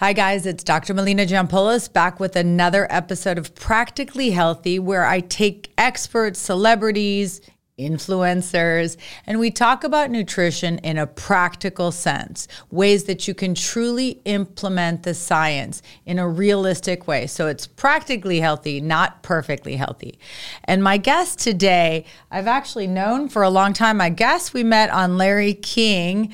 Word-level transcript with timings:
Hi, 0.00 0.12
guys, 0.12 0.46
it's 0.46 0.62
Dr. 0.62 0.94
Melina 0.94 1.26
Jampolis 1.26 1.92
back 1.92 2.20
with 2.20 2.36
another 2.36 2.86
episode 2.88 3.36
of 3.36 3.52
Practically 3.56 4.30
Healthy, 4.30 4.78
where 4.78 5.04
I 5.04 5.18
take 5.18 5.72
experts, 5.76 6.38
celebrities, 6.38 7.40
influencers, 7.76 8.96
and 9.26 9.40
we 9.40 9.50
talk 9.50 9.82
about 9.82 10.12
nutrition 10.12 10.78
in 10.78 10.98
a 10.98 11.06
practical 11.08 11.90
sense, 11.90 12.46
ways 12.70 13.04
that 13.06 13.26
you 13.26 13.34
can 13.34 13.56
truly 13.56 14.20
implement 14.24 15.02
the 15.02 15.14
science 15.14 15.82
in 16.06 16.20
a 16.20 16.28
realistic 16.28 17.08
way. 17.08 17.26
So 17.26 17.48
it's 17.48 17.66
practically 17.66 18.38
healthy, 18.38 18.80
not 18.80 19.24
perfectly 19.24 19.74
healthy. 19.74 20.16
And 20.62 20.80
my 20.80 20.98
guest 20.98 21.40
today, 21.40 22.04
I've 22.30 22.46
actually 22.46 22.86
known 22.86 23.28
for 23.28 23.42
a 23.42 23.50
long 23.50 23.72
time. 23.72 23.96
My 23.96 24.10
guest 24.10 24.54
we 24.54 24.62
met 24.62 24.90
on 24.90 25.18
Larry 25.18 25.54
King 25.54 26.32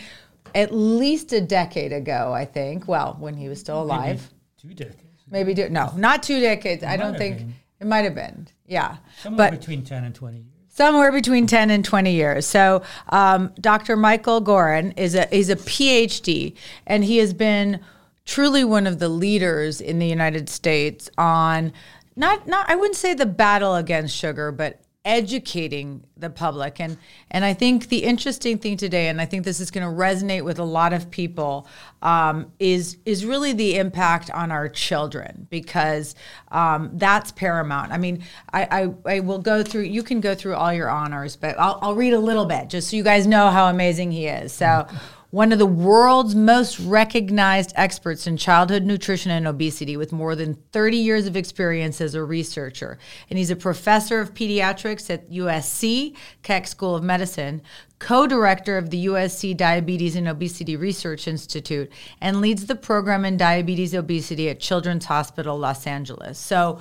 at 0.54 0.72
least 0.72 1.32
a 1.32 1.40
decade 1.40 1.92
ago, 1.92 2.32
I 2.32 2.44
think. 2.44 2.86
Well, 2.86 3.16
when 3.18 3.34
he 3.34 3.48
was 3.48 3.60
still 3.60 3.82
alive. 3.82 4.30
Maybe 4.62 4.74
two 4.74 4.84
decades. 4.84 5.00
Maybe 5.30 5.54
do 5.54 5.68
no, 5.68 5.92
not 5.96 6.22
two 6.22 6.40
decades. 6.40 6.82
It 6.82 6.88
I 6.88 6.96
don't 6.96 7.16
think 7.16 7.38
been. 7.38 7.54
it 7.80 7.86
might 7.86 8.04
have 8.04 8.14
been. 8.14 8.46
Yeah, 8.66 8.98
somewhere 9.22 9.50
but 9.50 9.59
between 9.59 9.82
ten 9.82 10.04
and 10.04 10.14
twenty 10.14 10.38
years. 10.38 10.48
Somewhere 10.68 11.12
between 11.12 11.46
ten 11.46 11.70
and 11.70 11.84
twenty 11.84 12.12
years. 12.12 12.46
So, 12.46 12.82
um, 13.09 13.52
Dr. 13.60 13.96
Michael 13.96 14.42
Goran 14.42 14.92
is 14.98 15.14
a 15.14 15.34
is 15.34 15.48
a 15.48 15.56
PhD, 15.56 16.54
and 16.86 17.04
he 17.04 17.18
has 17.18 17.32
been 17.32 17.80
truly 18.24 18.64
one 18.64 18.86
of 18.86 18.98
the 18.98 19.09
leaders 19.09 19.80
in 19.80 19.98
the 19.98 20.06
United 20.06 20.48
States 20.48 21.10
on 21.16 21.73
not 22.16 22.46
not 22.46 22.68
I 22.68 22.76
wouldn't 22.76 22.96
say 22.96 23.14
the 23.14 23.26
battle 23.26 23.74
against 23.74 24.14
sugar, 24.14 24.52
but 24.52 24.80
educating 25.04 26.02
the 26.16 26.30
public. 26.30 26.80
And 26.80 26.96
and 27.30 27.45
I 27.45 27.52
think 27.52 27.88
the 27.88 28.04
interesting 28.04 28.59
thing 28.59 28.76
today 28.76 29.09
and 29.09 29.20
I 29.20 29.26
think 29.26 29.45
this 29.45 29.60
is 29.60 29.70
going 29.70 29.87
to 29.87 29.95
resonate 29.95 30.45
with 30.45 30.59
a 30.59 30.65
lot 30.65 30.92
of 30.92 31.10
people 31.10 31.66
um, 32.01 32.51
is 32.59 32.96
is 33.04 33.26
really 33.26 33.52
the 33.52 33.76
impact 33.76 34.30
on 34.30 34.51
our 34.51 34.68
children 34.68 35.46
because 35.51 36.14
um, 36.51 36.90
that's 36.95 37.32
paramount. 37.32 37.92
I 37.92 37.98
mean 37.98 38.24
I, 38.52 38.88
I, 39.06 39.16
I 39.16 39.20
will 39.20 39.40
go 39.40 39.62
through 39.62 39.82
you 39.82 40.02
can 40.02 40.20
go 40.20 40.34
through 40.34 40.54
all 40.54 40.73
your 40.73 40.88
honors 40.88 41.36
but 41.36 41.59
I'll, 41.59 41.79
I'll 41.82 41.95
read 41.95 42.14
a 42.14 42.18
little 42.18 42.46
bit 42.46 42.70
just 42.70 42.88
so 42.90 42.96
you 42.96 43.02
guys 43.02 43.26
know 43.26 43.51
how 43.51 43.68
amazing 43.68 44.10
he 44.10 44.26
is. 44.26 44.52
So 44.52 44.86
one 45.35 45.51
of 45.51 45.59
the 45.59 45.66
world's 45.66 46.37
most 46.37 46.79
recognized 46.79 47.73
experts 47.74 48.24
in 48.24 48.37
childhood 48.37 48.85
nutrition 48.85 49.32
and 49.32 49.49
obesity 49.49 49.96
with 49.96 50.13
more 50.13 50.37
than 50.37 50.54
30 50.71 50.96
years 50.96 51.26
of 51.26 51.37
experience 51.37 52.01
as 52.01 52.15
a 52.15 52.23
researcher. 52.23 52.99
And 53.29 53.37
he's 53.37 53.51
a 53.51 53.57
professor 53.57 54.21
of 54.21 54.32
pediatrics 54.32 55.10
at 55.10 55.29
USC, 55.29 56.15
Keck 56.45 56.68
School 56.68 56.95
of 56.95 57.02
Medicine, 57.02 57.63
co 57.99 58.29
director 58.29 58.79
of 58.79 58.91
the 58.91 59.07
USC 59.07 59.57
Diabetes 59.57 60.15
and 60.15 60.29
Obesity 60.29 60.76
Research 60.76 61.26
Institute, 61.26 61.91
and 62.21 62.41
leads 62.41 62.66
the 62.66 62.76
program 62.76 63.24
in 63.24 63.37
diabetes 63.37 63.93
obesity 63.93 64.48
at 64.48 64.60
Children's 64.60 65.06
Hospital 65.06 65.59
Los 65.59 65.84
Angeles. 65.84 66.38
So, 66.38 66.78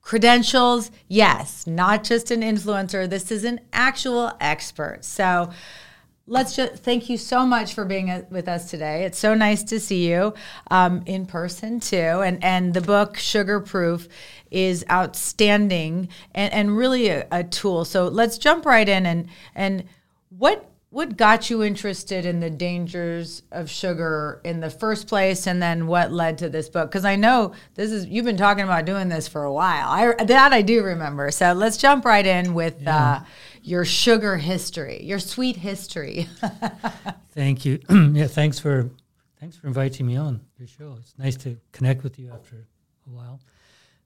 credentials, 0.00 0.90
yes, 1.06 1.66
not 1.66 2.02
just 2.02 2.30
an 2.30 2.40
influencer. 2.40 3.10
This 3.10 3.30
is 3.30 3.44
an 3.44 3.60
actual 3.74 4.32
expert. 4.40 5.04
So, 5.04 5.50
let's 6.26 6.56
just 6.56 6.76
thank 6.76 7.10
you 7.10 7.18
so 7.18 7.44
much 7.44 7.74
for 7.74 7.84
being 7.84 8.10
a, 8.10 8.26
with 8.30 8.48
us 8.48 8.70
today. 8.70 9.04
It's 9.04 9.18
so 9.18 9.34
nice 9.34 9.62
to 9.64 9.78
see 9.78 10.08
you 10.08 10.34
um, 10.70 11.02
in 11.06 11.26
person 11.26 11.80
too. 11.80 11.96
And 11.96 12.42
and 12.42 12.74
the 12.74 12.80
book 12.80 13.16
Sugar 13.16 13.60
Proof 13.60 14.08
is 14.50 14.84
outstanding 14.90 16.08
and, 16.34 16.52
and 16.52 16.76
really 16.76 17.08
a, 17.08 17.26
a 17.30 17.44
tool. 17.44 17.84
So 17.84 18.08
let's 18.08 18.38
jump 18.38 18.64
right 18.64 18.88
in 18.88 19.06
and 19.06 19.28
and 19.54 19.84
what 20.30 20.70
what 20.94 21.16
got 21.16 21.50
you 21.50 21.62
interested 21.62 22.24
in 22.24 22.40
the 22.40 22.48
dangers 22.48 23.42
of 23.50 23.68
sugar 23.68 24.40
in 24.44 24.60
the 24.60 24.70
first 24.70 25.08
place 25.08 25.46
and 25.46 25.60
then 25.60 25.86
what 25.86 26.12
led 26.12 26.38
to 26.38 26.48
this 26.48 26.68
book 26.68 26.90
because 26.90 27.04
i 27.04 27.16
know 27.16 27.52
this 27.74 27.90
is 27.90 28.06
you've 28.06 28.24
been 28.24 28.36
talking 28.36 28.64
about 28.64 28.84
doing 28.84 29.08
this 29.08 29.26
for 29.26 29.42
a 29.44 29.52
while 29.52 29.88
I, 29.88 30.24
that 30.24 30.52
i 30.52 30.62
do 30.62 30.82
remember 30.84 31.30
so 31.30 31.52
let's 31.52 31.76
jump 31.76 32.04
right 32.04 32.24
in 32.24 32.54
with 32.54 32.80
yeah. 32.80 33.12
uh, 33.12 33.24
your 33.64 33.84
sugar 33.86 34.36
history, 34.36 35.02
your 35.02 35.18
sweet 35.18 35.56
history. 35.56 36.28
Thank 37.32 37.64
you. 37.64 37.80
yeah, 38.12 38.26
thanks 38.26 38.58
for 38.60 38.90
thanks 39.40 39.56
for 39.56 39.66
inviting 39.66 40.06
me 40.06 40.16
on 40.16 40.42
your 40.58 40.68
show. 40.68 40.96
It's 41.00 41.14
nice 41.18 41.36
to 41.38 41.56
connect 41.72 42.04
with 42.04 42.18
you 42.18 42.30
after 42.30 42.66
a 43.06 43.10
while. 43.10 43.40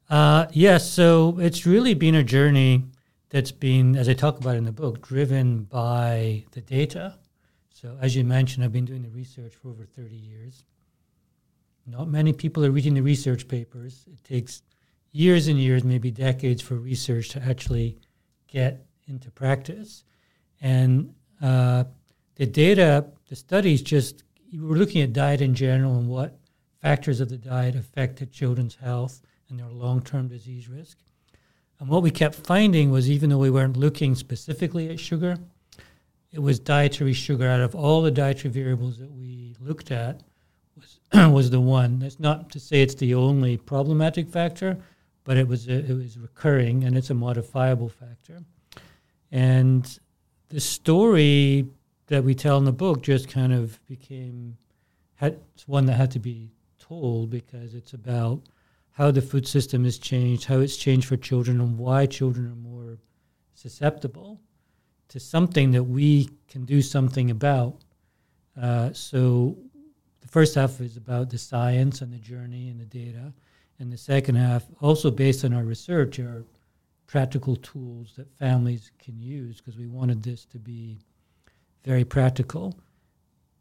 Uh, 0.09 0.47
yes, 0.53 0.55
yeah, 0.55 0.79
so 0.79 1.39
it's 1.41 1.67
really 1.67 1.93
been 1.93 2.15
a 2.15 2.23
journey 2.23 2.85
that's 3.31 3.53
been, 3.53 3.97
as 3.97 4.09
I 4.09 4.15
talk 4.15 4.39
about 4.39 4.57
in 4.57 4.65
the 4.65 4.73
book, 4.73 5.03
driven 5.03 5.65
by 5.65 6.45
the 6.53 6.61
data. 6.61 7.19
So, 7.71 7.97
as 8.01 8.17
you 8.17 8.25
mentioned, 8.25 8.65
I've 8.65 8.73
been 8.73 8.85
doing 8.85 9.03
the 9.03 9.11
research 9.11 9.55
for 9.55 9.69
over 9.69 9.85
30 9.85 10.15
years. 10.15 10.65
Not 11.87 12.09
many 12.09 12.33
people 12.33 12.65
are 12.65 12.71
reading 12.71 12.95
the 12.95 13.03
research 13.03 13.49
papers. 13.49 14.05
It 14.13 14.23
takes 14.25 14.63
years 15.13 15.49
and 15.49 15.59
years, 15.59 15.85
maybe 15.85 16.11
decades, 16.11 16.61
for 16.61 16.75
research 16.75 17.29
to 17.31 17.43
actually 17.43 17.99
get 18.47 18.85
into 19.07 19.31
practice. 19.31 20.05
And 20.61 21.15
uh, 21.41 21.85
the 22.35 22.47
data, 22.47 23.07
the 23.29 23.37
studies 23.37 23.83
just, 23.83 24.25
we 24.53 24.61
were 24.61 24.77
looking 24.77 25.03
at 25.03 25.13
diet 25.13 25.41
in 25.41 25.55
general 25.55 25.99
and 25.99 26.09
what 26.09 26.39
factors 26.81 27.21
of 27.21 27.29
the 27.29 27.37
diet 27.37 27.75
affected 27.75 28.33
children's 28.33 28.77
health 28.77 29.21
and 29.49 29.59
their 29.59 29.69
long 29.69 30.03
term 30.03 30.29
disease 30.29 30.69
risk. 30.69 30.99
And 31.81 31.89
what 31.89 32.03
we 32.03 32.11
kept 32.11 32.35
finding 32.35 32.91
was 32.91 33.11
even 33.11 33.31
though 33.31 33.39
we 33.39 33.51
weren't 33.51 33.77
looking 33.77 34.15
specifically 34.15 34.91
at 34.91 34.99
sugar, 34.99 35.37
it 36.33 36.41
was 36.41 36.59
dietary 36.59 37.13
sugar 37.13 37.49
out 37.49 37.61
of 37.61 37.75
all 37.75 38.03
the 38.03 38.11
dietary 38.11 38.53
variables 38.53 38.99
that 38.99 39.11
we 39.11 39.55
looked 39.61 39.91
at 39.91 40.21
was 40.77 41.01
was 41.33 41.51
the 41.51 41.61
one. 41.61 42.01
That's 42.01 42.21
not 42.21 42.51
to 42.53 42.61
say 42.61 42.83
it's 42.83 42.95
the 42.97 43.15
only 43.15 43.57
problematic 43.57 44.29
factor, 44.29 44.79
but 45.25 45.37
it 45.37 45.47
was 45.47 45.69
a, 45.69 45.79
it 45.91 45.97
was 45.97 46.19
recurring 46.19 46.85
and 46.85 46.97
it's 46.97 47.11
a 47.11 47.15
modifiable 47.15 47.89
factor. 47.89 48.43
And 49.31 49.99
the 50.49 50.61
story 50.61 51.67
that 52.07 52.25
we 52.25 52.35
tell 52.35 52.59
in 52.59 52.65
the 52.65 52.73
book 52.73 53.03
just 53.03 53.29
kind 53.29 53.53
of 53.53 53.85
became 53.87 54.57
had, 55.17 55.39
one 55.67 55.87
that 55.87 55.95
had 55.95 56.11
to 56.13 56.19
be 56.19 56.51
told 56.79 57.31
because 57.31 57.75
it's 57.75 57.93
about 57.93 58.41
how 58.99 59.13
the 59.13 59.23
food 59.23 59.47
system 59.47 59.85
has 59.85 59.97
changed, 59.97 60.47
how 60.47 60.59
it's 60.59 60.77
changed 60.77 61.07
for 61.07 61.17
children, 61.17 61.61
and 61.61 61.79
why 61.79 62.05
children 62.05 62.47
are 62.47 62.69
more 62.69 62.99
susceptible 63.55 64.41
to 65.07 65.21
something 65.21 65.71
that 65.71 65.85
we 65.85 66.29
can 66.49 66.65
do 66.65 66.83
something 66.83 67.31
about. 67.31 67.77
Uh, 68.61 68.93
so 68.93 69.57
the 70.21 70.27
first 70.27 70.57
half 70.57 70.81
is 70.81 70.97
about 70.97 71.31
the 71.31 71.39
science 71.39 72.03
and 72.03 72.13
the 72.13 72.19
journey 72.19 72.71
and 72.71 72.81
the 72.81 72.87
data, 72.87 73.33
and 73.79 73.93
the 73.93 73.97
second 73.97 74.35
half, 74.35 74.65
also 74.81 75.13
based 75.13 75.45
on 75.45 75.55
our 75.55 75.63
research, 75.63 76.19
are 76.19 76.45
practical 77.07 77.55
tools 77.55 78.15
that 78.17 78.29
families 78.37 78.91
can 78.99 79.17
use 79.21 79.59
because 79.59 79.79
we 79.79 79.87
wanted 79.87 80.25
this 80.25 80.45
to 80.45 80.59
be 80.59 80.99
very 81.85 82.05
practical. 82.05 82.77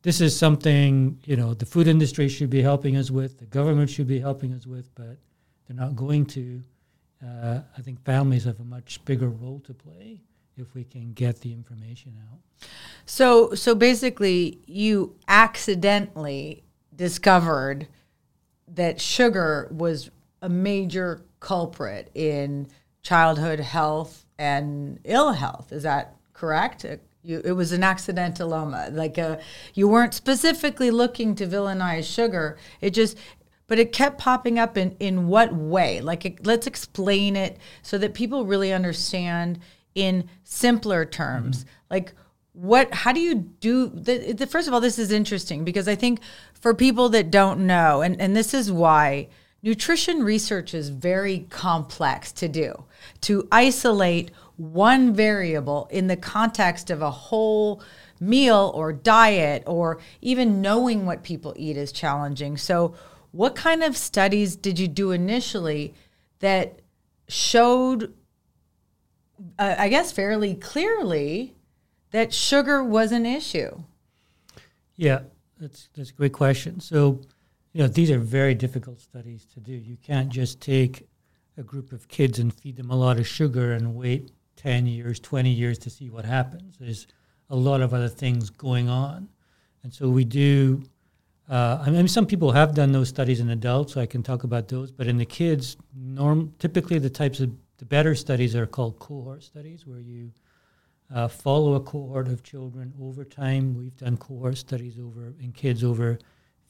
This 0.07 0.21
is 0.21 0.39
something, 0.39 1.19
you 1.25 1.35
know, 1.35 1.53
the 1.53 1.65
food 1.65 1.85
industry 1.85 2.29
should 2.29 2.49
be 2.49 2.61
helping 2.61 2.95
us 2.95 3.11
with, 3.11 3.39
the 3.39 3.45
government 3.45 3.89
should 3.89 4.07
be 4.07 4.21
helping 4.21 4.53
us 4.53 4.65
with, 4.65 4.89
but 4.95 5.17
they're 5.67 5.75
not 5.75 5.97
going 5.97 6.25
to. 6.27 6.63
Uh, 7.21 7.59
I 7.77 7.81
think 7.81 8.01
families 8.05 8.45
have 8.45 8.57
a 8.61 8.63
much 8.63 9.03
bigger 9.03 9.27
role 9.27 9.59
to 9.65 9.73
play 9.73 10.21
if 10.55 10.73
we 10.73 10.85
can 10.85 11.11
get 11.11 11.41
the 11.41 11.51
information 11.51 12.15
out. 12.31 12.39
So, 13.05 13.53
so 13.53 13.75
basically, 13.75 14.61
you 14.65 15.17
accidentally 15.27 16.63
discovered 16.95 17.89
that 18.69 19.01
sugar 19.01 19.67
was 19.71 20.09
a 20.41 20.47
major 20.47 21.25
culprit 21.41 22.11
in 22.15 22.69
childhood 23.01 23.59
health 23.59 24.25
and 24.39 25.01
ill 25.03 25.33
health. 25.33 25.73
Is 25.73 25.83
that 25.83 26.15
correct? 26.31 26.85
It, 27.27 27.31
you, 27.31 27.41
it 27.43 27.51
was 27.51 27.71
an 27.71 27.83
accidental 27.83 28.49
accidentaloma. 28.49 28.95
Like 28.95 29.17
a, 29.17 29.27
uh, 29.27 29.41
you 29.73 29.87
weren't 29.87 30.13
specifically 30.13 30.91
looking 30.91 31.35
to 31.35 31.47
villainize 31.47 32.11
sugar. 32.11 32.57
It 32.81 32.91
just, 32.91 33.17
but 33.67 33.79
it 33.79 33.91
kept 33.91 34.17
popping 34.17 34.57
up 34.57 34.77
in, 34.77 34.95
in 34.99 35.27
what 35.27 35.53
way? 35.53 36.01
Like, 36.01 36.25
it, 36.25 36.45
let's 36.45 36.67
explain 36.67 37.35
it 37.35 37.57
so 37.81 37.97
that 37.97 38.13
people 38.13 38.45
really 38.45 38.71
understand 38.71 39.59
in 39.95 40.29
simpler 40.43 41.05
terms. 41.05 41.59
Mm-hmm. 41.59 41.69
Like, 41.89 42.13
what 42.53 42.91
how 42.91 43.11
do 43.11 43.19
you 43.19 43.35
do 43.35 43.87
the, 43.87 44.33
the, 44.33 44.47
first 44.47 44.67
of 44.67 44.73
all 44.73 44.81
this 44.81 44.97
is 44.97 45.11
interesting 45.11 45.63
because 45.63 45.87
i 45.87 45.93
think 45.93 46.19
for 46.59 46.73
people 46.73 47.07
that 47.07 47.29
don't 47.29 47.59
know 47.59 48.01
and, 48.01 48.19
and 48.19 48.35
this 48.35 48.51
is 48.51 48.71
why 48.71 49.27
nutrition 49.67 50.23
research 50.23 50.73
is 50.73 50.87
very 50.87 51.39
complex 51.49 52.31
to 52.31 52.47
do 52.47 52.85
to 53.19 53.45
isolate 53.51 54.31
one 54.55 55.13
variable 55.13 55.89
in 55.91 56.07
the 56.07 56.15
context 56.15 56.89
of 56.89 57.01
a 57.01 57.11
whole 57.11 57.83
meal 58.17 58.71
or 58.73 58.93
diet 58.93 59.63
or 59.67 59.99
even 60.21 60.61
knowing 60.61 61.05
what 61.05 61.21
people 61.21 61.53
eat 61.57 61.75
is 61.75 61.91
challenging. 61.91 62.55
So, 62.55 62.95
what 63.31 63.55
kind 63.55 63.83
of 63.83 63.97
studies 63.97 64.55
did 64.55 64.79
you 64.79 64.87
do 64.87 65.11
initially 65.11 65.93
that 66.39 66.79
showed, 67.27 68.13
uh, 69.59 69.75
I 69.77 69.89
guess, 69.89 70.13
fairly 70.13 70.55
clearly 70.55 71.55
that 72.11 72.33
sugar 72.33 72.81
was 72.81 73.11
an 73.11 73.25
issue? 73.25 73.83
Yeah, 74.95 75.23
that's 75.59 75.89
that's 75.93 76.11
a 76.11 76.13
great 76.13 76.31
question. 76.31 76.79
So, 76.79 77.19
you 77.77 77.83
know, 77.83 77.89
these 77.89 78.09
are 78.09 78.17
very 78.17 78.55
difficult 78.55 78.99
studies 78.99 79.45
to 79.53 79.59
do. 79.59 79.71
You 79.71 79.97
can't 79.97 80.29
just 80.29 80.59
take 80.59 81.07
a 81.57 81.61
group 81.61 81.91
of 81.91 82.07
kids 82.07 82.39
and 82.39 82.51
feed 82.51 82.75
them 82.75 82.89
a 82.89 82.95
lot 82.95 83.19
of 83.19 83.27
sugar 83.27 83.73
and 83.73 83.93
wait 83.93 84.31
10 84.55 84.87
years, 84.87 85.19
20 85.19 85.51
years 85.51 85.77
to 85.77 85.91
see 85.91 86.09
what 86.09 86.25
happens. 86.25 86.79
There's 86.79 87.05
a 87.51 87.55
lot 87.55 87.81
of 87.81 87.93
other 87.93 88.09
things 88.09 88.49
going 88.49 88.89
on. 88.89 89.29
And 89.83 89.93
so 89.93 90.09
we 90.09 90.25
do, 90.25 90.81
uh, 91.51 91.83
I 91.85 91.91
mean, 91.91 92.07
some 92.07 92.25
people 92.25 92.51
have 92.51 92.73
done 92.73 92.93
those 92.93 93.09
studies 93.09 93.41
in 93.41 93.51
adults, 93.51 93.93
so 93.93 94.01
I 94.01 94.07
can 94.07 94.23
talk 94.23 94.43
about 94.43 94.69
those. 94.69 94.91
But 94.91 95.05
in 95.05 95.17
the 95.17 95.25
kids, 95.25 95.77
norm, 95.95 96.55
typically 96.57 96.97
the 96.97 97.11
types 97.11 97.41
of 97.41 97.51
the 97.77 97.85
better 97.85 98.15
studies 98.15 98.55
are 98.55 98.65
called 98.65 98.97
cohort 98.97 99.43
studies, 99.43 99.85
where 99.85 99.99
you 99.99 100.31
uh, 101.13 101.27
follow 101.27 101.75
a 101.75 101.79
cohort 101.79 102.27
of 102.27 102.41
children 102.41 102.91
over 102.99 103.23
time. 103.23 103.75
We've 103.77 103.95
done 103.97 104.17
cohort 104.17 104.57
studies 104.57 104.97
over 104.97 105.35
in 105.39 105.51
kids 105.51 105.83
over 105.83 106.17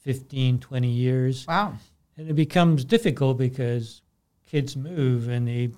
15, 0.00 0.58
20 0.58 0.88
years. 0.88 1.46
Wow. 1.46 1.74
And 2.16 2.28
it 2.28 2.34
becomes 2.34 2.84
difficult 2.84 3.38
because 3.38 4.02
kids 4.46 4.76
move 4.76 5.28
and 5.28 5.46
they 5.46 5.70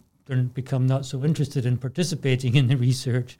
become 0.55 0.87
not 0.87 1.05
so 1.05 1.25
interested 1.25 1.67
in 1.67 1.77
participating 1.77 2.55
in 2.57 2.69
the 2.69 2.77
research. 2.77 3.39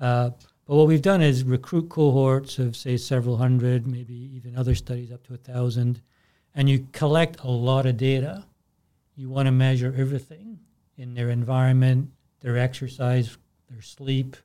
Uh, 0.00 0.30
but 0.66 0.76
what 0.76 0.86
we've 0.86 1.02
done 1.02 1.22
is 1.22 1.44
recruit 1.44 1.88
cohorts 1.88 2.58
of, 2.58 2.76
say, 2.76 2.96
several 2.96 3.38
hundred, 3.38 3.86
maybe 3.86 4.14
even 4.14 4.56
other 4.56 4.74
studies 4.74 5.10
up 5.10 5.26
to 5.26 5.34
a 5.34 5.38
thousand, 5.38 6.02
and 6.54 6.68
you 6.68 6.86
collect 6.92 7.40
a 7.40 7.48
lot 7.48 7.86
of 7.86 7.96
data. 7.96 8.44
You 9.16 9.30
want 9.30 9.46
to 9.46 9.52
measure 9.52 9.94
everything 9.96 10.58
in 10.96 11.14
their 11.14 11.30
environment, 11.30 12.10
their 12.40 12.58
exercise, 12.58 13.36
their 13.70 13.80
sleep, 13.80 14.36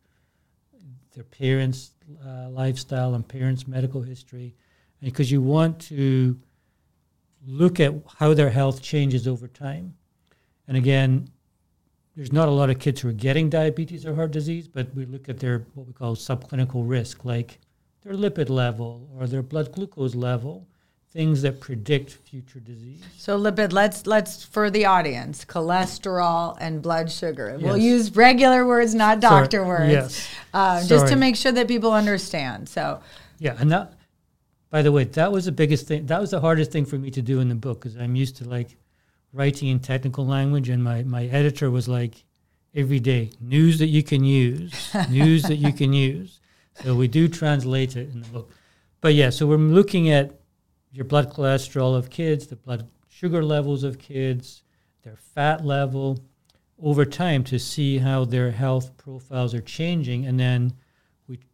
their 1.14 1.26
parents' 1.26 1.92
uh, 2.26 2.50
lifestyle, 2.50 3.16
and 3.16 3.28
parents' 3.28 3.68
medical 3.68 4.02
history, 4.02 4.56
because 5.04 5.32
you 5.32 5.42
want 5.42 5.80
to 5.80 6.38
look 7.46 7.80
at 7.80 7.94
how 8.18 8.34
their 8.34 8.50
health 8.50 8.82
changes 8.82 9.28
over 9.28 9.48
time. 9.48 9.96
And 10.68 10.78
again, 10.78 11.28
there's 12.16 12.32
not 12.32 12.48
a 12.48 12.52
lot 12.52 12.70
of 12.70 12.80
kids 12.80 13.02
who 13.02 13.10
are 13.10 13.14
getting 13.14 13.50
diabetes 13.50 14.06
or 14.06 14.16
heart 14.16 14.32
disease, 14.32 14.68
but 14.68 14.94
we 14.96 15.06
look 15.06 15.28
at 15.30 15.40
their 15.40 15.66
what 15.74 15.88
we 15.88 15.94
call 15.94 16.16
subclinical 16.16 16.88
risk, 16.88 17.26
like 17.26 17.60
their 18.04 18.14
lipid 18.14 18.50
level 18.50 19.10
or 19.18 19.28
their 19.28 19.42
blood 19.42 19.72
glucose 19.74 20.14
level, 20.16 20.68
things 21.12 21.42
that 21.42 21.60
predict 21.60 22.12
future 22.12 22.60
disease. 22.60 23.02
So 23.18 23.38
lipid, 23.40 23.74
let's 23.74 24.06
let's 24.06 24.44
for 24.44 24.70
the 24.70 24.86
audience, 24.86 25.44
cholesterol 25.44 26.58
and 26.62 26.82
blood 26.82 27.12
sugar. 27.12 27.56
Yes. 27.58 27.64
We'll 27.64 27.78
use 27.78 28.16
regular 28.16 28.66
words, 28.66 28.94
not 28.96 29.20
doctor 29.20 29.58
Sorry. 29.58 29.68
words, 29.68 29.92
Yes. 29.92 30.28
uh, 30.54 30.86
just 30.86 31.08
to 31.08 31.16
make 31.16 31.36
sure 31.36 31.52
that 31.52 31.68
people 31.68 31.94
understand. 31.94 32.70
So 32.70 33.02
Yeah, 33.40 33.56
and 33.60 33.72
that, 33.72 33.94
by 34.74 34.82
the 34.82 34.92
way, 34.92 35.04
that 35.04 35.32
was 35.32 35.46
the 35.46 35.52
biggest 35.52 35.86
thing. 35.86 36.08
That 36.08 36.20
was 36.20 36.32
the 36.32 36.42
hardest 36.42 36.72
thing 36.72 36.86
for 36.86 36.98
me 36.98 37.12
to 37.12 37.22
do 37.22 37.40
in 37.42 37.48
the 37.48 37.54
book 37.54 37.80
because 37.80 37.96
I'm 37.96 38.16
used 38.16 38.38
to 38.38 38.50
like 38.50 38.76
writing 39.32 39.70
in 39.70 39.80
technical 39.80 40.26
language, 40.26 40.68
and 40.68 40.84
my 40.84 41.04
my 41.04 41.26
editor 41.26 41.70
was 41.70 41.88
like, 41.88 42.26
every 42.74 43.00
day 43.00 43.30
news 43.40 43.78
that 43.78 43.90
you 43.90 44.02
can 44.02 44.24
use, 44.24 44.74
news 45.12 45.44
that 45.44 45.58
you 45.58 45.74
can 45.74 45.94
use. 45.94 46.40
So 46.84 46.96
we 46.96 47.08
do 47.08 47.28
translate 47.28 47.96
it 47.96 48.10
in 48.14 48.22
the 48.22 48.28
book. 48.30 48.50
But 49.00 49.14
yeah, 49.14 49.30
so 49.30 49.46
we're 49.46 49.58
looking 49.58 50.10
at 50.10 50.40
your 50.92 51.06
blood 51.06 51.32
cholesterol 51.32 51.96
of 51.96 52.10
kids, 52.10 52.48
the 52.48 52.56
blood 52.56 52.90
sugar 53.10 53.44
levels 53.44 53.84
of 53.84 54.00
kids, 54.00 54.64
their 55.04 55.18
fat 55.18 55.64
level 55.64 56.18
over 56.82 57.06
time 57.06 57.44
to 57.44 57.60
see 57.60 58.00
how 58.00 58.26
their 58.26 58.50
health 58.50 58.98
profiles 58.98 59.54
are 59.54 59.62
changing. 59.62 60.26
And 60.26 60.40
then 60.40 60.74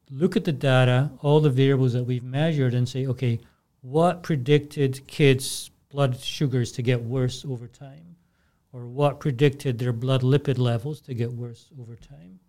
look 0.10 0.36
at 0.36 0.46
the 0.46 0.52
data, 0.52 1.12
all 1.22 1.40
the 1.40 1.50
variables 1.50 1.94
that 1.94 2.04
we've 2.04 2.24
measured, 2.24 2.74
and 2.74 2.88
say, 2.88 3.06
okay, 3.06 3.40
what 3.82 4.24
predicted 4.24 5.06
kids' 5.08 5.72
blood 5.90 6.20
sugars 6.20 6.72
to 6.74 6.82
get 6.82 7.02
worse 7.02 7.46
over 7.46 7.68
time? 7.68 8.16
Or 8.72 8.86
what 8.86 9.20
predicted 9.20 9.80
their 9.80 9.94
blood 9.94 10.22
lipid 10.22 10.58
levels 10.58 11.02
to 11.02 11.14
get 11.14 11.32
worse 11.32 11.70
over 11.80 11.96
time? 11.96 12.40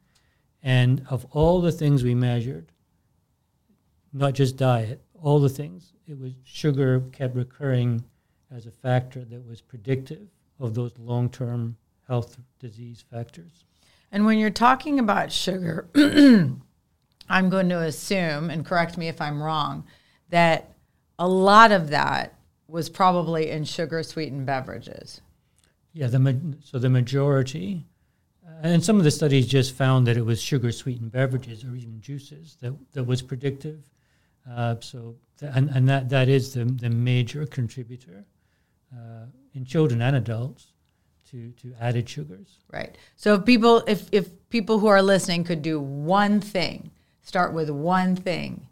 And 0.62 1.07
of 1.09 1.25
all 1.31 1.61
the 1.61 1.73
things 1.73 2.03
we 2.03 2.15
measured, 2.15 2.73
not 4.12 4.35
just 4.35 4.57
diet, 4.57 5.03
all 5.15 5.41
the 5.41 5.49
things, 5.49 5.93
it 6.07 6.19
was 6.19 6.33
sugar 6.45 7.01
kept 7.12 7.35
recurring 7.35 8.05
as 8.51 8.67
a 8.67 8.71
factor 8.71 9.25
that 9.25 9.47
was 9.47 9.61
predictive 9.61 10.29
of 10.59 10.75
those 10.75 10.93
long 10.99 11.31
term 11.31 11.77
health 12.07 12.39
disease 12.59 13.05
factors. 13.11 13.65
And 14.12 14.27
when 14.27 14.39
you're 14.39 14.51
talking 14.51 14.99
about 14.99 15.33
sugar, 15.33 15.89
I'm 17.31 17.49
going 17.49 17.69
to 17.69 17.81
assume, 17.81 18.50
and 18.50 18.67
correct 18.67 18.99
me 18.99 19.09
if 19.09 19.21
I'm 19.21 19.43
wrong, 19.43 19.85
that 20.31 20.73
a 21.19 21.29
lot 21.29 21.71
of 21.71 21.91
that 21.91 22.35
was 22.67 22.91
probably 22.91 23.50
in 23.50 23.65
sugar 23.65 24.03
sweetened 24.03 24.47
beverages. 24.47 25.21
Yeah, 25.93 26.09
the 26.09 26.56
so 26.62 26.79
the 26.79 26.91
majority, 26.91 27.87
uh, 28.47 28.61
and 28.62 28.85
some 28.85 28.99
of 28.99 29.05
the 29.05 29.11
studies 29.11 29.47
just 29.47 29.75
found 29.75 30.06
that 30.06 30.17
it 30.17 30.25
was 30.25 30.43
sugar 30.43 30.73
sweetened 30.73 31.12
beverages 31.12 31.65
or 31.65 31.75
even 31.75 32.00
juices 32.00 32.56
that, 32.61 32.75
that 32.93 33.05
was 33.05 33.23
predictive. 33.23 33.88
Uh, 34.49 34.76
so 34.81 35.17
th- 35.38 35.53
and, 35.55 35.71
and 35.71 35.88
that, 35.88 36.09
that 36.09 36.29
is 36.29 36.55
the, 36.55 36.65
the 36.65 36.91
major 36.91 37.47
contributor 37.47 38.25
uh, 38.93 39.26
in 39.55 39.65
children 39.65 40.03
and 40.03 40.17
adults 40.17 40.73
to, 41.31 41.50
to 41.53 41.73
added 41.81 42.09
sugars. 42.09 42.59
Right. 42.73 42.97
So 43.17 43.35
if 43.35 43.44
people 43.44 43.85
if 43.87 44.09
if 44.11 44.29
people 44.49 44.79
who 44.79 44.88
are 44.88 45.03
listening 45.03 45.44
could 45.44 45.62
do 45.62 45.81
one 45.81 46.41
thing, 46.41 46.91
start 47.31 47.53
with 47.53 47.71
one 47.71 48.17
thing, 48.17 48.67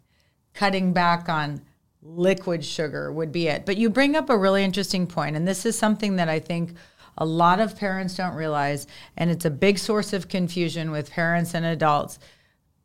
cutting 0.53 0.91
back 0.91 1.29
on 1.29 1.61
liquid 2.01 2.65
sugar 2.65 3.09
would 3.09 3.31
be 3.31 3.47
it. 3.47 3.65
But 3.65 3.77
you 3.77 3.89
bring 3.89 4.17
up 4.17 4.29
a 4.29 4.37
really 4.37 4.65
interesting 4.65 5.07
point 5.07 5.37
and 5.37 5.47
this 5.47 5.65
is 5.65 5.77
something 5.77 6.17
that 6.17 6.27
I 6.27 6.39
think 6.39 6.73
a 7.17 7.25
lot 7.25 7.61
of 7.61 7.77
parents 7.77 8.17
don't 8.17 8.35
realize 8.35 8.85
and 9.15 9.31
it's 9.31 9.45
a 9.45 9.49
big 9.49 9.79
source 9.79 10.11
of 10.11 10.27
confusion 10.27 10.91
with 10.91 11.09
parents 11.09 11.53
and 11.53 11.65
adults. 11.65 12.19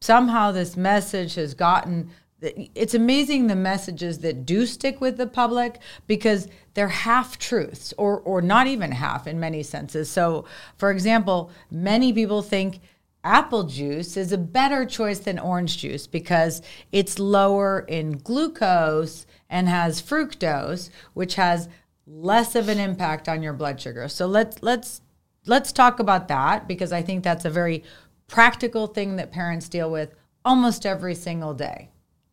Somehow 0.00 0.52
this 0.52 0.76
message 0.76 1.34
has 1.34 1.54
gotten 1.54 2.10
it's 2.40 2.94
amazing 2.94 3.48
the 3.48 3.56
messages 3.56 4.18
that 4.18 4.46
do 4.46 4.66
stick 4.66 5.00
with 5.00 5.16
the 5.16 5.26
public 5.26 5.80
because 6.06 6.46
they're 6.74 6.88
half 6.88 7.36
truths 7.38 7.92
or 7.98 8.20
or 8.20 8.40
not 8.42 8.68
even 8.68 8.92
half 8.92 9.26
in 9.26 9.40
many 9.40 9.64
senses. 9.64 10.08
So, 10.08 10.44
for 10.76 10.92
example, 10.92 11.50
many 11.70 12.12
people 12.12 12.42
think 12.42 12.80
apple 13.24 13.64
juice 13.64 14.16
is 14.16 14.30
a 14.32 14.38
better 14.38 14.84
choice 14.84 15.18
than 15.18 15.38
orange 15.38 15.78
juice 15.78 16.06
because 16.06 16.62
it's 16.92 17.18
lower 17.18 17.80
in 17.88 18.18
glucose 18.18 19.26
and 19.48 19.68
has 19.68 20.00
fructose, 20.00 20.90
which 21.14 21.34
has 21.36 21.68
less 22.06 22.54
of 22.54 22.68
an 22.68 22.78
impact 22.78 23.28
on 23.28 23.42
your 23.42 23.54
blood 23.54 23.80
sugar. 23.80 24.08
So 24.08 24.26
let's 24.26 24.62
let's 24.62 25.00
let's 25.46 25.72
talk 25.72 25.98
about 25.98 26.28
that 26.28 26.68
because 26.68 26.92
I 26.92 27.02
think 27.02 27.24
that's 27.24 27.44
a 27.44 27.50
very 27.50 27.82
practical 28.28 28.86
thing 28.86 29.16
that 29.16 29.32
parents 29.32 29.68
deal 29.68 29.90
with 29.90 30.14
almost 30.44 30.86
every 30.86 31.14
single 31.14 31.54
day. 31.54 31.90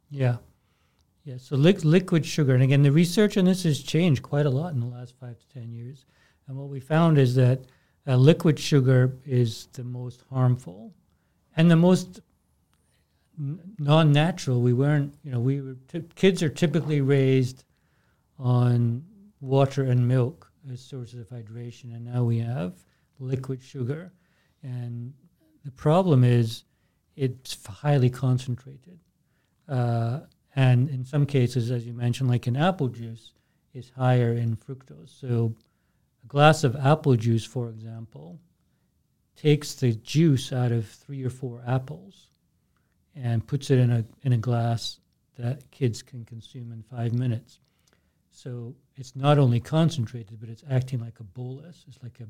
Yeah. 0.10 0.38
Yeah. 1.24 1.38
So 1.38 1.56
li- 1.56 1.74
liquid 1.74 2.26
sugar, 2.26 2.54
and 2.54 2.64
again, 2.64 2.84
the 2.84 2.92
research 2.92 3.38
on 3.38 3.46
this 3.46 3.64
has 3.64 3.82
changed 3.82 4.24
quite 4.24 4.46
a 4.46 4.50
lot 4.50 4.74
in 4.74 4.80
the 4.80 4.88
last 4.88 5.14
five 5.20 5.38
to 5.38 5.48
10 5.50 5.72
years. 5.72 6.06
And 6.48 6.58
what 6.58 6.70
we 6.70 6.80
found 6.80 7.18
is 7.18 7.36
that 7.36 7.62
uh, 8.08 8.16
liquid 8.16 8.60
sugar 8.60 9.18
is 9.26 9.68
the 9.74 9.84
most 9.84 10.24
harmful 10.30 10.94
and 11.56 11.70
the 11.70 11.76
most 11.76 12.22
n- 13.40 13.60
non 13.78 14.12
natural. 14.12 14.62
We 14.62 14.74
weren't, 14.74 15.14
you 15.24 15.32
know, 15.32 15.40
we 15.40 15.62
were, 15.62 15.76
t- 15.88 16.04
kids 16.16 16.42
are 16.42 16.50
typically 16.50 17.02
raised 17.02 17.64
on 18.40 19.04
water 19.40 19.84
and 19.84 20.08
milk 20.08 20.52
as 20.72 20.82
sources 20.82 21.20
of 21.20 21.30
hydration, 21.30 21.96
and 21.96 22.06
now 22.06 22.24
we 22.24 22.40
have 22.40 22.74
liquid 23.20 23.62
sugar. 23.62 24.12
And 24.64 25.14
the 25.66 25.72
problem 25.72 26.24
is 26.24 26.64
it's 27.16 27.58
highly 27.68 28.10
concentrated. 28.10 29.00
Uh, 29.68 30.22
and 30.56 30.90
in 30.90 31.06
some 31.06 31.26
cases, 31.26 31.72
as 31.72 31.86
you 31.86 31.94
mentioned, 31.94 32.30
like 32.30 32.48
in 32.48 32.58
apple 32.58 32.90
juice, 32.90 33.34
is 33.74 33.92
higher 33.96 34.34
in 34.34 34.56
fructose. 34.58 35.10
So 35.20 35.56
a 36.24 36.28
glass 36.28 36.64
of 36.64 36.76
apple 36.76 37.16
juice, 37.16 37.46
for 37.46 37.70
example, 37.70 38.40
takes 39.36 39.74
the 39.76 39.94
juice 39.94 40.54
out 40.54 40.72
of 40.72 40.88
three 40.88 41.24
or 41.24 41.30
four 41.30 41.62
apples 41.66 42.28
and 43.16 43.46
puts 43.46 43.70
it 43.70 43.80
in 43.80 43.92
a 43.92 44.06
in 44.24 44.34
a 44.34 44.38
glass 44.38 45.00
that 45.38 45.70
kids 45.72 46.02
can 46.02 46.24
consume 46.26 46.72
in 46.72 46.84
five 46.84 47.14
minutes. 47.14 47.60
So 48.32 48.76
it's 48.96 49.16
not 49.16 49.38
only 49.38 49.60
concentrated, 49.60 50.40
but 50.40 50.50
it's 50.50 50.64
acting 50.70 51.00
like 51.00 51.20
a 51.20 51.24
bolus. 51.24 51.86
It's 51.88 52.02
like 52.02 52.20
a, 52.20 52.28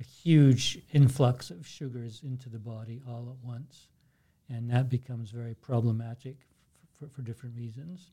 a 0.00 0.04
huge 0.04 0.80
influx 0.92 1.50
of 1.50 1.66
sugars 1.66 2.22
into 2.24 2.48
the 2.48 2.58
body 2.58 3.00
all 3.08 3.28
at 3.30 3.46
once. 3.46 3.88
And 4.48 4.70
that 4.70 4.88
becomes 4.88 5.30
very 5.30 5.54
problematic 5.54 6.36
for, 6.98 7.08
for 7.08 7.22
different 7.22 7.56
reasons. 7.56 8.10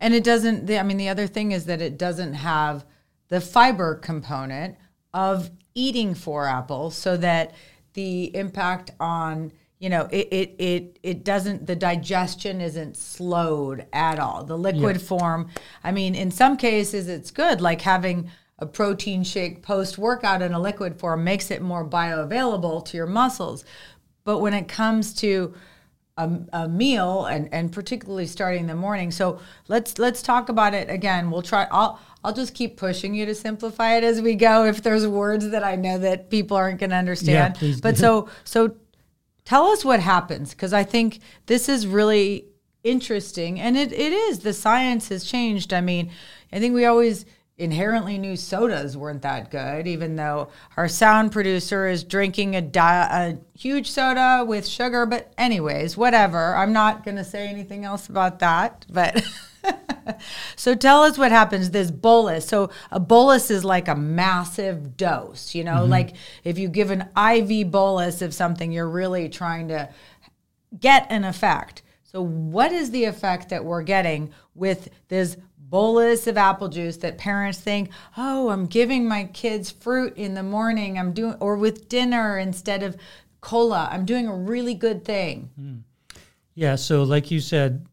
And 0.00 0.14
it 0.14 0.24
doesn't, 0.24 0.66
the, 0.66 0.78
I 0.78 0.82
mean, 0.82 0.96
the 0.96 1.10
other 1.10 1.26
thing 1.26 1.52
is 1.52 1.66
that 1.66 1.82
it 1.82 1.98
doesn't 1.98 2.34
have 2.34 2.86
the 3.32 3.40
fiber 3.40 3.94
component 3.94 4.76
of 5.14 5.50
eating 5.74 6.14
four 6.14 6.46
apples 6.46 6.94
so 6.94 7.16
that 7.16 7.54
the 7.94 8.24
impact 8.36 8.90
on, 9.00 9.50
you 9.78 9.88
know, 9.88 10.06
it, 10.12 10.28
it, 10.30 10.54
it, 10.58 10.98
it 11.02 11.24
doesn't, 11.24 11.66
the 11.66 11.74
digestion 11.74 12.60
isn't 12.60 12.94
slowed 12.94 13.86
at 13.90 14.18
all. 14.18 14.44
The 14.44 14.58
liquid 14.58 14.96
Yeah. 14.96 15.06
form, 15.06 15.48
I 15.82 15.92
mean, 15.92 16.14
in 16.14 16.30
some 16.30 16.58
cases 16.58 17.08
it's 17.08 17.30
good, 17.30 17.62
like 17.62 17.80
having 17.80 18.30
a 18.58 18.66
protein 18.66 19.24
shake 19.24 19.62
post 19.62 19.96
workout 19.96 20.42
in 20.42 20.52
a 20.52 20.60
liquid 20.60 21.00
form 21.00 21.24
makes 21.24 21.50
it 21.50 21.62
more 21.62 21.88
bioavailable 21.88 22.84
to 22.84 22.98
your 22.98 23.06
muscles. 23.06 23.64
But 24.24 24.40
when 24.40 24.52
it 24.52 24.68
comes 24.68 25.14
to 25.14 25.54
a, 26.16 26.30
a 26.52 26.68
meal 26.68 27.24
and, 27.24 27.48
and 27.52 27.72
particularly 27.72 28.26
starting 28.26 28.62
in 28.62 28.66
the 28.66 28.74
morning, 28.74 29.10
so 29.10 29.40
let's 29.68 29.98
let's 29.98 30.22
talk 30.22 30.48
about 30.48 30.74
it 30.74 30.90
again. 30.90 31.30
We'll 31.30 31.42
try. 31.42 31.66
I'll 31.70 32.00
I'll 32.24 32.34
just 32.34 32.54
keep 32.54 32.76
pushing 32.76 33.14
you 33.14 33.26
to 33.26 33.34
simplify 33.34 33.96
it 33.96 34.04
as 34.04 34.20
we 34.20 34.34
go. 34.34 34.64
If 34.72 34.82
there's 34.82 35.06
words 35.06 35.50
that 35.50 35.64
I 35.64 35.76
know 35.76 35.98
that 35.98 36.30
people 36.30 36.56
aren't 36.56 36.80
going 36.80 36.90
to 36.90 36.96
understand, 36.96 37.54
please 37.54 37.80
but 37.80 37.94
do. 37.94 38.00
so 38.00 38.28
so 38.44 38.76
tell 39.44 39.66
us 39.66 39.84
what 39.84 40.00
happens 40.00 40.50
because 40.50 40.72
I 40.72 40.84
think 40.84 41.20
this 41.46 41.68
is 41.68 41.86
really 41.86 42.46
interesting 42.84 43.60
and 43.60 43.76
it, 43.76 43.92
it 43.92 44.12
is 44.12 44.40
the 44.40 44.52
science 44.52 45.08
has 45.08 45.24
changed. 45.24 45.72
I 45.72 45.80
mean, 45.80 46.10
I 46.52 46.58
think 46.58 46.74
we 46.74 46.84
always 46.84 47.24
inherently 47.58 48.18
knew 48.18 48.36
sodas 48.36 48.96
weren't 48.96 49.22
that 49.22 49.50
good, 49.50 49.86
even 49.86 50.16
though 50.16 50.48
our 50.76 50.88
sound 50.88 51.32
producer 51.32 51.86
is 51.86 52.02
drinking 52.02 52.56
a, 52.56 52.62
di- 52.62 53.08
a 53.10 53.58
huge 53.58 53.90
soda 53.90 54.44
with 54.46 54.66
sugar. 54.66 55.06
But, 55.06 55.32
anyways, 55.36 55.96
whatever. 55.96 56.54
I'm 56.56 56.72
not 56.72 57.04
going 57.04 57.16
to 57.16 57.24
say 57.24 57.46
anything 57.46 57.84
else 57.84 58.08
about 58.08 58.38
that. 58.40 58.86
But. 58.90 59.22
so 60.56 60.74
tell 60.74 61.04
us 61.04 61.16
what 61.16 61.30
happens 61.30 61.70
this 61.70 61.92
bolus 61.92 62.44
so 62.44 62.68
a 62.90 62.98
bolus 62.98 63.48
is 63.48 63.64
like 63.64 63.86
a 63.86 63.94
massive 63.94 64.96
dose 64.96 65.54
you 65.54 65.62
know 65.62 65.82
mm-hmm. 65.82 65.90
like 65.90 66.16
if 66.42 66.58
you 66.58 66.68
give 66.68 66.90
an 66.90 67.08
iv 67.16 67.70
bolus 67.70 68.22
of 68.22 68.34
something 68.34 68.72
you're 68.72 68.88
really 68.88 69.28
trying 69.28 69.68
to 69.68 69.88
get 70.80 71.06
an 71.10 71.22
effect 71.22 71.82
so 72.02 72.20
what 72.20 72.72
is 72.72 72.90
the 72.90 73.04
effect 73.04 73.50
that 73.50 73.64
we're 73.64 73.82
getting 73.82 74.32
with 74.54 74.88
this 75.08 75.36
bolus 75.72 76.26
of 76.26 76.36
apple 76.36 76.68
juice 76.68 76.98
that 76.98 77.16
parents 77.16 77.58
think 77.58 77.88
oh 78.18 78.50
i'm 78.50 78.66
giving 78.66 79.08
my 79.08 79.24
kids 79.24 79.70
fruit 79.70 80.14
in 80.16 80.34
the 80.34 80.42
morning 80.42 80.98
i'm 80.98 81.12
doing 81.12 81.34
or 81.40 81.56
with 81.56 81.88
dinner 81.88 82.38
instead 82.38 82.82
of 82.82 82.94
cola 83.40 83.88
i'm 83.90 84.04
doing 84.04 84.28
a 84.28 84.36
really 84.52 84.74
good 84.74 85.04
thing 85.04 85.50
Yeah, 86.54 86.76
so 86.76 87.02
like 87.04 87.30
you 87.30 87.40
said, 87.40 87.86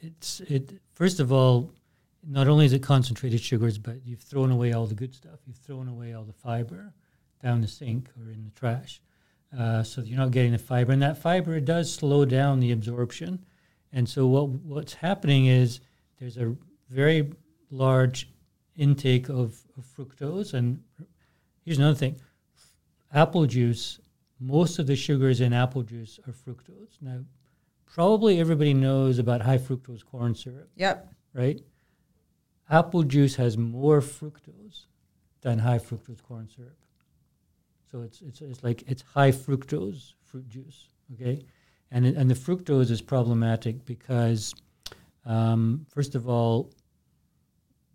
it's 0.00 0.40
it. 0.48 0.80
First 0.94 1.20
of 1.20 1.30
all, 1.30 1.70
not 2.26 2.48
only 2.48 2.64
is 2.64 2.72
it 2.72 2.82
concentrated 2.82 3.40
sugars, 3.40 3.76
but 3.76 3.96
you've 4.06 4.22
thrown 4.30 4.50
away 4.50 4.72
all 4.72 4.86
the 4.86 4.94
good 4.94 5.14
stuff. 5.14 5.38
You've 5.46 5.58
thrown 5.58 5.86
away 5.88 6.14
all 6.14 6.24
the 6.24 6.32
fiber 6.32 6.94
down 7.42 7.60
the 7.60 7.68
sink 7.68 8.08
or 8.18 8.32
in 8.32 8.42
the 8.44 8.50
trash, 8.58 9.02
uh, 9.58 9.82
so 9.82 10.00
you're 10.00 10.16
not 10.24 10.30
getting 10.30 10.52
the 10.52 10.58
fiber. 10.58 10.92
And 10.92 11.02
that 11.02 11.18
fiber 11.18 11.60
does 11.60 11.92
slow 11.92 12.24
down 12.24 12.60
the 12.60 12.72
absorption. 12.72 13.44
And 13.92 14.08
so 14.08 14.26
what 14.26 14.48
what's 14.48 14.94
happening 14.94 15.44
is 15.44 15.80
there's 16.18 16.38
a 16.38 16.56
very 16.88 17.32
large 17.70 18.30
intake 18.76 19.28
of, 19.28 19.60
of 19.76 19.86
fructose. 19.96 20.54
And 20.54 20.82
here's 21.64 21.78
another 21.78 21.96
thing: 21.96 22.20
apple 23.12 23.46
juice. 23.46 24.00
Most 24.38 24.78
of 24.78 24.86
the 24.86 24.96
sugars 24.96 25.40
in 25.40 25.54
apple 25.54 25.82
juice 25.82 26.20
are 26.26 26.32
fructose. 26.32 27.00
Now, 27.00 27.20
probably 27.86 28.38
everybody 28.38 28.74
knows 28.74 29.18
about 29.18 29.40
high 29.40 29.56
fructose 29.56 30.04
corn 30.04 30.34
syrup, 30.34 30.68
yep 30.76 31.12
right? 31.36 31.60
Apple 32.68 33.04
juice 33.04 33.36
has 33.36 33.56
more 33.56 34.00
fructose 34.00 34.86
than 35.42 35.58
high 35.58 35.78
fructose 35.78 36.22
corn 36.22 36.48
syrup. 36.48 36.76
So 37.92 38.02
it's 38.02 38.20
it's, 38.22 38.40
it's 38.40 38.64
like 38.64 38.82
it's 38.88 39.02
high 39.02 39.30
fructose 39.30 40.14
fruit 40.24 40.48
juice, 40.48 40.88
okay? 41.14 41.44
And 41.90 42.04
and 42.06 42.28
the 42.28 42.34
fructose 42.34 42.90
is 42.90 43.00
problematic 43.00 43.84
because 43.84 44.54
um, 45.26 45.86
first 45.90 46.14
of 46.14 46.28
all, 46.28 46.72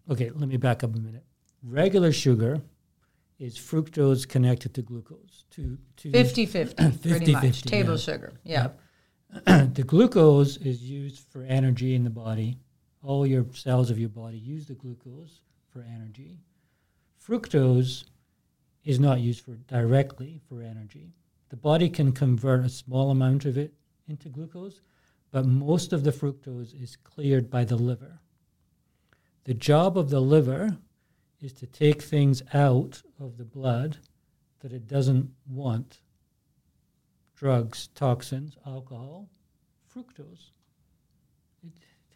okay, 0.10 0.30
let 0.36 0.48
me 0.48 0.58
back 0.58 0.84
up 0.84 0.96
a 0.96 1.00
minute. 1.00 1.24
Regular 1.64 2.12
sugar 2.12 2.62
is 3.40 3.58
fructose 3.58 4.28
connected 4.28 4.74
to 4.76 4.82
glucose 4.84 5.46
to 5.50 5.78
to 5.98 6.12
50 6.12 6.46
50 6.46 6.92
pretty 7.10 7.32
much 7.32 7.44
50-50, 7.44 7.64
table 7.64 7.92
yeah. 7.94 7.98
sugar 7.98 8.34
yeah 8.44 8.68
the 9.46 9.84
glucose 9.88 10.58
is 10.58 10.84
used 10.84 11.20
for 11.30 11.44
energy 11.44 11.96
in 11.96 12.04
the 12.04 12.10
body. 12.10 12.58
All 13.02 13.26
your 13.26 13.46
cells 13.54 13.90
of 13.90 13.98
your 13.98 14.10
body 14.10 14.38
use 14.38 14.68
the 14.68 14.74
glucose 14.74 15.40
for 15.72 15.84
energy. 15.84 16.40
Fructose 17.26 18.04
is 18.84 19.00
not 19.00 19.22
used 19.22 19.46
for 19.46 19.56
directly 19.56 20.42
for 20.50 20.62
energy. 20.62 21.14
The 21.50 21.56
body 21.56 21.90
can 21.90 22.12
convert 22.12 22.66
a 22.66 22.70
small 22.70 23.10
amount 23.10 23.46
of 23.46 23.58
it 23.58 23.74
into 24.10 24.28
glucose, 24.28 24.82
but 25.32 25.46
most 25.46 25.94
of 25.94 26.04
the 26.04 26.12
fructose 26.12 26.80
is 26.80 26.98
cleared 26.98 27.50
by 27.50 27.64
the 27.64 27.78
liver. 27.78 28.20
The 29.46 29.54
job 29.54 29.98
of 29.98 30.10
the 30.10 30.20
liver 30.20 30.78
is 31.40 31.54
to 31.54 31.66
take 31.66 32.02
things 32.02 32.44
out 32.54 33.02
of 33.20 33.38
the 33.38 33.46
blood 33.46 33.98
that 34.60 34.74
it 34.74 34.88
doesn't 34.88 35.32
want 35.50 36.00
drugs, 37.36 37.88
toxins, 37.96 38.58
alcohol, 38.68 39.30
fructose. 39.94 40.52
It 41.64 41.72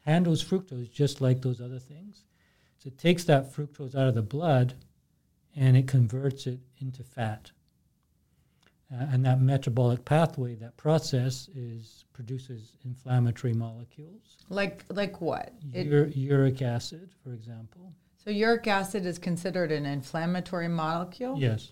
handles 0.05 0.43
fructose 0.43 0.91
just 0.91 1.19
like 1.19 1.41
those 1.41 1.59
other 1.59 1.79
things. 1.79 2.25
So 2.77 2.89
it 2.89 2.99
takes 2.99 3.23
that 3.23 3.51
fructose 3.51 3.95
out 3.95 4.07
of 4.07 4.13
the 4.13 4.21
blood 4.21 4.75
and 5.55 5.75
it 5.75 5.87
converts 5.87 6.45
it 6.45 6.59
into 6.77 7.03
fat. 7.03 7.51
Uh, 8.97 9.07
and 9.11 9.25
that 9.25 9.41
metabolic 9.41 10.05
pathway, 10.05 10.55
that 10.55 10.77
process, 10.77 11.49
is 11.55 12.05
produces 12.13 12.73
inflammatory 12.85 13.53
molecules. 13.53 14.37
like 14.49 14.85
like 14.89 15.19
what 15.21 15.51
Ur- 15.75 16.07
uric 16.15 16.61
acid, 16.61 17.09
for 17.23 17.33
example. 17.33 17.91
so 18.23 18.29
uric 18.29 18.67
acid 18.67 19.05
is 19.05 19.17
considered 19.19 19.71
an 19.71 19.85
inflammatory 19.85 20.67
molecule 20.69 21.37
Yes. 21.37 21.71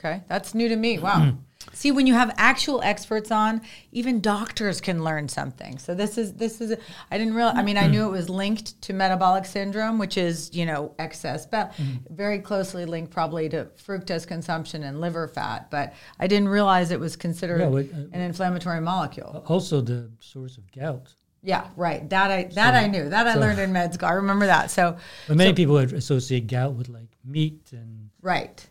Okay 0.00 0.22
that's 0.28 0.54
new 0.54 0.68
to 0.68 0.76
me 0.76 0.98
wow. 0.98 1.32
See 1.74 1.92
when 1.92 2.06
you 2.06 2.14
have 2.14 2.34
actual 2.38 2.80
experts 2.82 3.30
on 3.30 3.60
even 3.92 4.20
doctors 4.22 4.80
can 4.80 5.04
learn 5.04 5.28
something. 5.28 5.78
So 5.78 5.94
this 5.94 6.16
is 6.16 6.32
this 6.32 6.60
is 6.62 6.74
i 7.10 7.18
didn't 7.18 7.34
realize 7.34 7.56
i 7.58 7.62
mean 7.62 7.76
i 7.76 7.86
knew 7.86 8.06
it 8.06 8.10
was 8.10 8.30
linked 8.30 8.80
to 8.82 8.94
metabolic 8.94 9.44
syndrome 9.44 9.98
which 9.98 10.16
is 10.16 10.50
you 10.54 10.64
know 10.64 10.94
excess 10.98 11.44
but 11.46 11.74
very 12.08 12.38
closely 12.38 12.86
linked 12.86 13.12
probably 13.12 13.48
to 13.50 13.66
fructose 13.86 14.26
consumption 14.26 14.82
and 14.84 15.00
liver 15.02 15.28
fat 15.28 15.70
but 15.70 15.92
i 16.18 16.26
didn't 16.26 16.48
realize 16.48 16.90
it 16.90 16.98
was 16.98 17.14
considered 17.14 17.60
uh, 17.60 17.76
an 18.12 18.20
inflammatory 18.20 18.80
molecule. 18.80 19.44
Also, 19.46 19.80
the 19.82 20.10
source 20.18 20.56
of 20.56 20.64
gout. 20.72 21.12
yeah 21.42 21.68
right 21.76 22.08
that 22.08 22.30
i 22.30 22.44
that 22.54 22.74
i 22.74 22.86
knew 22.86 23.08
that 23.10 23.26
i 23.26 23.34
so- 23.34 23.40
learned 23.40 23.58
in 23.58 23.70
med 23.70 23.92
school 23.92 24.08
i 24.08 24.12
remember 24.12 24.46
that 24.46 24.70
so 24.70 24.96
But 25.28 25.36
many 25.36 25.52
people 25.52 25.74
would 25.74 25.92
associate 25.92 26.46
gout 26.46 26.72
with 26.72 26.88
like 26.88 27.10
meat 27.24 27.68
and 27.72 28.08
right 28.22 28.66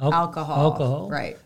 al- 0.00 0.12
alcohol 0.12 0.60
Alcohol. 0.62 1.10
right 1.10 1.38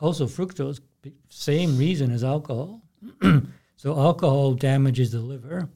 Also, 0.00 0.26
fructose, 0.26 0.80
same 1.28 1.76
reason 1.76 2.10
as 2.12 2.22
alcohol. 2.22 2.82
so, 3.76 3.98
alcohol 3.98 4.54
damages 4.54 5.10
the 5.10 5.20
liver. 5.20 5.68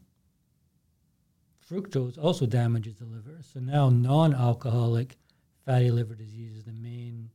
Fructose 1.69 2.19
also 2.19 2.47
damages 2.47 2.97
the 2.97 3.05
liver. 3.05 3.39
So, 3.53 3.61
now 3.61 3.89
non 3.89 4.35
alcoholic 4.35 5.17
fatty 5.65 5.91
liver 5.91 6.15
disease 6.15 6.57
is 6.57 6.65
the 6.65 6.73
main 6.73 7.31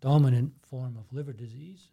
dominant 0.00 0.52
form 0.62 0.96
of 0.96 1.12
liver 1.12 1.32
disease. 1.32 1.88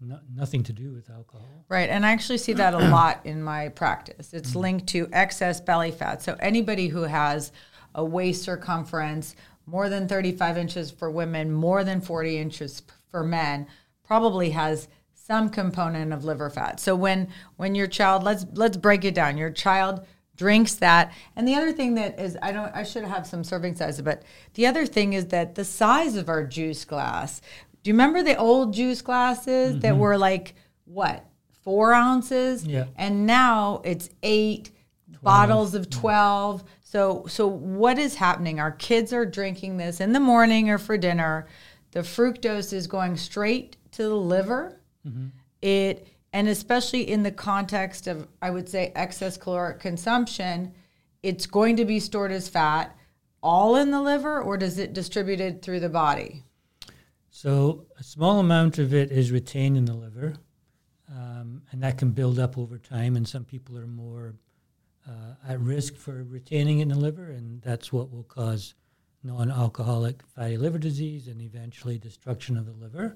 No, 0.00 0.18
nothing 0.34 0.62
to 0.64 0.72
do 0.72 0.92
with 0.92 1.08
alcohol. 1.10 1.64
Right, 1.68 1.88
and 1.88 2.04
I 2.04 2.12
actually 2.12 2.38
see 2.38 2.52
that 2.54 2.74
a 2.74 2.78
lot 2.90 3.20
in 3.24 3.42
my 3.42 3.70
practice. 3.70 4.34
It's 4.34 4.50
mm-hmm. 4.50 4.58
linked 4.58 4.86
to 4.88 5.08
excess 5.12 5.60
belly 5.60 5.90
fat. 5.90 6.22
So 6.22 6.36
anybody 6.38 6.88
who 6.88 7.02
has 7.02 7.52
a 7.94 8.04
waist 8.04 8.42
circumference 8.42 9.34
more 9.66 9.88
than 9.88 10.06
35 10.06 10.58
inches 10.58 10.90
for 10.90 11.10
women, 11.10 11.50
more 11.50 11.82
than 11.82 12.00
40 12.00 12.38
inches 12.38 12.82
for 13.08 13.24
men, 13.24 13.66
probably 14.04 14.50
has 14.50 14.88
some 15.14 15.50
component 15.50 16.12
of 16.12 16.24
liver 16.24 16.48
fat. 16.48 16.78
So 16.78 16.94
when 16.94 17.28
when 17.56 17.74
your 17.74 17.88
child 17.88 18.22
let's 18.22 18.46
let's 18.52 18.76
break 18.76 19.04
it 19.04 19.14
down. 19.14 19.36
Your 19.36 19.50
child 19.50 20.06
drinks 20.36 20.74
that. 20.74 21.12
And 21.34 21.48
the 21.48 21.54
other 21.54 21.72
thing 21.72 21.94
that 21.94 22.20
is 22.20 22.38
I 22.40 22.52
don't 22.52 22.72
I 22.74 22.84
should 22.84 23.04
have 23.04 23.26
some 23.26 23.42
serving 23.42 23.74
size, 23.74 24.00
but 24.00 24.22
the 24.54 24.66
other 24.66 24.86
thing 24.86 25.14
is 25.14 25.26
that 25.26 25.56
the 25.56 25.64
size 25.64 26.14
of 26.14 26.28
our 26.28 26.44
juice 26.44 26.84
glass. 26.84 27.40
Do 27.86 27.90
you 27.90 27.94
remember 27.94 28.24
the 28.24 28.36
old 28.36 28.74
juice 28.74 29.00
glasses 29.00 29.78
that 29.78 29.92
mm-hmm. 29.92 30.00
were 30.00 30.18
like 30.18 30.56
what? 30.86 31.24
Four 31.62 31.94
ounces? 31.94 32.66
Yeah. 32.66 32.86
And 32.96 33.28
now 33.28 33.80
it's 33.84 34.10
eight 34.24 34.72
bottles 35.22 35.72
of 35.76 35.88
12 35.88 36.64
so 36.82 37.26
so 37.28 37.46
what 37.46 37.96
is 37.96 38.16
happening? 38.16 38.58
Our 38.58 38.72
kids 38.72 39.12
are 39.12 39.24
drinking 39.24 39.76
this 39.76 40.00
in 40.00 40.12
the 40.12 40.18
morning 40.18 40.68
or 40.68 40.78
for 40.78 40.98
dinner. 40.98 41.46
The 41.92 42.00
fructose 42.00 42.72
is 42.72 42.88
going 42.88 43.18
straight 43.18 43.76
to 43.92 44.02
the 44.02 44.16
liver. 44.16 44.80
Mm-hmm. 45.06 45.26
It 45.62 46.08
and 46.32 46.48
especially 46.48 47.08
in 47.08 47.22
the 47.22 47.30
context 47.30 48.08
of 48.08 48.26
i 48.42 48.50
would 48.50 48.68
say 48.68 48.90
excess 48.96 49.36
caloric 49.36 49.78
consumption 49.78 50.74
it's 51.22 51.46
going 51.46 51.76
to 51.76 51.84
be 51.84 52.00
stored 52.00 52.32
as 52.32 52.48
fat 52.48 52.96
all 53.44 53.76
in 53.76 53.92
the 53.92 54.02
liver 54.02 54.42
or 54.42 54.56
does 54.56 54.76
it 54.76 54.92
distributed 54.92 55.62
through 55.62 55.78
the 55.78 55.88
body 55.88 56.42
So, 57.36 57.84
a 57.98 58.02
small 58.02 58.40
amount 58.40 58.78
of 58.78 58.94
it 58.94 59.12
is 59.12 59.30
retained 59.30 59.76
in 59.76 59.84
the 59.84 59.92
liver. 59.92 60.36
um, 61.10 61.60
and 61.70 61.82
that 61.82 61.98
can 61.98 62.12
build 62.12 62.38
up 62.38 62.56
over 62.56 62.78
time. 62.78 63.14
And 63.14 63.28
some 63.28 63.44
people 63.44 63.76
are 63.76 63.86
more 63.86 64.36
uh, 65.06 65.34
at 65.46 65.60
risk 65.60 65.96
for 65.96 66.24
retaining 66.24 66.78
it 66.78 66.84
in 66.84 66.88
the 66.88 66.98
liver, 66.98 67.30
and 67.30 67.60
that's 67.60 67.92
what 67.92 68.10
will 68.10 68.22
cause 68.22 68.74
non-alcoholic 69.22 70.22
fatty 70.34 70.56
liver 70.56 70.78
disease 70.78 71.28
and 71.28 71.42
eventually 71.42 71.98
destruction 71.98 72.56
of 72.56 72.64
the 72.64 72.72
liver 72.72 73.12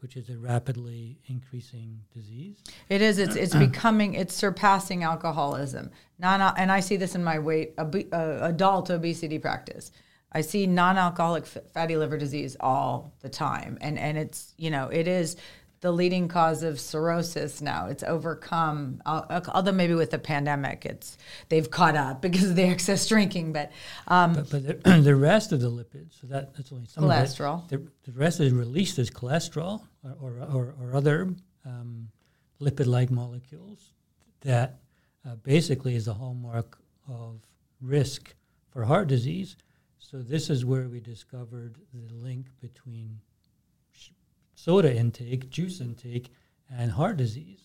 which 0.00 0.16
is 0.16 0.28
a 0.28 0.38
rapidly 0.38 1.18
increasing 1.26 1.98
disease. 2.12 2.62
It 2.90 3.00
is. 3.00 3.18
It's 3.18 3.34
it's 3.34 3.54
becoming. 3.54 4.12
It's 4.14 4.34
surpassing 4.34 5.02
alcoholism. 5.02 5.90
Non 6.18 6.40
and 6.58 6.70
I 6.70 6.80
see 6.80 6.96
this 6.96 7.14
in 7.14 7.24
my 7.24 7.38
weight 7.38 7.72
ob- 7.78 8.12
uh, 8.12 8.38
adult 8.42 8.90
obesity 8.90 9.38
practice. 9.38 9.90
I 10.32 10.40
see 10.40 10.66
non-alcoholic 10.66 11.44
f- 11.44 11.70
fatty 11.72 11.96
liver 11.96 12.18
disease 12.18 12.56
all 12.60 13.14
the 13.20 13.28
time, 13.28 13.78
and 13.80 13.98
and 13.98 14.18
it's 14.18 14.54
you 14.56 14.70
know 14.70 14.88
it 14.88 15.08
is 15.08 15.36
the 15.80 15.92
leading 15.92 16.26
cause 16.26 16.62
of 16.62 16.80
cirrhosis 16.80 17.60
now. 17.60 17.86
It's 17.86 18.02
overcome, 18.02 19.02
although 19.06 19.72
maybe 19.72 19.94
with 19.94 20.10
the 20.10 20.18
pandemic, 20.18 20.84
it's 20.86 21.16
they've 21.48 21.70
caught 21.70 21.96
up 21.96 22.20
because 22.22 22.50
of 22.50 22.56
the 22.56 22.64
excess 22.64 23.06
drinking. 23.06 23.52
But 23.52 23.72
um, 24.08 24.34
but, 24.34 24.50
but 24.50 24.84
the, 24.84 25.00
the, 25.02 25.14
rest 25.14 25.52
of 25.52 25.60
the 25.60 25.70
lipids, 25.70 26.20
so 26.20 26.26
that, 26.28 26.54
that's 26.54 26.72
only 26.72 26.86
some 26.86 27.04
cholesterol. 27.04 27.68
The, 27.68 27.86
the, 28.04 28.12
rest 28.12 28.40
is 28.40 28.52
released 28.52 28.98
as 28.98 29.10
cholesterol 29.10 29.82
or 30.20 30.38
or, 30.52 30.74
or 30.80 30.96
other 30.96 31.34
um, 31.64 32.08
lipid-like 32.60 33.10
molecules 33.10 33.92
that 34.40 34.78
uh, 35.26 35.36
basically 35.36 35.94
is 35.94 36.08
a 36.08 36.14
hallmark 36.14 36.78
of 37.08 37.40
risk 37.80 38.34
for 38.70 38.84
heart 38.84 39.08
disease. 39.08 39.56
So 39.98 40.18
this 40.18 40.50
is 40.50 40.64
where 40.64 40.88
we 40.88 41.00
discovered 41.00 41.76
the 41.92 42.14
link 42.14 42.46
between 42.60 43.20
soda 44.54 44.94
intake, 44.94 45.50
juice 45.50 45.80
intake, 45.80 46.30
and 46.70 46.90
heart 46.90 47.16
disease. 47.16 47.62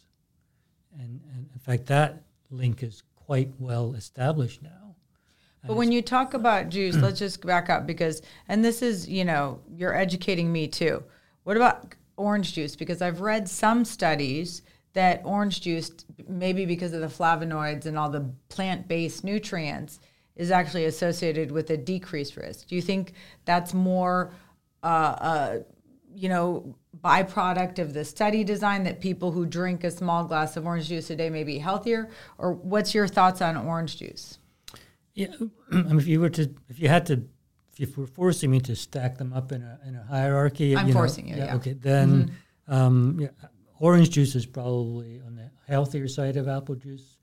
And, 0.99 1.21
and 1.33 1.49
in 1.53 1.59
fact, 1.59 1.85
that 1.87 2.23
link 2.49 2.83
is 2.83 3.03
quite 3.15 3.49
well 3.59 3.93
established 3.93 4.61
now. 4.61 4.95
But 5.65 5.77
when 5.77 5.91
you 5.91 6.01
talk 6.01 6.33
about 6.33 6.69
juice, 6.69 6.95
let's 7.01 7.19
just 7.19 7.45
back 7.45 7.69
up 7.69 7.85
because, 7.85 8.21
and 8.47 8.63
this 8.63 8.81
is, 8.81 9.07
you 9.07 9.25
know, 9.25 9.59
you're 9.75 9.95
educating 9.95 10.51
me 10.51 10.67
too. 10.67 11.03
What 11.43 11.57
about 11.57 11.95
orange 12.17 12.53
juice? 12.53 12.75
Because 12.75 13.01
I've 13.01 13.21
read 13.21 13.47
some 13.47 13.85
studies 13.85 14.63
that 14.93 15.21
orange 15.23 15.61
juice, 15.61 15.91
maybe 16.27 16.65
because 16.65 16.93
of 16.93 17.01
the 17.01 17.07
flavonoids 17.07 17.85
and 17.85 17.97
all 17.97 18.09
the 18.09 18.29
plant 18.49 18.87
based 18.87 19.23
nutrients, 19.23 19.99
is 20.35 20.51
actually 20.51 20.85
associated 20.85 21.51
with 21.51 21.69
a 21.69 21.77
decreased 21.77 22.37
risk. 22.37 22.67
Do 22.67 22.75
you 22.75 22.81
think 22.81 23.13
that's 23.45 23.73
more, 23.73 24.33
uh, 24.83 24.85
uh, 24.85 25.59
you 26.13 26.29
know, 26.29 26.75
byproduct 26.99 27.79
of 27.79 27.93
the 27.93 28.03
study 28.03 28.43
design 28.43 28.83
that 28.83 29.01
people 29.01 29.31
who 29.31 29.45
drink 29.45 29.83
a 29.83 29.91
small 29.91 30.25
glass 30.25 30.57
of 30.57 30.65
orange 30.65 30.87
juice 30.87 31.09
a 31.09 31.15
day 31.15 31.29
may 31.29 31.43
be 31.43 31.57
healthier? 31.57 32.09
Or 32.37 32.53
what's 32.53 32.93
your 32.93 33.07
thoughts 33.07 33.41
on 33.41 33.57
orange 33.57 33.97
juice? 33.97 34.39
Yeah, 35.13 35.27
I 35.71 35.75
mean, 35.75 35.99
if 35.99 36.07
you 36.07 36.19
were 36.19 36.29
to, 36.29 36.53
if 36.69 36.79
you 36.79 36.87
had 36.87 37.05
to, 37.07 37.23
if 37.77 37.95
you 37.95 38.01
were 38.01 38.07
forcing 38.07 38.51
me 38.51 38.59
to 38.61 38.75
stack 38.75 39.17
them 39.17 39.33
up 39.33 39.51
in 39.51 39.61
a 39.61 39.79
in 39.85 39.95
a 39.95 40.03
hierarchy, 40.03 40.75
I'm 40.75 40.87
you 40.87 40.93
forcing 40.93 41.29
know, 41.29 41.35
you. 41.35 41.43
Yeah, 41.43 41.55
Okay, 41.55 41.73
then 41.73 42.33
mm-hmm. 42.67 42.73
um, 42.73 43.17
yeah, 43.19 43.29
orange 43.79 44.11
juice 44.11 44.35
is 44.35 44.45
probably 44.45 45.21
on 45.25 45.35
the 45.35 45.49
healthier 45.67 46.07
side 46.07 46.37
of 46.37 46.47
apple 46.47 46.75
juice, 46.75 47.17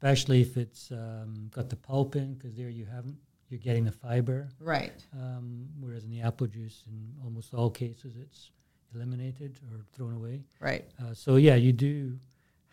especially 0.00 0.40
if 0.40 0.56
it's 0.56 0.90
um, 0.90 1.50
got 1.50 1.68
the 1.68 1.76
pulp 1.76 2.16
in, 2.16 2.34
because 2.34 2.56
there 2.56 2.68
you 2.68 2.86
haven't 2.86 3.16
you're 3.50 3.58
getting 3.58 3.84
the 3.84 3.92
fiber. 3.92 4.48
Right. 4.60 4.92
Um, 5.14 5.66
whereas 5.80 6.04
in 6.04 6.10
the 6.10 6.20
apple 6.20 6.46
juice, 6.46 6.84
in 6.86 7.14
almost 7.24 7.54
all 7.54 7.70
cases, 7.70 8.14
it's 8.20 8.50
eliminated 8.94 9.58
or 9.70 9.80
thrown 9.92 10.14
away. 10.14 10.42
Right. 10.60 10.84
Uh, 11.00 11.14
so 11.14 11.36
yeah, 11.36 11.54
you 11.54 11.72
do 11.72 12.18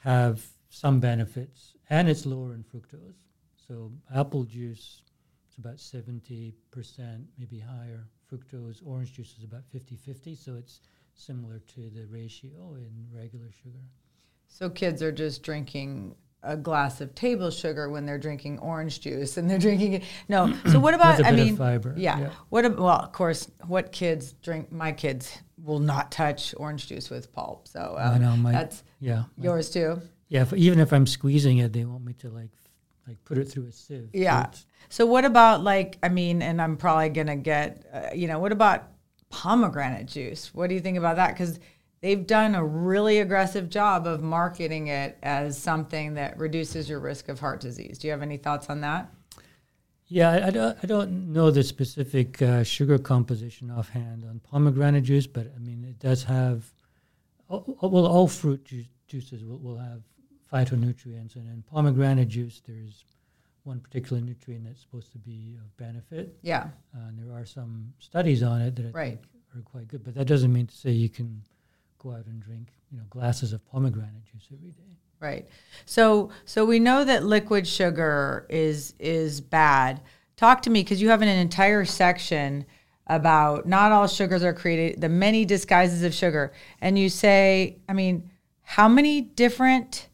have 0.03 0.45
some 0.69 0.99
benefits, 0.99 1.75
and 1.89 2.09
it's 2.09 2.25
lower 2.25 2.53
in 2.53 2.63
fructose. 2.63 3.15
So 3.67 3.91
apple 4.13 4.43
juice 4.43 5.01
is 5.49 5.57
about 5.57 5.77
70%, 5.77 6.53
maybe 7.39 7.59
higher. 7.59 8.05
Fructose, 8.31 8.81
orange 8.85 9.13
juice 9.13 9.35
is 9.37 9.43
about 9.43 9.61
50-50, 9.73 10.37
so 10.37 10.55
it's 10.55 10.81
similar 11.13 11.59
to 11.59 11.89
the 11.89 12.05
ratio 12.07 12.75
in 12.75 13.07
regular 13.13 13.51
sugar. 13.51 13.79
So 14.47 14.69
kids 14.69 15.01
are 15.01 15.11
just 15.11 15.43
drinking 15.43 16.15
a 16.45 16.55
glass 16.55 17.01
of 17.01 17.15
table 17.15 17.49
sugar 17.49 17.89
when 17.89 18.05
they're 18.05 18.17
drinking 18.17 18.59
orange 18.59 19.01
juice 19.01 19.37
and 19.37 19.49
they're 19.49 19.57
drinking 19.59 19.93
it. 19.93 20.03
No. 20.29 20.53
So 20.71 20.79
what 20.79 20.93
about? 20.93 21.23
I 21.23 21.31
mean, 21.31 21.55
fiber. 21.55 21.93
Yeah. 21.97 22.19
yeah. 22.19 22.29
What? 22.49 22.65
Ab- 22.65 22.79
well, 22.79 22.89
of 22.89 23.11
course, 23.11 23.49
what 23.65 23.91
kids 23.91 24.33
drink? 24.33 24.71
My 24.71 24.91
kids 24.91 25.37
will 25.63 25.79
not 25.79 26.11
touch 26.11 26.53
orange 26.57 26.87
juice 26.87 27.09
with 27.09 27.31
pulp. 27.33 27.67
So 27.67 27.95
um, 27.97 28.15
I 28.15 28.17
know 28.17 28.35
my, 28.35 28.51
that's 28.51 28.83
yeah 28.99 29.23
yours 29.39 29.69
too. 29.69 30.01
Yeah. 30.27 30.41
If, 30.41 30.53
even 30.53 30.79
if 30.79 30.91
I'm 30.91 31.07
squeezing 31.07 31.59
it, 31.59 31.71
they 31.71 31.85
want 31.85 32.03
me 32.03 32.13
to 32.13 32.29
like 32.29 32.51
like 33.07 33.23
put 33.25 33.37
it 33.37 33.45
through 33.45 33.67
a 33.67 33.71
sieve. 33.71 34.09
Yeah. 34.13 34.47
So 34.89 35.05
what 35.05 35.23
about 35.23 35.63
like? 35.63 35.97
I 36.03 36.09
mean, 36.09 36.41
and 36.41 36.61
I'm 36.61 36.77
probably 36.77 37.09
gonna 37.09 37.37
get. 37.37 37.85
Uh, 37.93 38.13
you 38.13 38.27
know, 38.27 38.39
what 38.39 38.51
about 38.51 38.87
pomegranate 39.29 40.07
juice? 40.07 40.53
What 40.53 40.67
do 40.67 40.75
you 40.75 40.81
think 40.81 40.97
about 40.97 41.17
that? 41.17 41.33
Because 41.33 41.59
they've 42.05 42.27
done 42.27 42.53
a 42.53 42.63
really 42.63 43.17
aggressive 43.17 43.67
job 43.67 44.05
of 44.05 44.21
marketing 44.21 44.89
it 44.89 45.17
as 45.23 45.57
something 45.57 46.13
that 46.13 46.37
reduces 46.37 46.87
your 46.87 46.99
risk 46.99 47.29
of 47.29 47.39
heart 47.39 47.59
disease. 47.59 47.97
Do 47.97 48.05
you 48.05 48.11
have 48.11 48.21
any 48.21 48.37
thoughts 48.37 48.69
on 48.69 48.81
that? 48.81 49.09
Yeah, 50.05 50.29
I, 50.29 50.47
I 50.47 50.49
don't, 50.51 50.77
I 50.83 50.85
don't 50.85 51.33
know 51.33 51.49
the 51.49 51.63
specific 51.63 52.39
uh, 52.43 52.63
sugar 52.63 52.99
composition 52.99 53.71
offhand 53.71 54.23
on 54.23 54.39
pomegranate 54.39 55.03
juice, 55.03 55.25
but 55.25 55.51
I 55.55 55.57
mean, 55.57 55.83
it 55.83 55.97
does 55.97 56.23
have, 56.25 56.71
well, 57.47 58.05
all 58.05 58.27
fruit 58.27 58.63
ju- 58.65 58.85
juices 59.07 59.43
will, 59.43 59.57
will 59.57 59.77
have 59.79 60.03
phytonutrients, 60.53 61.35
and 61.35 61.47
in 61.47 61.63
pomegranate 61.63 62.27
juice, 62.27 62.61
there's 62.67 63.03
one 63.63 63.79
particular 63.79 64.21
nutrient 64.21 64.65
that's 64.65 64.81
supposed 64.81 65.11
to 65.13 65.17
be 65.17 65.57
of 65.59 65.75
benefit. 65.77 66.37
Yeah. 66.43 66.67
Uh, 66.95 67.07
and 67.07 67.17
there 67.17 67.35
are 67.35 67.45
some 67.47 67.93
studies 67.97 68.43
on 68.43 68.61
it 68.61 68.75
that 68.75 68.85
I 68.85 68.89
right. 68.89 69.09
think 69.13 69.25
are 69.57 69.61
quite 69.61 69.87
good, 69.87 70.03
but 70.03 70.13
that 70.13 70.27
doesn't 70.27 70.53
mean 70.53 70.67
to 70.67 70.75
say 70.75 70.91
you 70.91 71.09
can 71.09 71.41
go 72.05 72.15
out 72.15 72.25
and 72.27 72.39
drink, 72.39 72.69
you 72.91 72.97
know, 72.97 73.03
glasses 73.09 73.51
of 73.51 73.65
pomegranate 73.65 74.25
juice 74.31 74.47
every 74.53 74.69
day. 74.69 74.83
Right. 75.19 75.47
So 75.85 76.29
so 76.45 76.65
we 76.65 76.79
know 76.79 77.03
that 77.03 77.25
liquid 77.25 77.67
sugar 77.67 78.45
is 78.49 78.93
is 78.99 79.41
bad. 79.41 80.01
Talk 80.37 80.61
to 80.63 80.69
me 80.69 80.83
because 80.83 81.01
you 81.01 81.09
have 81.09 81.21
an 81.21 81.27
entire 81.27 81.85
section 81.85 82.65
about 83.07 83.65
not 83.67 83.91
all 83.91 84.07
sugars 84.07 84.43
are 84.43 84.53
created, 84.53 84.99
the 84.99 85.09
many 85.09 85.45
disguises 85.45 86.03
of 86.03 86.13
sugar, 86.13 86.51
and 86.81 86.97
you 86.97 87.07
say, 87.07 87.77
I 87.87 87.93
mean, 87.93 88.29
how 88.61 88.87
many 88.87 89.21
different 89.21 90.09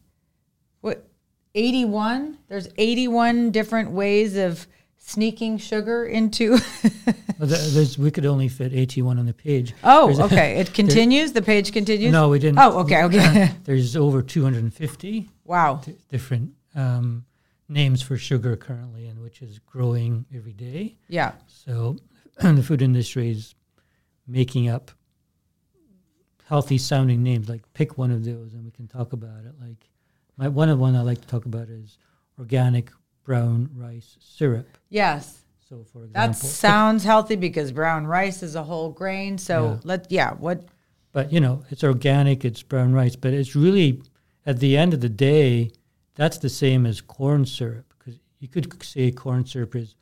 what 0.80 1.08
81 1.54 2.38
there's 2.48 2.68
81 2.78 3.50
different 3.50 3.90
ways 3.90 4.36
of 4.36 4.66
sneaking 5.04 5.58
sugar 5.58 6.04
into 6.06 6.52
well, 7.38 7.86
we 7.98 8.10
could 8.10 8.24
only 8.24 8.48
fit 8.48 8.72
81 8.72 9.18
on 9.18 9.26
the 9.26 9.34
page. 9.34 9.74
Oh, 9.82 10.06
there's 10.06 10.20
okay. 10.20 10.56
A, 10.56 10.60
it 10.60 10.72
continues. 10.74 11.32
The 11.32 11.42
page 11.42 11.72
continues. 11.72 12.12
No, 12.12 12.28
we 12.28 12.38
didn't. 12.38 12.58
Oh, 12.58 12.78
okay, 12.80 13.02
okay. 13.04 13.50
there's 13.64 13.96
over 13.96 14.22
250. 14.22 15.28
Wow. 15.44 15.82
Different 16.08 16.52
um, 16.74 17.24
names 17.68 18.00
for 18.00 18.16
sugar 18.16 18.56
currently, 18.56 19.08
and 19.08 19.20
which 19.20 19.42
is 19.42 19.58
growing 19.58 20.24
every 20.34 20.52
day. 20.52 20.96
Yeah. 21.08 21.32
So 21.46 21.96
the 22.40 22.62
food 22.62 22.80
industry 22.80 23.30
is 23.30 23.54
making 24.26 24.68
up 24.68 24.92
healthy 26.48 26.78
sounding 26.78 27.22
names. 27.22 27.48
Like 27.48 27.70
pick 27.74 27.98
one 27.98 28.12
of 28.12 28.24
those, 28.24 28.54
and 28.54 28.64
we 28.64 28.70
can 28.70 28.86
talk 28.86 29.12
about 29.12 29.44
it. 29.44 29.54
Like 29.60 29.90
my 30.36 30.48
one 30.48 30.68
of 30.68 30.78
one 30.78 30.94
I 30.94 31.02
like 31.02 31.20
to 31.20 31.26
talk 31.26 31.44
about 31.44 31.68
is 31.68 31.98
organic 32.38 32.90
brown 33.24 33.70
rice 33.74 34.16
syrup. 34.20 34.78
Yes. 34.88 35.42
So, 35.68 35.84
for 35.92 36.04
example, 36.04 36.12
that 36.12 36.36
sounds 36.36 37.04
healthy 37.04 37.36
because 37.36 37.72
brown 37.72 38.06
rice 38.06 38.42
is 38.42 38.54
a 38.54 38.62
whole 38.62 38.90
grain. 38.90 39.38
So 39.38 39.64
yeah. 39.64 39.80
let 39.84 40.12
yeah, 40.12 40.34
what? 40.34 40.64
But 41.12 41.32
you 41.32 41.40
know, 41.40 41.64
it's 41.70 41.82
organic, 41.82 42.44
it's 42.44 42.62
brown 42.62 42.92
rice, 42.92 43.16
but 43.16 43.32
it's 43.32 43.56
really 43.56 44.02
at 44.44 44.58
the 44.58 44.76
end 44.76 44.92
of 44.92 45.00
the 45.00 45.08
day, 45.08 45.70
that's 46.14 46.38
the 46.38 46.48
same 46.48 46.84
as 46.84 47.00
corn 47.00 47.46
syrup 47.46 47.94
because 47.98 48.20
you 48.38 48.48
could 48.48 48.82
say 48.82 49.10
corn 49.10 49.46
syrup 49.46 49.74
is 49.76 49.94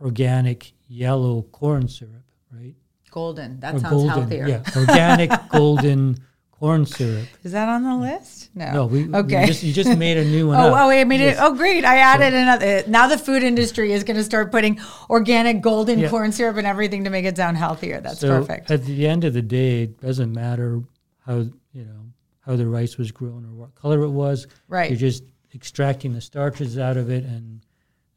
organic 0.00 0.72
yellow 0.88 1.42
corn 1.42 1.88
syrup, 1.88 2.24
right? 2.52 2.74
Golden. 3.10 3.58
That 3.60 3.74
or 3.74 3.78
sounds 3.80 3.92
golden, 3.92 4.10
healthier. 4.10 4.48
Yeah, 4.48 4.62
organic 4.76 5.30
golden 5.48 6.18
corn 6.58 6.86
syrup. 6.86 7.26
Is 7.44 7.52
that 7.52 7.68
on 7.68 7.82
the 7.82 7.96
list? 7.96 8.50
No. 8.54 8.72
No, 8.72 8.86
we, 8.86 9.14
okay. 9.14 9.40
We 9.40 9.46
just, 9.46 9.62
you 9.62 9.72
just 9.72 9.96
made 9.96 10.16
a 10.16 10.24
new 10.24 10.48
one. 10.48 10.56
oh, 10.56 10.68
up. 10.68 10.86
oh, 10.86 10.90
I 10.90 11.04
made 11.04 11.20
yes. 11.20 11.36
it. 11.36 11.40
Oh, 11.42 11.54
great! 11.54 11.84
I 11.84 11.98
added 11.98 12.32
so, 12.32 12.38
another. 12.38 12.84
Now 12.86 13.08
the 13.08 13.18
food 13.18 13.42
industry 13.42 13.92
is 13.92 14.04
going 14.04 14.16
to 14.16 14.24
start 14.24 14.50
putting 14.50 14.80
organic 15.10 15.60
golden 15.60 15.98
yeah. 15.98 16.08
corn 16.08 16.32
syrup 16.32 16.56
and 16.56 16.66
everything 16.66 17.04
to 17.04 17.10
make 17.10 17.24
it 17.24 17.36
sound 17.36 17.56
healthier. 17.56 18.00
That's 18.00 18.20
so 18.20 18.40
perfect. 18.40 18.70
At 18.70 18.84
the 18.84 19.06
end 19.06 19.24
of 19.24 19.34
the 19.34 19.42
day, 19.42 19.82
it 19.82 20.00
doesn't 20.00 20.32
matter 20.32 20.82
how 21.24 21.46
you 21.72 21.84
know 21.84 22.12
how 22.40 22.56
the 22.56 22.66
rice 22.66 22.96
was 22.96 23.10
grown 23.10 23.44
or 23.44 23.54
what 23.54 23.74
color 23.74 24.02
it 24.02 24.10
was. 24.10 24.46
Right. 24.68 24.90
You're 24.90 24.98
just 24.98 25.24
extracting 25.54 26.12
the 26.12 26.20
starches 26.20 26.78
out 26.78 26.96
of 26.96 27.10
it 27.10 27.24
and 27.24 27.60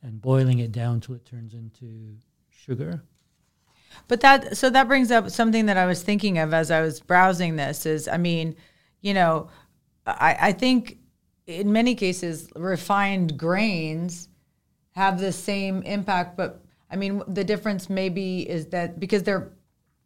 and 0.02 0.22
boiling 0.22 0.60
it 0.60 0.72
down 0.72 1.02
till 1.02 1.16
it 1.16 1.26
turns 1.26 1.54
into 1.54 2.16
sugar. 2.50 3.04
But 4.08 4.22
that 4.22 4.58
so 4.58 4.70
that 4.70 4.88
brings 4.88 5.12
up 5.12 5.30
something 5.30 5.66
that 5.68 5.78
I 5.78 5.86
was 5.86 6.04
thinking 6.04 6.38
of 6.38 6.54
as 6.54 6.72
I 6.72 6.82
was 6.82 7.00
browsing 7.00 7.56
this 7.56 7.86
is 7.86 8.08
I 8.08 8.18
mean, 8.18 8.56
you 9.02 9.14
know, 9.14 9.50
I, 10.06 10.38
I 10.40 10.52
think 10.52 11.00
in 11.50 11.72
many 11.72 11.96
cases, 11.96 12.50
refined 12.56 13.38
grains 13.38 14.30
have 14.92 15.20
the 15.20 15.32
same 15.32 15.82
impact, 15.84 16.38
but 16.38 16.64
I 16.92 16.96
mean, 16.96 17.24
the 17.28 17.44
difference 17.44 17.90
maybe 17.90 18.48
is 18.48 18.68
that 18.68 19.00
because 19.00 19.24
they're 19.24 19.52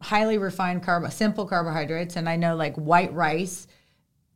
highly 0.00 0.38
refined 0.38 0.82
carb, 0.82 1.10
simple 1.12 1.46
carbohydrates, 1.46 2.16
and 2.16 2.28
I 2.28 2.36
know 2.36 2.56
like 2.56 2.74
white 2.76 3.12
rice 3.12 3.66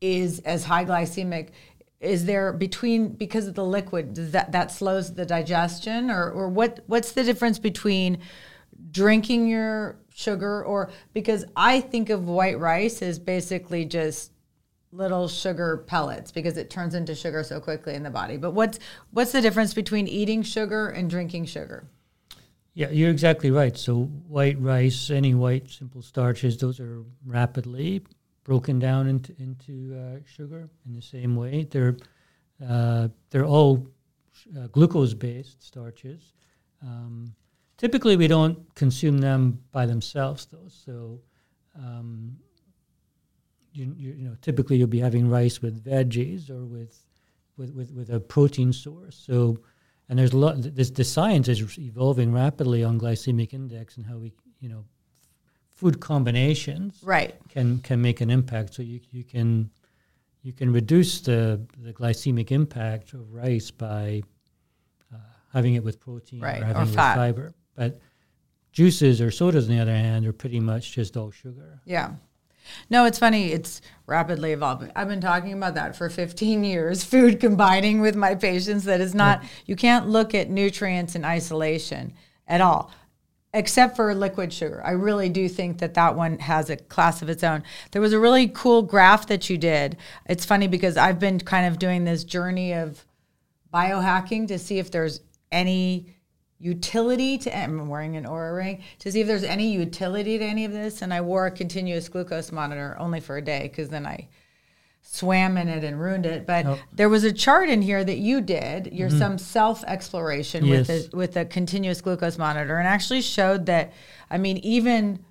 is 0.01 0.41
as 0.41 0.65
high 0.65 0.85
glycemic. 0.85 1.49
Is 2.01 2.27
there 2.27 2.53
between 2.53 3.09
because 3.09 3.47
of 3.49 3.55
the 3.55 3.65
liquid 3.65 4.15
does 4.15 4.31
that 4.33 4.53
that 4.53 4.71
slows 4.71 5.15
the 5.15 5.27
digestion, 5.27 6.11
or 6.11 6.31
or 6.31 6.49
what 6.49 6.81
what's 6.87 7.13
the 7.13 7.25
difference 7.25 7.59
between 7.59 8.19
drinking 8.91 9.49
your 9.49 9.97
sugar 10.15 10.65
or 10.65 10.91
because 11.13 11.45
I 11.57 11.81
think 11.81 12.11
of 12.11 12.27
white 12.29 12.59
rice 12.59 13.03
as 13.03 13.19
basically 13.19 13.85
just 13.85 14.33
little 14.91 15.29
sugar 15.29 15.85
pellets 15.87 16.31
because 16.31 16.57
it 16.57 16.71
turns 16.71 16.95
into 16.95 17.15
sugar 17.15 17.43
so 17.43 17.61
quickly 17.61 17.95
in 17.95 18.03
the 18.03 18.11
body. 18.11 18.37
But 18.37 18.53
what's 18.53 18.79
what's 19.11 19.33
the 19.33 19.41
difference 19.41 19.75
between 19.75 20.07
eating 20.07 20.43
sugar 20.43 20.89
and 20.89 21.11
drinking 21.11 21.47
sugar? 21.47 21.89
Yeah, 22.75 22.91
you're 22.91 23.11
exactly 23.11 23.51
right. 23.51 23.77
So 23.77 24.05
white 24.29 24.61
rice, 24.61 25.11
any 25.11 25.35
white 25.35 25.69
simple 25.69 26.03
starches, 26.03 26.57
those 26.57 26.79
are 26.81 27.03
rapidly 27.27 28.03
broken 28.45 28.79
down 28.79 29.09
into 29.09 29.35
into 29.39 29.95
uh, 29.95 30.19
sugar 30.25 30.69
in 30.87 30.95
the 30.95 31.03
same 31.03 31.37
way. 31.37 31.67
They're 31.71 31.97
uh, 32.67 33.09
they're 33.31 33.45
all 33.45 33.87
uh, 34.57 34.69
glucose 34.69 35.15
based 35.15 35.63
starches. 35.63 36.33
Um, 36.83 37.35
typically, 37.79 38.17
we 38.17 38.27
don't 38.27 38.75
consume 38.75 39.19
them 39.19 39.61
by 39.73 39.87
themselves, 39.87 40.47
though. 40.47 40.69
So 40.69 41.21
um, 41.75 42.37
you, 43.73 43.95
you, 43.97 44.13
you 44.13 44.29
know, 44.29 44.37
typically 44.43 44.77
you'll 44.77 44.89
be 44.89 45.01
having 45.01 45.31
rice 45.31 45.63
with 45.63 45.83
veggies 45.83 46.51
or 46.51 46.65
with, 46.67 47.03
with, 47.57 47.73
with, 47.73 47.93
with 47.93 48.11
a 48.11 48.21
protein 48.21 48.73
source. 48.73 49.17
So, 49.17 49.59
and 50.09 50.19
there's 50.19 50.33
a 50.33 50.37
lot, 50.37 50.57
this, 50.59 50.91
the 50.91 51.05
science 51.05 51.49
is 51.49 51.79
evolving 51.79 52.33
rapidly 52.33 52.85
on 52.85 53.01
glycemic 53.01 53.55
index 53.55 53.97
and 53.97 54.05
how 54.05 54.19
we, 54.19 54.33
you 54.61 54.69
know, 54.69 54.85
food 55.69 56.01
combinations 56.01 57.01
right. 57.05 57.37
can, 57.49 57.79
can 57.79 58.03
make 58.03 58.21
an 58.21 58.31
impact. 58.31 58.75
So 58.75 58.83
you, 58.83 59.01
you 59.13 59.23
can, 59.23 59.71
you 60.43 60.53
can 60.53 60.73
reduce 60.73 61.21
the, 61.21 61.61
the 61.79 61.93
glycemic 61.93 62.51
impact 62.51 63.13
of 63.13 63.33
rice 63.33 63.71
by 63.71 64.23
uh, 65.13 65.19
having 65.53 65.75
it 65.75 65.85
with 65.85 66.01
protein 66.01 66.41
right. 66.41 66.63
or 66.63 66.65
having 66.65 66.83
or 66.83 66.85
it 66.85 66.89
with 66.89 66.97
fiber. 66.97 67.55
But 67.79 68.01
juices 68.73 69.21
or 69.21 69.31
sodas, 69.31 69.69
on 69.69 69.77
the 69.77 69.81
other 69.81 69.95
hand, 69.95 70.27
are 70.27 70.33
pretty 70.33 70.59
much 70.59 70.93
just 70.93 71.17
all 71.17 71.31
sugar. 71.31 71.81
Yeah. 71.85 72.15
No, 72.91 73.05
it's 73.05 73.19
funny. 73.19 73.53
It's 73.53 73.81
rapidly 74.07 74.53
evolving. 74.53 74.91
I've 74.97 75.09
been 75.09 75.21
talking 75.21 75.53
about 75.53 75.75
that 75.75 75.97
for 75.97 76.11
15 76.11 76.65
years. 76.65 77.05
Food 77.13 77.41
combining 77.41 78.01
with 78.01 78.17
my 78.17 78.35
patients 78.35 78.85
that 78.85 79.01
is 79.01 79.15
not, 79.15 79.43
yeah. 79.43 79.49
you 79.67 79.77
can't 79.77 80.09
look 80.09 80.35
at 80.35 80.51
nutrients 80.51 81.15
in 81.15 81.25
isolation 81.25 82.15
at 82.49 82.61
all, 82.61 82.91
except 83.55 83.95
for 83.95 84.13
liquid 84.13 84.53
sugar. 84.53 84.83
I 84.85 84.91
really 84.91 85.29
do 85.29 85.49
think 85.49 85.79
that 85.79 85.95
that 85.95 86.17
one 86.17 86.41
has 86.41 86.69
a 86.69 86.77
class 86.77 87.23
of 87.23 87.29
its 87.29 87.45
own. 87.45 87.63
There 87.93 88.03
was 88.03 88.13
a 88.13 88.19
really 88.19 88.49
cool 88.49 88.83
graph 88.83 89.29
that 89.29 89.49
you 89.49 89.57
did. 89.57 89.97
It's 90.29 90.45
funny 90.45 90.67
because 90.67 90.97
I've 90.97 91.21
been 91.21 91.39
kind 91.39 91.67
of 91.67 91.79
doing 91.79 92.05
this 92.05 92.25
journey 92.25 92.73
of 92.73 93.07
biohacking 93.73 94.49
to 94.49 94.59
see 94.59 94.79
if 94.79 94.91
there's 94.91 95.21
any 95.53 96.15
utility 96.61 97.39
to 97.39 97.57
I'm 97.57 97.89
wearing 97.89 98.17
an 98.17 98.25
Oura 98.25 98.57
ring 98.57 98.83
to 99.01 99.13
see 99.13 99.21
if 99.21 99.27
there's 99.27 99.45
any 99.45 99.71
utility 99.71 100.39
to 100.39 100.45
any 100.45 100.65
of 100.65 100.73
this 100.73 101.03
and 101.03 101.15
I 101.15 101.21
wore 101.21 101.47
a 101.47 101.51
continuous 101.51 102.09
glucose 102.09 102.51
monitor 102.51 102.97
only 102.99 103.21
for 103.21 103.37
a 103.37 103.43
day 103.43 103.69
cuz 103.69 103.89
then 103.91 104.07
I 104.07 104.29
swam 105.03 105.57
in 105.57 105.69
it 105.69 105.85
and 105.85 106.01
ruined 106.01 106.27
it 106.27 106.47
but 106.47 106.67
oh. 106.67 106.79
there 106.93 107.09
was 107.09 107.23
a 107.23 107.33
chart 107.33 107.71
in 107.71 107.81
here 107.83 108.03
that 108.03 108.19
you 108.19 108.41
did 108.41 108.93
your 108.93 109.09
mm-hmm. 109.09 109.19
some 109.19 109.39
self 109.39 109.85
exploration 109.85 110.65
yes. 110.65 110.89
with 110.89 110.91
a, 110.91 111.17
with 111.17 111.37
a 111.37 111.45
continuous 111.45 112.01
glucose 112.01 112.39
monitor 112.39 112.77
and 112.77 112.89
actually 112.89 113.23
showed 113.23 113.67
that 113.67 113.93
I 114.29 114.37
mean 114.37 114.57
even 114.59 115.25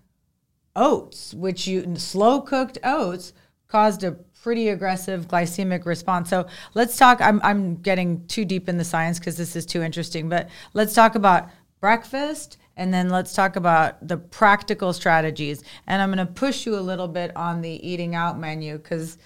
oats 0.77 1.33
which 1.33 1.67
you 1.67 1.95
slow 1.97 2.39
cooked 2.39 2.77
oats 2.85 3.33
caused 3.67 4.03
a 4.03 4.17
pretty 4.41 4.69
aggressive 4.69 5.27
glycemic 5.27 5.85
response. 5.85 6.29
So 6.29 6.47
let's 6.73 6.97
talk. 6.97 7.21
I'm, 7.21 7.41
I'm 7.43 7.75
getting 7.77 8.25
too 8.27 8.45
deep 8.45 8.69
in 8.69 8.77
the 8.77 8.83
science 8.83 9.19
because 9.19 9.37
this 9.37 9.55
is 9.55 9.65
too 9.65 9.81
interesting, 9.81 10.29
but 10.29 10.49
let's 10.73 10.93
talk 10.93 11.15
about 11.15 11.49
breakfast 11.79 12.57
and 12.75 12.93
then 12.93 13.09
let's 13.09 13.33
talk 13.33 13.55
about 13.55 14.07
the 14.07 14.17
practical 14.17 14.93
strategies. 14.93 15.63
And 15.87 16.01
I'm 16.01 16.13
going 16.13 16.25
to 16.25 16.31
push 16.31 16.65
you 16.65 16.77
a 16.77 16.81
little 16.81 17.07
bit 17.07 17.35
on 17.35 17.61
the 17.61 17.87
eating 17.87 18.15
out 18.15 18.39
menu 18.39 18.77
because. 18.77 19.17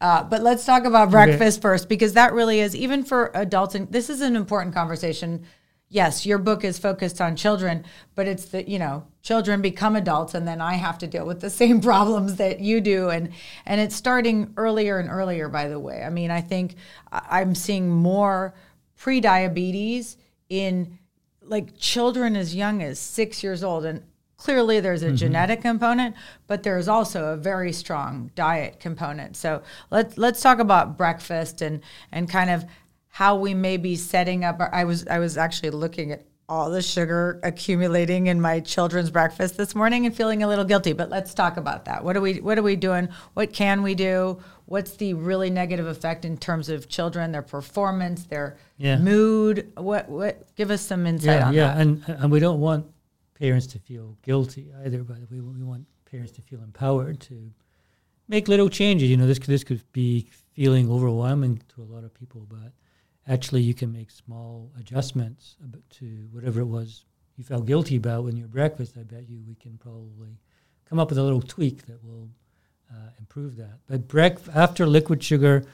Uh, 0.00 0.22
but 0.24 0.42
let's 0.42 0.64
talk 0.66 0.84
about 0.84 1.08
breakfast 1.08 1.58
okay. 1.58 1.62
first 1.62 1.88
because 1.88 2.14
that 2.14 2.34
really 2.34 2.58
is 2.58 2.74
even 2.74 3.04
for 3.04 3.30
adults 3.32 3.76
and 3.76 3.90
this 3.92 4.10
is 4.10 4.20
an 4.20 4.34
important 4.34 4.74
conversation 4.74 5.46
yes, 5.94 6.26
your 6.26 6.38
book 6.38 6.64
is 6.64 6.76
focused 6.76 7.20
on 7.20 7.36
children, 7.36 7.84
but 8.16 8.26
it's 8.26 8.46
the, 8.46 8.68
you 8.68 8.80
know, 8.80 9.06
children 9.22 9.62
become 9.62 9.94
adults 9.94 10.34
and 10.34 10.46
then 10.46 10.60
I 10.60 10.74
have 10.74 10.98
to 10.98 11.06
deal 11.06 11.24
with 11.24 11.40
the 11.40 11.50
same 11.62 11.80
problems 11.80 12.34
that 12.36 12.58
you 12.58 12.80
do. 12.80 13.10
And, 13.10 13.30
and 13.64 13.80
it's 13.80 13.94
starting 13.94 14.52
earlier 14.56 14.98
and 14.98 15.08
earlier, 15.08 15.48
by 15.48 15.68
the 15.68 15.78
way. 15.78 16.02
I 16.02 16.10
mean, 16.10 16.32
I 16.32 16.40
think 16.40 16.74
I'm 17.12 17.54
seeing 17.54 17.88
more 17.88 18.54
pre-diabetes 18.96 20.16
in 20.48 20.98
like 21.42 21.78
children 21.78 22.34
as 22.34 22.56
young 22.56 22.82
as 22.82 22.98
six 22.98 23.44
years 23.44 23.62
old. 23.62 23.84
And 23.84 24.02
clearly 24.36 24.80
there's 24.80 25.04
a 25.04 25.06
mm-hmm. 25.06 25.16
genetic 25.16 25.62
component, 25.62 26.16
but 26.48 26.64
there's 26.64 26.88
also 26.88 27.26
a 27.26 27.36
very 27.36 27.72
strong 27.72 28.32
diet 28.34 28.80
component. 28.80 29.36
So 29.36 29.62
let's 29.92 30.18
let's 30.18 30.40
talk 30.40 30.58
about 30.58 30.98
breakfast 30.98 31.62
and 31.62 31.82
and 32.10 32.28
kind 32.28 32.50
of 32.50 32.64
how 33.14 33.36
we 33.36 33.54
may 33.54 33.76
be 33.76 33.94
setting 33.94 34.44
up. 34.44 34.58
Our, 34.58 34.74
I 34.74 34.82
was 34.82 35.06
I 35.06 35.20
was 35.20 35.38
actually 35.38 35.70
looking 35.70 36.10
at 36.10 36.26
all 36.48 36.68
the 36.68 36.82
sugar 36.82 37.38
accumulating 37.44 38.26
in 38.26 38.40
my 38.40 38.58
children's 38.58 39.08
breakfast 39.08 39.56
this 39.56 39.72
morning 39.72 40.04
and 40.04 40.14
feeling 40.14 40.42
a 40.42 40.48
little 40.48 40.64
guilty. 40.64 40.92
But 40.94 41.10
let's 41.10 41.32
talk 41.32 41.56
about 41.56 41.84
that. 41.84 42.02
What 42.02 42.16
are 42.16 42.20
we 42.20 42.40
What 42.40 42.58
are 42.58 42.62
we 42.64 42.74
doing? 42.74 43.08
What 43.34 43.52
can 43.52 43.84
we 43.84 43.94
do? 43.94 44.42
What's 44.66 44.96
the 44.96 45.14
really 45.14 45.48
negative 45.48 45.86
effect 45.86 46.24
in 46.24 46.36
terms 46.36 46.68
of 46.68 46.88
children, 46.88 47.30
their 47.30 47.42
performance, 47.42 48.24
their 48.24 48.56
yeah. 48.78 48.98
mood? 48.98 49.70
What 49.76 50.08
What? 50.08 50.52
Give 50.56 50.72
us 50.72 50.82
some 50.82 51.06
insight 51.06 51.38
yeah, 51.38 51.46
on 51.46 51.54
yeah. 51.54 51.66
that. 51.68 51.76
Yeah, 51.76 51.82
and 51.82 52.04
and 52.08 52.32
we 52.32 52.40
don't 52.40 52.58
want 52.58 52.84
parents 53.38 53.68
to 53.68 53.78
feel 53.78 54.18
guilty 54.22 54.72
either, 54.84 55.04
but 55.04 55.18
we 55.30 55.40
we 55.40 55.62
want 55.62 55.86
parents 56.10 56.32
to 56.32 56.42
feel 56.42 56.60
empowered 56.64 57.20
to 57.20 57.52
make 58.26 58.48
little 58.48 58.68
changes. 58.68 59.08
You 59.08 59.18
know, 59.18 59.28
this 59.28 59.38
this 59.38 59.62
could 59.62 59.84
be 59.92 60.30
feeling 60.54 60.90
overwhelming 60.90 61.62
to 61.76 61.82
a 61.82 61.86
lot 61.94 62.02
of 62.02 62.12
people, 62.12 62.44
but 62.50 62.72
actually 63.26 63.62
you 63.62 63.74
can 63.74 63.92
make 63.92 64.10
small 64.10 64.70
adjustments 64.78 65.56
to 65.90 66.06
whatever 66.32 66.60
it 66.60 66.66
was 66.66 67.04
you 67.36 67.44
felt 67.44 67.66
guilty 67.66 67.96
about 67.96 68.24
when 68.24 68.36
your 68.36 68.48
breakfast. 68.48 68.94
I 68.98 69.02
bet 69.02 69.28
you 69.28 69.40
we 69.46 69.54
can 69.56 69.76
probably 69.78 70.38
come 70.88 70.98
up 70.98 71.08
with 71.08 71.18
a 71.18 71.22
little 71.22 71.42
tweak 71.42 71.86
that 71.86 72.02
will 72.04 72.28
uh, 72.90 73.10
improve 73.18 73.56
that. 73.56 73.78
But 73.88 74.06
brec- 74.06 74.54
after 74.54 74.86
liquid 74.86 75.22
sugar, 75.22 75.64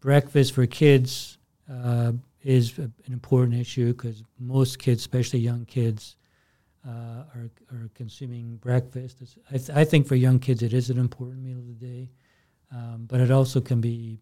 breakfast 0.00 0.54
for 0.54 0.66
kids 0.66 1.38
uh, 1.70 2.12
is 2.42 2.78
a, 2.78 2.82
an 2.82 3.12
important 3.12 3.60
issue 3.60 3.92
because 3.92 4.22
most 4.38 4.78
kids, 4.78 5.02
especially 5.02 5.40
young 5.40 5.64
kids, 5.66 6.16
uh, 6.86 7.24
are, 7.34 7.50
are 7.70 7.90
consuming 7.94 8.56
breakfast. 8.56 9.22
I, 9.50 9.58
th- 9.58 9.70
I, 9.70 9.84
think 9.84 10.08
for 10.08 10.16
young 10.16 10.38
kids 10.40 10.62
it 10.62 10.72
is 10.72 10.90
an 10.90 10.98
important 10.98 11.42
meal 11.44 11.58
of 11.58 11.66
the 11.66 11.86
day, 11.86 12.10
um, 12.72 13.04
but 13.06 13.20
it 13.20 13.30
also 13.30 13.60
can 13.60 13.80
be 13.80 14.18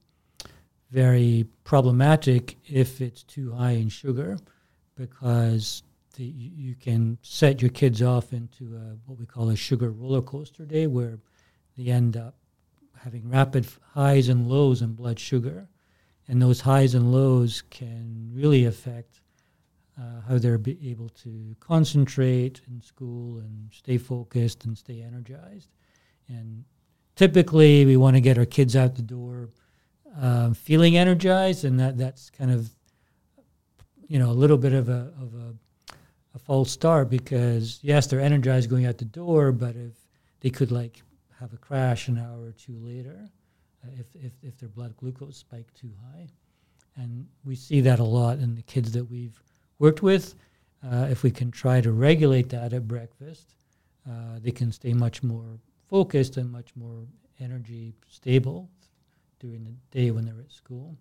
very 0.91 1.47
problematic 1.65 2.57
if 2.67 3.01
it's 3.01 3.23
too 3.23 3.53
high 3.53 3.73
in 3.73 3.89
sugar 3.89 4.37
because 4.97 5.83
the, 6.17 6.25
you 6.25 6.75
can 6.75 7.17
set 7.23 7.63
your 7.63 7.71
kids 7.71 8.03
off 8.03 8.33
into 8.33 8.77
a, 8.77 8.97
what 9.07 9.19
we 9.19 9.27
call 9.27 9.51
a 9.51 9.57
sugar 9.57 9.91
roller 9.91 10.23
coaster 10.23 10.65
day 10.65 10.87
where 10.87 11.19
they 11.77 11.91
end 11.91 12.17
up 12.17 12.35
having 12.99 13.29
rapid 13.29 13.67
highs 13.95 14.29
and 14.29 14.49
lows 14.49 14.83
in 14.83 14.93
blood 14.93 15.19
sugar. 15.19 15.69
And 16.29 16.41
those 16.41 16.61
highs 16.61 16.95
and 16.95 17.13
lows 17.13 17.63
can 17.71 18.31
really 18.33 18.67
affect 18.67 19.21
uh, 19.99 20.21
how 20.29 20.39
they're 20.39 20.61
able 20.83 21.09
to 21.09 21.57
concentrate 21.61 22.61
in 22.69 22.81
school 22.81 23.39
and 23.39 23.71
stay 23.73 23.99
focused 23.99 24.65
and 24.65 24.77
stay 24.77 25.03
energized. 25.03 25.71
And 26.29 26.65
typically, 27.17 27.85
we 27.85 27.97
want 27.97 28.17
to 28.17 28.21
get 28.21 28.39
our 28.39 28.47
kids 28.47 28.77
out 28.77 28.95
the 28.95 29.03
door 29.03 29.49
um, 30.19 30.55
feeling 30.55 30.97
energized, 30.97 31.65
and 31.65 31.79
that 31.81 31.99
that's 31.99 32.31
kind 32.31 32.51
of 32.51 32.71
you 34.09 34.19
know 34.19 34.31
a 34.31 34.33
little 34.33 34.59
bit 34.59 34.73
of 34.73 34.89
a 34.89 35.13
of 35.21 35.35
a, 35.35 35.95
a 36.35 36.39
false 36.39 36.71
start 36.71 37.11
because 37.11 37.79
yes, 37.83 38.07
they're 38.07 38.21
energized 38.21 38.71
going 38.71 38.87
out 38.87 38.99
the 38.99 39.05
door, 39.05 39.53
but 39.53 39.77
if 39.77 39.93
they 40.41 40.51
could 40.51 40.73
like 40.73 41.03
have 41.39 41.53
a 41.53 41.57
crash 41.57 42.09
an 42.09 42.19
hour 42.19 42.47
or 42.47 42.53
two 42.53 42.77
later, 42.79 43.29
uh, 43.85 43.89
if, 43.99 44.07
if 44.25 44.33
if 44.43 44.59
their 44.59 44.69
blood 44.69 44.97
glucose 44.97 45.37
spiked 45.37 45.77
too 45.77 45.93
high, 46.13 46.29
and 46.97 47.27
we 47.45 47.55
see 47.55 47.81
that 47.81 48.01
a 48.01 48.05
lot 48.05 48.39
in 48.39 48.55
the 48.55 48.63
kids 48.63 48.93
that 48.93 49.05
we've 49.05 49.41
worked 49.79 50.03
with. 50.03 50.35
Uh, 50.83 51.09
if 51.11 51.23
we 51.23 51.31
can 51.31 51.51
try 51.51 51.79
to 51.79 51.93
regulate 51.93 52.49
that 52.49 52.73
at 52.73 52.89
breakfast, 52.89 53.55
uh, 54.09 54.39
they 54.41 54.51
can 54.51 54.73
stay 54.73 54.95
much 54.95 55.23
more 55.23 55.59
focused 55.91 56.39
and 56.39 56.51
much 56.51 56.75
more 56.75 57.05
energy 57.39 57.93
stable 58.09 58.71
during 59.41 59.65
the 59.65 59.73
day 59.99 60.11
when 60.11 60.27
they're 60.27 60.39
at 60.39 60.53
school. 60.53 60.97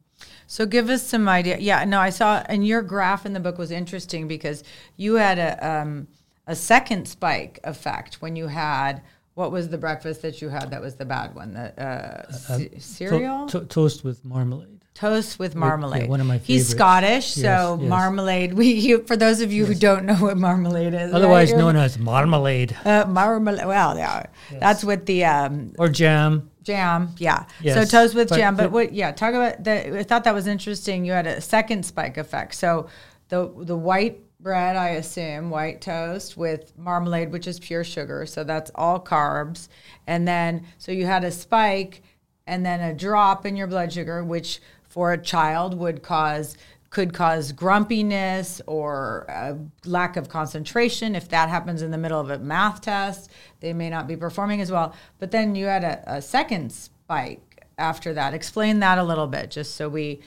So 0.48 0.66
give 0.66 0.90
us 0.90 1.04
some 1.06 1.30
idea. 1.30 1.58
Yeah, 1.60 1.84
no, 1.86 2.00
I 2.00 2.10
saw, 2.10 2.44
and 2.50 2.66
your 2.66 2.82
graph 2.82 3.26
in 3.26 3.34
the 3.34 3.40
book 3.40 3.58
was 3.58 3.70
interesting 3.72 4.28
because 4.28 4.64
you 4.98 5.16
had 5.16 5.38
a 5.38 5.70
um, 5.70 6.08
a 6.48 6.56
second 6.56 7.08
spike 7.08 7.60
effect 7.64 8.16
when 8.22 8.36
you 8.36 8.48
had 8.48 9.02
what 9.36 9.52
was 9.52 9.70
the 9.70 9.78
breakfast 9.78 10.22
that 10.24 10.42
you 10.42 10.50
had 10.50 10.72
that 10.72 10.82
was 10.82 10.96
the 10.96 11.06
bad 11.06 11.34
one? 11.36 11.54
The 11.54 11.82
uh, 11.82 12.32
c- 12.32 12.72
cereal, 12.80 13.48
To- 13.48 13.60
to- 13.62 13.66
toast 13.66 14.04
with 14.04 14.26
marmalade. 14.26 14.82
toast 14.96 15.40
with 15.40 15.56
marmalade. 15.56 16.10
one 16.10 16.20
of 16.20 16.28
my 16.28 16.40
He's 16.40 16.64
favorites. 16.64 16.70
Scottish, 16.72 17.28
so 17.36 17.42
Yes, 17.42 17.78
yes. 17.82 17.90
marmalade. 17.90 18.54
We 18.60 18.74
you, 18.74 19.04
for 19.06 19.16
those 19.16 19.40
of 19.40 19.54
you 19.54 19.66
who 19.66 19.76
don't 19.76 20.04
know 20.06 20.16
what 20.16 20.36
marmalade 20.38 20.94
is, 20.94 21.14
Otherwise 21.14 21.52
right? 21.52 21.58
known 21.60 21.78
as 21.78 21.98
marmalade 21.98 22.76
uh, 22.84 23.06
marmalade. 23.08 23.66
Well, 23.66 23.98
yeah, 23.98 24.26
that's 24.60 24.84
what 24.84 25.06
the 25.06 25.24
um, 25.26 25.74
or 25.78 25.88
jam. 25.88 26.49
Jam, 26.64 27.16
yeah. 27.18 27.46
so 27.46 27.48
Yes, 27.62 27.92
toast 27.92 28.16
with 28.16 28.30
but 28.30 28.38
jam, 28.38 28.56
but 28.56 28.72
what? 28.72 28.94
Yeah, 28.94 29.12
talk 29.12 29.34
about 29.34 29.64
the. 29.64 30.00
I 30.00 30.04
thought 30.04 30.24
that 30.26 30.34
was 30.34 30.48
interesting. 30.48 31.06
You 31.06 31.14
had 31.14 31.28
a 31.28 31.42
second 31.42 31.86
spike 31.86 32.18
effect. 32.18 32.56
So 32.56 32.90
the 33.30 33.52
the 33.58 33.78
white 33.78 34.22
bread, 34.40 34.76
I 34.76 34.90
assume, 34.90 35.50
white 35.50 35.82
toast 35.82 36.38
with 36.38 36.78
marmalade, 36.78 37.32
which 37.32 37.48
is 37.48 37.60
pure 37.60 37.84
sugar. 37.84 38.26
So 38.26 38.44
that's 38.44 38.72
all 38.76 39.00
carbs, 39.00 39.70
and 40.06 40.28
then 40.28 40.66
so 40.78 40.92
you 40.92 41.06
had 41.06 41.24
a 41.24 41.32
spike, 41.32 42.04
and 42.46 42.66
then 42.66 42.82
a 42.82 42.94
drop 42.94 43.46
in 43.46 43.56
your 43.56 43.68
blood 43.68 43.94
sugar, 43.94 44.24
which 44.24 44.60
for 44.84 45.14
a 45.14 45.18
child 45.18 45.78
would 45.78 46.04
cause 46.04 46.58
could 46.90 47.14
cause 47.14 47.52
grumpiness 47.52 48.62
or 48.66 49.26
a 49.30 49.58
lack 49.86 50.18
of 50.18 50.30
concentration. 50.30 51.16
If 51.16 51.30
that 51.30 51.50
happens 51.50 51.82
in 51.82 51.92
the 51.92 51.98
middle 51.98 52.20
of 52.20 52.30
a 52.30 52.40
math 52.40 52.82
test, 52.82 53.30
they 53.60 53.74
may 53.74 53.90
not 53.90 54.08
be 54.08 54.16
performing 54.16 54.62
as 54.62 54.72
well. 54.72 54.96
But 55.20 55.32
then 55.32 55.56
you 55.56 55.66
had 55.66 55.84
a, 55.84 56.16
a 56.16 56.22
second 56.22 56.72
spike 56.72 57.66
after 57.78 58.14
that. 58.14 58.34
Explain 58.34 58.80
that 58.80 58.98
a 58.98 59.04
little 59.04 59.28
bit, 59.28 59.52
just 59.52 59.76
so 59.76 59.88
we, 59.88 60.22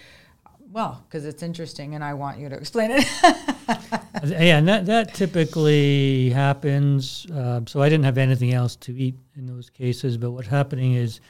well, 0.71 1.05
because 1.09 1.25
it's 1.25 1.43
interesting 1.43 1.95
and 1.95 2.05
I 2.05 2.15
want 2.15 2.39
you 2.39 2.49
to 2.49 2.57
explain 2.57 2.93
it. 2.93 3.07
Yeah, 4.25 4.59
and 4.59 4.69
that, 4.69 4.87
that 4.87 5.15
typically 5.15 6.31
happens. 6.31 7.27
Uh, 7.27 7.63
so 7.67 7.83
I 7.83 7.89
didn't 7.89 8.05
have 8.05 8.19
anything 8.19 8.53
else 8.53 8.77
to 8.77 8.97
eat 8.97 9.17
in 9.37 9.47
those 9.47 9.69
cases. 9.69 10.17
But 10.17 10.31
what's 10.31 10.47
happening 10.49 10.95
is, 10.95 11.21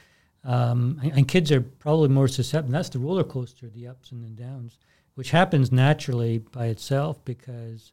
um, 0.44 1.00
and, 1.02 1.12
and 1.12 1.28
kids 1.28 1.50
are 1.52 1.62
probably 1.62 2.08
more 2.08 2.28
susceptible. 2.28 2.72
That's 2.72 2.90
the 2.90 2.98
roller 2.98 3.24
coaster, 3.24 3.68
the 3.70 3.88
ups 3.88 4.12
and 4.12 4.22
the 4.22 4.28
downs, 4.28 4.78
which 5.14 5.30
happens 5.30 5.70
naturally 5.70 6.38
by 6.38 6.66
itself 6.66 7.22
because 7.24 7.92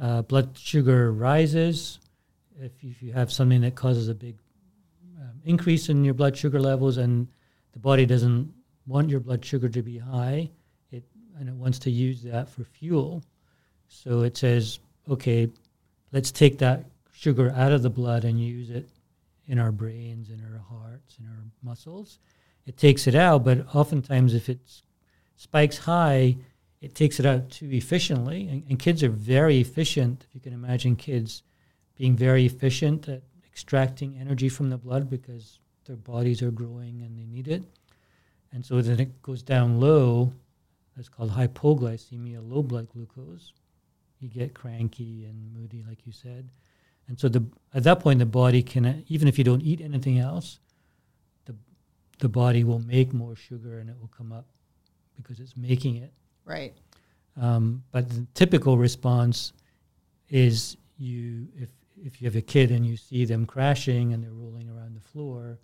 uh, 0.00 0.22
blood 0.22 0.56
sugar 0.56 1.12
rises. 1.12 1.98
If 2.58 2.82
you, 2.82 2.90
if 2.90 3.02
you 3.02 3.12
have 3.12 3.32
something 3.32 3.60
that 3.62 3.74
causes 3.74 4.08
a 4.08 4.14
big 4.14 4.36
um, 5.20 5.40
increase 5.44 5.88
in 5.88 6.04
your 6.04 6.14
blood 6.14 6.36
sugar 6.36 6.60
levels 6.60 6.96
and 6.96 7.28
the 7.72 7.78
body 7.78 8.06
doesn't 8.06 8.52
want 8.86 9.10
your 9.10 9.20
blood 9.20 9.44
sugar 9.44 9.68
to 9.68 9.82
be 9.82 9.98
high, 9.98 10.50
it 10.90 11.04
and 11.38 11.48
it 11.48 11.54
wants 11.54 11.78
to 11.80 11.90
use 11.90 12.22
that 12.22 12.48
for 12.48 12.64
fuel. 12.64 13.22
So 13.88 14.22
it 14.22 14.36
says, 14.36 14.78
okay, 15.08 15.48
let's 16.12 16.32
take 16.32 16.58
that 16.58 16.84
sugar 17.12 17.52
out 17.54 17.72
of 17.72 17.82
the 17.82 17.90
blood 17.90 18.24
and 18.24 18.40
use 18.40 18.70
it 18.70 18.88
in 19.46 19.58
our 19.58 19.72
brains, 19.72 20.30
in 20.30 20.42
our 20.42 20.58
hearts, 20.58 21.16
in 21.20 21.26
our 21.26 21.44
muscles. 21.62 22.18
It 22.66 22.76
takes 22.76 23.06
it 23.06 23.14
out, 23.14 23.44
but 23.44 23.74
oftentimes 23.74 24.34
if 24.34 24.48
it 24.48 24.58
spikes 25.36 25.78
high, 25.78 26.36
it 26.80 26.94
takes 26.94 27.20
it 27.20 27.26
out 27.26 27.50
too 27.50 27.70
efficiently. 27.70 28.48
And, 28.48 28.64
and 28.68 28.78
kids 28.78 29.02
are 29.02 29.10
very 29.10 29.60
efficient. 29.60 30.26
If 30.28 30.34
you 30.34 30.40
can 30.40 30.52
imagine 30.52 30.96
kids 30.96 31.42
being 31.96 32.16
very 32.16 32.44
efficient 32.44 33.08
at 33.08 33.22
extracting 33.46 34.18
energy 34.18 34.48
from 34.48 34.70
the 34.70 34.76
blood 34.76 35.08
because 35.08 35.60
their 35.86 35.96
bodies 35.96 36.42
are 36.42 36.50
growing 36.50 37.02
and 37.02 37.16
they 37.16 37.24
need 37.24 37.48
it. 37.48 37.62
And 38.52 38.64
so 38.64 38.80
then 38.82 39.00
it 39.00 39.22
goes 39.22 39.42
down 39.42 39.80
low. 39.80 40.32
That's 40.96 41.08
called 41.08 41.30
hypoglycemia, 41.30 42.40
low 42.42 42.62
blood 42.62 42.88
glucose. 42.88 43.52
You 44.20 44.28
get 44.28 44.54
cranky 44.54 45.24
and 45.24 45.54
moody, 45.54 45.84
like 45.86 46.06
you 46.06 46.12
said. 46.12 46.48
And 47.08 47.18
so 47.18 47.28
the 47.28 47.44
at 47.74 47.84
that 47.84 48.00
point, 48.00 48.18
the 48.18 48.26
body 48.26 48.62
can, 48.62 49.04
even 49.08 49.28
if 49.28 49.38
you 49.38 49.44
don't 49.44 49.62
eat 49.62 49.80
anything 49.80 50.18
else, 50.18 50.58
the 51.44 51.54
the 52.18 52.28
body 52.28 52.64
will 52.64 52.78
make 52.78 53.12
more 53.12 53.36
sugar 53.36 53.78
and 53.78 53.88
it 53.88 53.96
will 54.00 54.10
come 54.16 54.32
up 54.32 54.46
because 55.16 55.40
it's 55.40 55.56
making 55.56 55.96
it. 55.96 56.12
right. 56.44 56.74
Um, 57.38 57.82
but 57.92 58.08
the 58.08 58.26
typical 58.32 58.78
response 58.78 59.52
is 60.30 60.76
you 60.96 61.48
if 61.56 61.68
if 62.02 62.20
you 62.20 62.26
have 62.26 62.36
a 62.36 62.40
kid 62.42 62.70
and 62.70 62.86
you 62.86 62.96
see 62.96 63.24
them 63.26 63.44
crashing 63.46 64.12
and 64.14 64.22
they're 64.22 64.32
rolling 64.32 64.68
around 64.70 64.94
the 64.96 65.00
floor, 65.00 65.58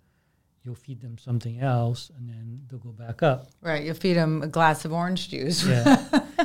you'll 0.63 0.75
feed 0.75 0.99
them 1.01 1.17
something 1.17 1.59
else 1.61 2.11
and 2.17 2.29
then 2.29 2.61
they'll 2.67 2.79
go 2.79 2.91
back 2.91 3.23
up. 3.23 3.47
Right. 3.61 3.83
You'll 3.83 3.95
feed 3.95 4.13
them 4.13 4.41
a 4.43 4.47
glass 4.47 4.85
of 4.85 4.93
orange 4.93 5.29
juice. 5.29 5.65
Yeah. 5.65 5.95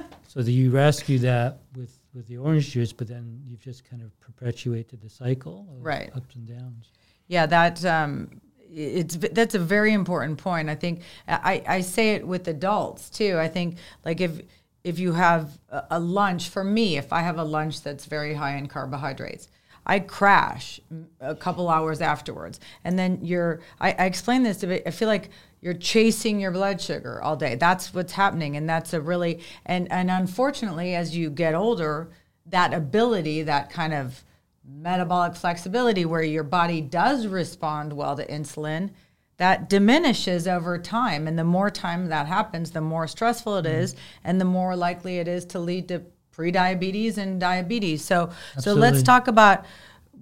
so 0.28 0.40
that 0.42 0.50
you 0.50 0.70
rescue 0.70 1.18
that 1.20 1.60
with 1.76 1.98
with 2.14 2.26
the 2.26 2.38
orange 2.38 2.70
juice, 2.70 2.92
but 2.94 3.06
then 3.06 3.40
you've 3.46 3.60
just 3.60 3.84
kind 3.84 4.00
of 4.02 4.18
perpetuated 4.20 5.00
the 5.02 5.10
cycle 5.10 5.66
of 5.76 5.84
Right. 5.84 6.10
ups 6.16 6.34
and 6.36 6.46
downs. 6.48 6.90
Yeah, 7.28 7.44
that 7.46 7.84
um, 7.84 8.40
it's 8.72 9.16
that's 9.16 9.54
a 9.54 9.58
very 9.58 9.92
important 9.92 10.38
point. 10.38 10.68
I 10.68 10.74
think 10.74 11.02
I, 11.26 11.62
I 11.66 11.80
say 11.80 12.14
it 12.14 12.26
with 12.26 12.48
adults 12.48 13.10
too. 13.10 13.38
I 13.38 13.48
think 13.48 13.76
like 14.04 14.20
if 14.20 14.40
if 14.84 14.98
you 14.98 15.12
have 15.12 15.58
a, 15.68 15.98
lunch 15.98 16.48
for 16.48 16.64
me, 16.64 16.96
if 16.96 17.12
I 17.12 17.20
have 17.20 17.38
a 17.38 17.44
lunch 17.44 17.82
that's 17.82 18.06
very 18.06 18.34
high 18.34 18.56
in 18.56 18.68
carbohydrates, 18.68 19.48
I 19.84 19.98
crash 19.98 20.80
a 21.20 21.34
couple 21.34 21.68
hours 21.68 22.00
afterwards, 22.00 22.60
and 22.84 22.98
then 22.98 23.18
you're. 23.22 23.60
I, 23.80 23.92
I 23.92 24.04
explain 24.04 24.42
this 24.42 24.58
to. 24.58 24.66
be- 24.66 24.86
I 24.86 24.90
feel 24.90 25.08
like 25.08 25.30
you're 25.60 25.74
chasing 25.74 26.40
your 26.40 26.52
blood 26.52 26.80
sugar 26.80 27.20
all 27.22 27.36
day. 27.36 27.54
That's 27.54 27.92
what's 27.92 28.12
happening, 28.12 28.56
and 28.56 28.68
that's 28.68 28.92
a 28.92 29.00
really 29.00 29.40
and 29.66 29.90
and 29.90 30.10
unfortunately, 30.10 30.94
as 30.94 31.16
you 31.16 31.30
get 31.30 31.54
older, 31.54 32.10
that 32.46 32.72
ability, 32.72 33.42
that 33.42 33.70
kind 33.70 33.94
of 33.94 34.22
metabolic 34.70 35.34
flexibility 35.34 36.04
where 36.04 36.22
your 36.22 36.44
body 36.44 36.80
does 36.80 37.26
respond 37.26 37.92
well 37.92 38.16
to 38.16 38.26
insulin 38.26 38.90
that 39.38 39.68
diminishes 39.68 40.48
over 40.48 40.78
time. 40.78 41.28
And 41.28 41.38
the 41.38 41.44
more 41.44 41.70
time 41.70 42.08
that 42.08 42.26
happens 42.26 42.72
the 42.72 42.80
more 42.80 43.06
stressful 43.06 43.56
it 43.56 43.66
is 43.66 43.94
mm. 43.94 43.98
and 44.24 44.40
the 44.40 44.44
more 44.44 44.76
likely 44.76 45.18
it 45.18 45.28
is 45.28 45.44
to 45.46 45.58
lead 45.58 45.88
to 45.88 46.02
prediabetes 46.36 47.18
and 47.18 47.40
diabetes. 47.40 48.04
So 48.04 48.30
so 48.58 48.74
let's 48.74 49.02
talk 49.02 49.26
about 49.26 49.64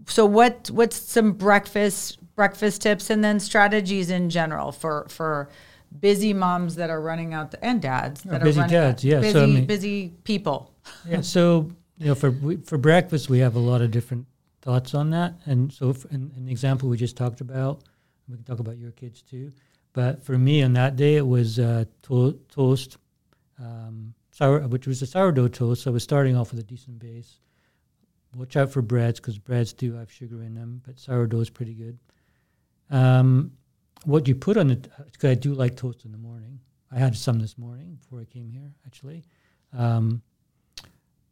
so 0.06 0.24
what 0.24 0.70
what's 0.70 0.96
some 0.96 1.32
breakfast 1.32 2.18
breakfast 2.36 2.82
tips 2.82 3.10
and 3.10 3.24
then 3.24 3.40
strategies 3.40 4.10
in 4.10 4.30
general 4.30 4.72
for 4.72 5.06
for 5.08 5.48
busy 6.00 6.32
moms 6.32 6.76
that 6.76 6.90
are 6.90 7.00
running 7.00 7.32
out 7.32 7.50
the, 7.50 7.64
and 7.64 7.80
dads 7.80 8.22
that 8.22 8.42
busy 8.42 8.58
are 8.58 8.62
running 8.62 8.76
dads, 8.76 9.04
yeah, 9.04 9.20
busy 9.20 9.32
so 9.32 9.42
I 9.42 9.46
mean- 9.46 9.66
busy 9.66 10.12
people. 10.24 10.72
Yeah. 11.08 11.20
So 11.22 11.70
you 11.98 12.08
know, 12.08 12.14
for 12.14 12.34
for 12.64 12.78
breakfast, 12.78 13.28
we 13.28 13.38
have 13.40 13.56
a 13.56 13.58
lot 13.58 13.80
of 13.80 13.90
different 13.90 14.26
thoughts 14.66 14.94
on 14.94 15.10
that. 15.10 15.34
And 15.46 15.72
so, 15.72 15.90
f 15.90 16.04
in 16.10 16.48
example 16.48 16.88
we 16.88 16.96
just 16.96 17.16
talked 17.16 17.40
about, 17.40 17.84
we 18.28 18.34
can 18.34 18.44
talk 18.44 18.58
about 18.58 18.78
your 18.78 18.90
kids 18.90 19.22
too. 19.22 19.52
But 19.92 20.22
for 20.24 20.36
me, 20.36 20.62
on 20.62 20.72
that 20.74 20.96
day, 20.96 21.14
it 21.16 21.26
was 21.26 21.58
uh, 21.58 21.84
to- 22.02 22.38
toast, 22.50 22.98
um, 23.58 24.12
sour, 24.32 24.60
which 24.66 24.86
was 24.86 25.00
a 25.02 25.06
sourdough 25.06 25.48
toast. 25.48 25.84
So 25.84 25.90
I 25.90 25.94
was 25.94 26.02
starting 26.02 26.36
off 26.36 26.50
with 26.50 26.60
a 26.60 26.64
decent 26.64 26.98
base. 26.98 27.38
Watch 28.34 28.56
out 28.56 28.70
for 28.70 28.82
breads 28.82 29.18
because 29.18 29.38
breads 29.38 29.72
do 29.72 29.94
have 29.94 30.12
sugar 30.12 30.42
in 30.42 30.54
them, 30.54 30.82
but 30.84 30.98
sourdough 30.98 31.40
is 31.40 31.48
pretty 31.48 31.72
good. 31.72 31.98
Um, 32.90 33.52
what 34.04 34.28
you 34.28 34.34
put 34.34 34.56
on 34.58 34.70
it, 34.70 34.88
because 35.10 35.30
I 35.30 35.34
do 35.34 35.54
like 35.54 35.76
toast 35.76 36.04
in 36.04 36.12
the 36.12 36.18
morning. 36.18 36.60
I 36.92 36.98
had 36.98 37.16
some 37.16 37.38
this 37.38 37.56
morning 37.56 37.94
before 38.00 38.20
I 38.20 38.24
came 38.24 38.50
here, 38.50 38.70
actually. 38.84 39.24
Um, 39.72 40.22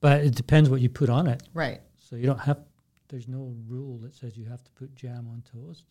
but 0.00 0.24
it 0.24 0.34
depends 0.34 0.70
what 0.70 0.80
you 0.80 0.88
put 0.88 1.10
on 1.10 1.26
it. 1.26 1.42
right 1.52 1.80
So 1.98 2.16
you 2.16 2.26
don't 2.26 2.40
have. 2.40 2.60
There's 3.08 3.28
no 3.28 3.54
rule 3.68 3.98
that 3.98 4.14
says 4.14 4.36
you 4.36 4.46
have 4.46 4.62
to 4.64 4.70
put 4.72 4.94
jam 4.94 5.28
on 5.30 5.42
toast. 5.52 5.84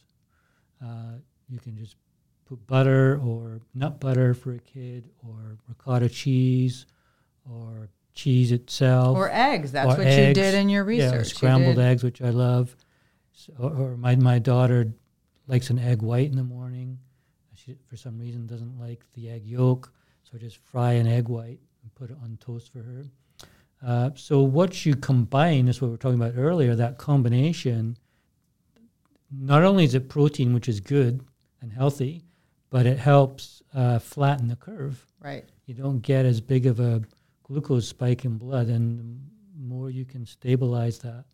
Uh, 0.84 1.20
you 1.48 1.60
can 1.60 1.78
just 1.78 1.96
put 2.46 2.66
butter 2.68 3.20
or 3.24 3.62
nut 3.74 4.00
butter 4.00 4.34
for 4.34 4.54
a 4.54 4.60
kid, 4.60 5.10
or 5.26 5.58
ricotta 5.68 6.10
cheese, 6.10 6.86
or 7.50 7.90
cheese 8.14 8.52
itself, 8.52 9.18
or 9.18 9.30
eggs 9.32 9.72
that's 9.72 9.94
or 9.94 9.98
what 9.98 10.08
you 10.08 10.34
did 10.34 10.54
in 10.56 10.70
your 10.70 10.84
research 10.84 11.30
You 11.30 11.36
scrambled 11.36 11.80
eggs, 11.80 12.04
which 12.04 12.22
I 12.22 12.30
love. 12.30 12.76
So, 13.32 13.54
or, 13.60 13.74
or 13.76 13.98
my 13.98 14.16
my 14.16 14.40
daughter 14.40 14.94
likes 15.48 15.70
an 15.70 15.80
egg 15.80 16.02
white 16.02 16.30
in 16.30 16.36
the 16.36 16.44
morning. 16.44 17.00
She 17.56 17.78
for 17.88 17.96
some 17.96 18.20
reason 18.20 18.48
doesn't 18.48 18.80
like 18.80 19.04
the 19.14 19.30
egg 19.30 19.46
yolk, 19.46 19.92
so 20.24 20.32
I 20.36 20.38
just 20.40 20.58
fry 20.58 20.94
an 20.94 21.08
egg 21.08 21.30
white 21.30 21.60
and 21.82 21.96
put 21.96 22.10
it 22.10 22.18
on 22.24 22.38
toast 22.42 22.72
for 22.72 22.80
her. 22.80 23.06
Uh, 23.86 24.12
so 24.16 24.42
what 24.42 24.86
you 24.86 24.96
combine 24.96 25.68
is 25.68 25.82
what 25.82 25.88
we 25.88 25.92
were 25.92 25.98
talking 25.98 26.22
about 26.22 26.34
earlier. 26.38 26.76
That 26.76 26.98
combination. 26.98 27.98
Not 29.32 29.64
only 29.64 29.84
is 29.84 29.96
it 29.96 30.10
protein, 30.10 30.54
which 30.54 30.70
is 30.70 30.80
good 30.80 31.26
and 31.62 31.74
healthy, 31.74 32.24
but 32.70 32.86
it 32.86 33.00
helps 33.00 33.64
uh, 33.74 34.00
flatten 34.00 34.48
the 34.48 34.56
curve 34.56 35.06
right 35.20 35.46
you 35.66 35.74
don't 35.74 36.00
get 36.00 36.26
as 36.26 36.42
big 36.42 36.66
of 36.66 36.80
a 36.80 37.02
glucose 37.44 37.88
spike 37.88 38.26
in 38.26 38.38
blood, 38.38 38.68
and 38.68 39.00
the 39.00 39.64
more 39.66 39.90
you 39.90 40.06
can 40.06 40.26
stabilize 40.26 41.00
that 41.00 41.26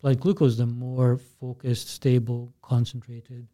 blood 0.00 0.20
glucose, 0.20 0.56
the 0.56 0.66
more 0.66 1.16
focused, 1.16 1.88
stable, 1.88 2.52
concentrated 2.62 3.46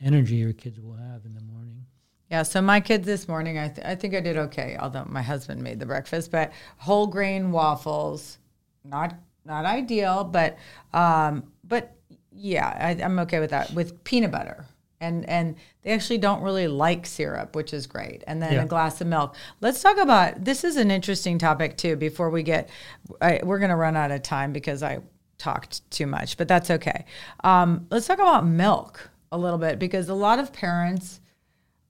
energy 0.00 0.36
your 0.36 0.52
kids 0.52 0.80
will 0.80 0.94
have 0.94 1.24
in 1.24 1.34
the 1.34 1.40
morning. 1.42 1.84
Yeah, 2.30 2.44
so 2.44 2.62
my 2.62 2.78
kids 2.80 3.06
this 3.06 3.26
morning, 3.26 3.58
I, 3.58 3.68
th- 3.68 3.84
I 3.84 3.96
think 3.96 4.14
I 4.14 4.20
did 4.20 4.36
okay, 4.36 4.76
although 4.78 5.04
my 5.08 5.22
husband 5.22 5.62
made 5.62 5.80
the 5.80 5.86
breakfast. 5.86 6.30
But 6.30 6.52
whole 6.76 7.06
grain 7.08 7.50
waffles, 7.50 8.38
not 8.84 9.14
not 9.44 9.64
ideal, 9.64 10.22
but 10.24 10.56
um, 10.92 11.44
but 11.64 11.96
yeah, 12.30 12.68
I, 12.68 13.02
I'm 13.02 13.18
okay 13.20 13.40
with 13.40 13.50
that 13.50 13.72
with 13.72 14.04
peanut 14.04 14.30
butter. 14.30 14.64
And 15.00 15.28
and 15.28 15.56
they 15.82 15.90
actually 15.92 16.18
don't 16.18 16.42
really 16.42 16.68
like 16.68 17.04
syrup, 17.06 17.56
which 17.56 17.72
is 17.74 17.86
great. 17.86 18.22
And 18.26 18.40
then 18.40 18.52
Yeah. 18.52 18.62
a 18.62 18.66
glass 18.66 19.00
of 19.00 19.06
milk. 19.08 19.34
Let's 19.60 19.82
talk 19.82 19.96
about 19.98 20.44
this. 20.44 20.62
Is 20.62 20.76
an 20.76 20.90
interesting 20.90 21.38
topic 21.38 21.76
too. 21.76 21.96
Before 21.96 22.30
we 22.30 22.42
get, 22.44 22.68
I, 23.20 23.40
we're 23.42 23.58
going 23.58 23.70
to 23.70 23.76
run 23.76 23.96
out 23.96 24.10
of 24.12 24.22
time 24.22 24.52
because 24.52 24.82
I 24.82 25.00
talked 25.38 25.90
too 25.90 26.06
much, 26.06 26.36
but 26.36 26.46
that's 26.48 26.70
okay. 26.70 27.06
Um, 27.42 27.86
let's 27.90 28.06
talk 28.06 28.18
about 28.18 28.46
milk 28.46 29.10
a 29.32 29.38
little 29.38 29.58
bit 29.58 29.78
because 29.78 30.08
a 30.10 30.14
lot 30.14 30.38
of 30.38 30.52
parents 30.52 31.19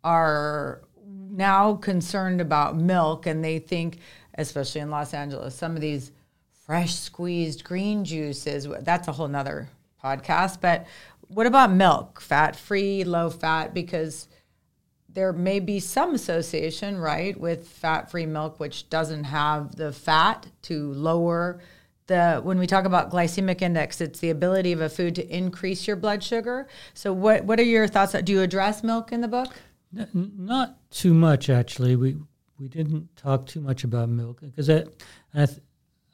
are 0.04 0.82
now 1.30 1.74
concerned 1.74 2.40
about 2.40 2.76
milk 2.76 3.26
and 3.26 3.44
they 3.44 3.58
think 3.58 3.98
especially 4.36 4.80
in 4.80 4.90
los 4.90 5.14
angeles 5.14 5.54
some 5.54 5.74
of 5.74 5.80
these 5.80 6.10
fresh 6.66 6.94
squeezed 6.94 7.62
green 7.64 8.04
juices 8.04 8.66
that's 8.80 9.08
a 9.08 9.12
whole 9.12 9.28
nother 9.28 9.68
podcast 10.02 10.60
but 10.60 10.86
what 11.30 11.46
about 11.46 11.70
milk? 11.70 12.20
Fat 12.20 12.56
free 12.56 13.04
low 13.04 13.30
fat 13.30 13.72
because 13.72 14.28
there 15.08 15.32
may 15.32 15.60
be 15.60 15.80
some 15.80 16.14
association 16.14 16.98
right 16.98 17.38
with 17.38 17.68
fat 17.68 18.10
free 18.10 18.26
milk 18.26 18.58
which 18.60 18.90
doesn't 18.90 19.24
have 19.24 19.76
the 19.76 19.92
fat 19.92 20.46
to 20.62 20.92
lower 20.92 21.60
the 22.06 22.40
when 22.42 22.58
we 22.58 22.66
talk 22.66 22.84
about 22.84 23.10
glycemic 23.10 23.62
index 23.62 24.00
it's 24.00 24.18
the 24.18 24.30
ability 24.30 24.72
of 24.72 24.80
a 24.80 24.88
food 24.88 25.14
to 25.14 25.36
increase 25.36 25.86
your 25.86 25.96
blood 25.96 26.22
sugar. 26.22 26.66
So 26.94 27.12
what 27.12 27.44
what 27.44 27.60
are 27.60 27.64
your 27.64 27.86
thoughts? 27.86 28.12
Do 28.12 28.32
you 28.32 28.42
address 28.42 28.82
milk 28.82 29.12
in 29.12 29.20
the 29.20 29.28
book 29.28 29.54
N- 29.96 30.32
not 30.36 30.90
too 30.90 31.14
much, 31.14 31.50
actually. 31.50 31.96
We 31.96 32.16
we 32.58 32.68
didn't 32.68 33.16
talk 33.16 33.46
too 33.46 33.60
much 33.60 33.84
about 33.84 34.08
milk 34.08 34.40
because 34.40 34.68
I 34.70 34.84
I, 35.34 35.46
th- 35.46 35.60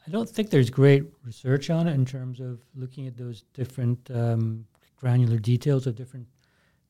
I 0.06 0.10
don't 0.10 0.28
think 0.28 0.50
there's 0.50 0.70
great 0.70 1.04
research 1.24 1.70
on 1.70 1.88
it 1.88 1.94
in 1.94 2.04
terms 2.04 2.40
of 2.40 2.60
looking 2.74 3.06
at 3.06 3.16
those 3.16 3.42
different 3.52 4.10
um, 4.10 4.66
granular 4.96 5.38
details 5.38 5.86
of 5.86 5.96
different 5.96 6.26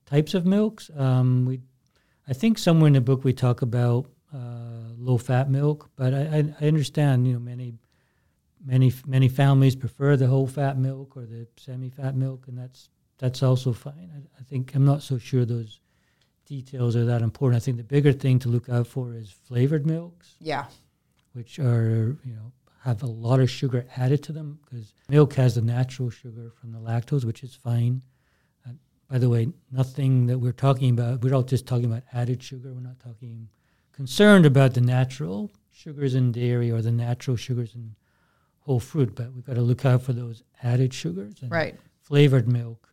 types 0.05 0.35
of 0.35 0.47
milks. 0.47 0.91
Um, 0.97 1.45
we 1.47 1.61
I 2.29 2.33
think 2.33 2.59
somewhere 2.59 2.89
in 2.89 2.95
the 2.95 3.01
book 3.01 3.25
we 3.25 3.33
talk 3.33 3.63
about 3.63 4.07
uh, 4.35 4.93
low 4.99 5.19
fat 5.19 5.51
milk, 5.51 5.91
but 5.97 6.13
I, 6.13 6.21
I, 6.21 6.55
I 6.61 6.69
understand 6.69 7.27
you 7.27 7.35
know 7.35 7.41
many 7.41 7.75
many 8.65 8.93
many 9.07 9.29
families 9.29 9.75
prefer 9.75 10.17
the 10.17 10.27
whole 10.27 10.47
fat 10.47 10.79
milk 10.79 11.17
or 11.17 11.25
the 11.27 11.47
semi 11.57 11.91
fat 11.91 12.15
milk, 12.15 12.47
and 12.49 12.59
that's 12.59 12.91
that's 13.19 13.43
also 13.43 13.73
fine. 13.73 14.11
I, 14.15 14.41
I 14.41 14.45
think 14.45 14.75
I'm 14.75 14.85
not 14.85 15.03
so 15.03 15.19
sure 15.19 15.45
those 15.45 15.81
details 16.47 16.97
are 16.97 17.05
that 17.05 17.23
important. 17.23 17.61
I 17.61 17.65
think 17.65 17.77
the 17.77 17.85
bigger 17.85 18.13
thing 18.13 18.39
to 18.41 18.49
look 18.49 18.69
out 18.69 18.87
for 18.87 19.15
is 19.15 19.31
flavored 19.31 19.87
milks, 19.87 20.37
yeah 20.41 20.67
which 21.37 21.59
are 21.59 22.17
you 22.25 22.35
know 22.35 22.51
have 22.83 23.03
a 23.03 23.07
lot 23.07 23.41
of 23.41 23.51
sugar 23.51 23.85
added 23.97 24.23
to 24.23 24.33
them 24.33 24.59
because 24.65 24.95
milk 25.09 25.35
has 25.35 25.57
the 25.57 25.61
natural 25.61 26.09
sugar 26.09 26.51
from 26.59 26.73
the 26.73 26.79
lactose, 26.79 27.25
which 27.25 27.43
is 27.43 27.53
fine. 27.53 28.01
Uh, 28.67 28.71
by 29.11 29.19
the 29.19 29.29
way, 29.29 29.49
nothing 29.73 30.27
that 30.27 30.39
we're 30.39 30.53
talking 30.53 30.91
about, 30.91 31.21
we're 31.21 31.35
all 31.35 31.43
just 31.43 31.67
talking 31.67 31.87
about 31.87 32.05
added 32.13 32.43
sugar. 32.43 32.73
We're 32.73 32.81
not 32.81 33.01
talking 33.01 33.49
concerned 33.93 34.47
about 34.47 34.75
the 34.75 34.81
natural 34.81 35.51
sugars 35.73 36.15
in 36.15 36.31
dairy 36.31 36.71
or 36.71 36.81
the 36.81 36.93
natural 36.93 37.37
sugars 37.37 37.75
in 37.75 37.97
whole 38.61 38.81
fruit, 38.81 39.15
but 39.15 39.33
we've 39.33 39.45
got 39.45 39.55
to 39.55 39.63
look 39.63 39.85
out 39.85 40.03
for 40.03 40.13
those 40.13 40.43
added 40.63 40.95
sugars. 40.95 41.43
And 41.43 41.51
right 41.51 41.77
Flavored 42.01 42.47
milk. 42.47 42.89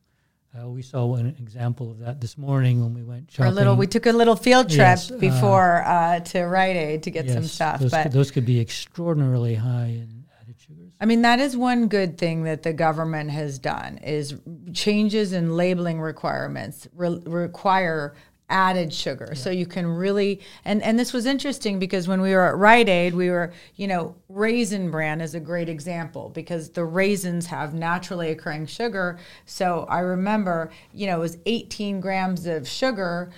Uh, 0.56 0.70
we 0.70 0.84
saw 0.84 1.16
an 1.16 1.28
example 1.40 1.90
of 1.90 1.98
that 2.00 2.22
this 2.22 2.38
morning 2.38 2.80
when 2.80 2.94
we 2.94 3.02
went 3.02 3.32
shopping. 3.32 3.52
a 3.52 3.56
little 3.56 3.76
we 3.76 3.88
took 3.88 4.06
a 4.06 4.12
little 4.12 4.36
field 4.36 4.68
trip 4.70 4.78
Yes, 4.78 5.10
uh, 5.10 5.18
before 5.18 5.84
uh, 5.84 6.20
to 6.20 6.44
rite 6.44 6.76
aid 6.76 7.04
to 7.04 7.12
get 7.12 7.28
some 7.28 7.44
stuff 7.44 7.80
Those, 7.80 7.90
but 7.90 8.04
could, 8.04 8.12
those 8.12 8.30
could 8.30 8.46
be 8.46 8.60
extraordinarily 8.60 9.56
high 9.56 9.86
in 9.86 10.26
added 10.40 10.56
sugars. 10.60 10.92
I 11.02 11.06
mean, 11.06 11.24
that 11.24 11.40
is 11.40 11.58
one 11.58 11.88
good 11.88 12.20
thing 12.20 12.44
that 12.44 12.62
the 12.62 12.72
government 12.72 13.32
has 13.32 13.58
done 13.58 13.98
is 13.98 14.36
changes 14.74 15.34
in 15.34 15.58
labeling 15.58 16.00
requirements 16.00 16.88
re- 16.94 17.22
require 17.26 18.14
added 18.54 18.94
sugar. 18.94 19.34
So 19.36 19.50
you 19.50 19.66
can 19.66 19.88
really 19.88 20.40
and 20.64 20.82
and 20.84 20.98
this 20.98 21.12
was 21.12 21.26
interesting 21.26 21.80
because 21.80 22.08
when 22.08 22.22
we 22.22 22.34
were 22.34 22.48
at 22.48 22.56
Rite 22.56 22.88
Aid, 22.88 23.16
we 23.16 23.32
were, 23.32 23.52
you 23.76 23.88
know, 23.88 24.16
Raisin 24.30 24.92
Bran 24.92 25.20
is 25.20 25.34
a 25.34 25.40
great 25.40 25.68
example 25.68 26.30
because 26.30 26.70
the 26.70 26.86
raisins 26.86 27.48
have 27.48 27.74
naturally 27.74 28.30
occurring 28.30 28.68
sugar. 28.68 29.18
So 29.46 29.88
I 29.90 30.00
remember, 30.00 30.72
you 30.94 31.08
know, 31.08 31.18
it 31.18 31.22
was 31.22 31.38
18 31.48 32.00
grams 32.00 32.46
of 32.46 32.68
sugar, 32.68 33.32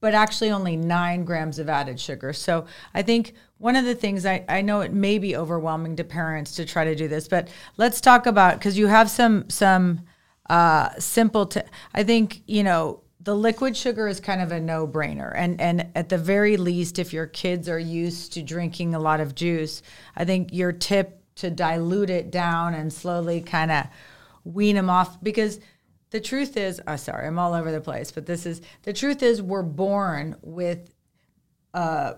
but 0.00 0.14
actually 0.14 0.52
only 0.52 0.76
nine 0.76 1.24
grams 1.24 1.58
of 1.58 1.68
added 1.68 1.98
sugar. 1.98 2.32
So 2.32 2.64
I 2.94 3.02
think 3.02 3.34
one 3.58 3.74
of 3.74 3.84
the 3.84 3.96
things 3.96 4.24
I, 4.24 4.44
I 4.48 4.62
know 4.62 4.82
it 4.82 4.92
may 4.92 5.18
be 5.18 5.36
overwhelming 5.36 5.96
to 5.96 6.04
parents 6.04 6.54
to 6.54 6.64
try 6.64 6.84
to 6.84 6.94
do 6.94 7.08
this, 7.08 7.26
but 7.26 7.48
let's 7.76 8.00
talk 8.00 8.26
about 8.26 8.58
because 8.58 8.78
you 8.78 8.86
have 8.86 9.10
some 9.10 9.50
some 9.50 10.02
uh, 10.48 10.90
simple. 10.98 11.46
T- 11.46 11.60
I 11.92 12.04
think 12.04 12.42
you 12.46 12.62
know 12.62 13.02
the 13.22 13.34
liquid 13.34 13.76
sugar 13.76 14.08
is 14.08 14.20
kind 14.20 14.40
of 14.40 14.52
a 14.52 14.60
no 14.60 14.86
brainer, 14.86 15.32
and 15.34 15.60
and 15.60 15.88
at 15.94 16.08
the 16.08 16.18
very 16.18 16.56
least, 16.56 16.98
if 16.98 17.12
your 17.12 17.26
kids 17.26 17.68
are 17.68 17.78
used 17.78 18.32
to 18.34 18.42
drinking 18.42 18.94
a 18.94 18.98
lot 18.98 19.20
of 19.20 19.34
juice, 19.34 19.82
I 20.16 20.24
think 20.24 20.52
your 20.52 20.72
tip 20.72 21.22
to 21.36 21.50
dilute 21.50 22.10
it 22.10 22.30
down 22.30 22.74
and 22.74 22.92
slowly 22.92 23.40
kind 23.40 23.70
of 23.70 23.86
wean 24.44 24.76
them 24.76 24.90
off 24.90 25.22
because 25.22 25.60
the 26.10 26.20
truth 26.20 26.56
is 26.56 26.80
oh, 26.86 26.96
sorry 26.96 27.26
i'm 27.26 27.38
all 27.38 27.54
over 27.54 27.70
the 27.70 27.80
place 27.80 28.10
but 28.10 28.26
this 28.26 28.46
is 28.46 28.60
the 28.82 28.92
truth 28.92 29.22
is 29.22 29.40
we're 29.40 29.62
born 29.62 30.34
with 30.42 30.92
a 31.74 32.16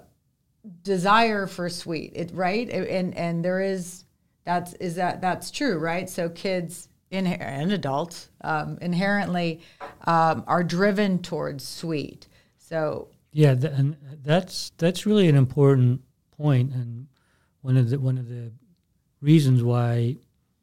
desire 0.82 1.46
for 1.46 1.68
sweet 1.68 2.12
it 2.14 2.30
right? 2.32 2.68
And 2.68 3.16
and 3.16 3.44
there 3.44 3.60
is 3.60 4.04
that's 4.44 4.74
is 4.74 4.96
that 4.96 5.20
that's 5.20 5.50
true 5.50 5.78
right? 5.78 6.08
So 6.08 6.28
kids 6.28 6.88
in, 7.12 7.26
and 7.26 7.70
adults 7.72 8.30
um, 8.40 8.78
inherently 8.80 9.60
um, 10.06 10.42
are 10.48 10.64
driven 10.64 11.20
towards 11.20 11.62
sweet 11.62 12.26
so 12.56 13.08
Yeah, 13.32 13.54
th- 13.54 13.72
and 13.76 13.96
that's 14.24 14.72
that's 14.78 15.04
really 15.04 15.28
an 15.28 15.36
important 15.36 16.00
point, 16.38 16.72
and 16.72 17.06
one 17.60 17.76
of 17.76 17.90
the 17.90 18.00
one 18.00 18.16
of 18.16 18.28
the 18.28 18.50
reasons 19.20 19.62
why 19.62 20.16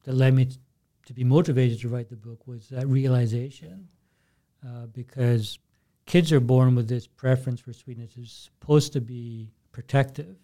that 0.06 0.14
led 0.14 0.34
me 0.34 0.46
t- 0.46 0.58
to 1.06 1.14
be 1.14 1.24
motivated 1.24 1.80
to 1.82 1.90
write 1.90 2.10
the 2.10 2.16
book 2.16 2.48
was 2.48 2.68
that 2.70 2.88
realization, 2.88 3.88
uh, 4.66 4.88
because 4.88 5.60
kids 6.08 6.32
are 6.32 6.40
born 6.40 6.74
with 6.74 6.88
this 6.90 7.06
preference 7.06 7.62
for 7.62 7.74
sweetness. 7.74 8.14
It's 8.18 8.50
supposed 8.52 8.92
to 8.94 9.02
be 9.02 9.52
protective, 9.72 10.36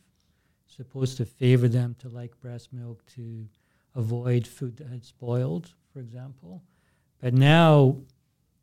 supposed 0.67 1.17
to 1.17 1.25
favor 1.25 1.67
them 1.67 1.95
to 1.99 2.09
like 2.09 2.39
breast 2.39 2.71
milk, 2.71 3.03
to 3.15 3.47
avoid 3.95 4.45
food 4.45 4.77
that 4.77 4.87
had 4.87 5.03
spoiled, 5.03 5.73
for 5.95 6.01
example. 6.01 6.62
But 7.21 7.34
now, 7.34 7.95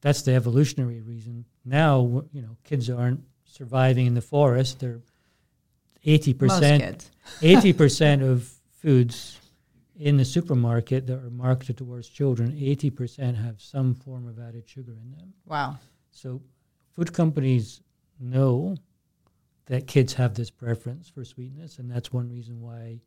that's 0.02 0.20
the 0.20 0.34
evolutionary 0.34 1.00
reason. 1.00 1.46
Now, 1.64 2.24
you 2.30 2.42
know, 2.42 2.58
kids 2.62 2.90
aren't 2.90 3.22
surviving 3.46 4.06
in 4.06 4.12
the 4.12 4.20
forest. 4.20 4.80
They're 4.80 5.00
80%, 6.04 7.08
eighty 7.42 7.72
percent 7.72 8.22
of 8.22 8.52
foods 8.80 9.38
in 9.98 10.16
the 10.18 10.24
supermarket 10.24 11.06
that 11.06 11.24
are 11.24 11.30
marketed 11.30 11.78
towards 11.78 12.08
children, 12.08 12.58
eighty 12.60 12.90
percent 12.90 13.36
have 13.36 13.60
some 13.62 13.94
form 13.94 14.26
of 14.26 14.38
added 14.38 14.68
sugar 14.68 14.92
in 14.92 15.12
them. 15.12 15.32
wow 15.46 15.78
So 16.10 16.42
food 16.90 17.12
companies 17.12 17.80
know 18.18 18.74
that 19.66 19.86
kids 19.86 20.12
have 20.14 20.34
this 20.34 20.50
preference 20.50 21.08
for 21.08 21.24
sweetness, 21.24 21.78
and 21.78 21.88
that's 21.88 22.12
one 22.12 22.28
reason 22.28 22.60
why 22.60 22.98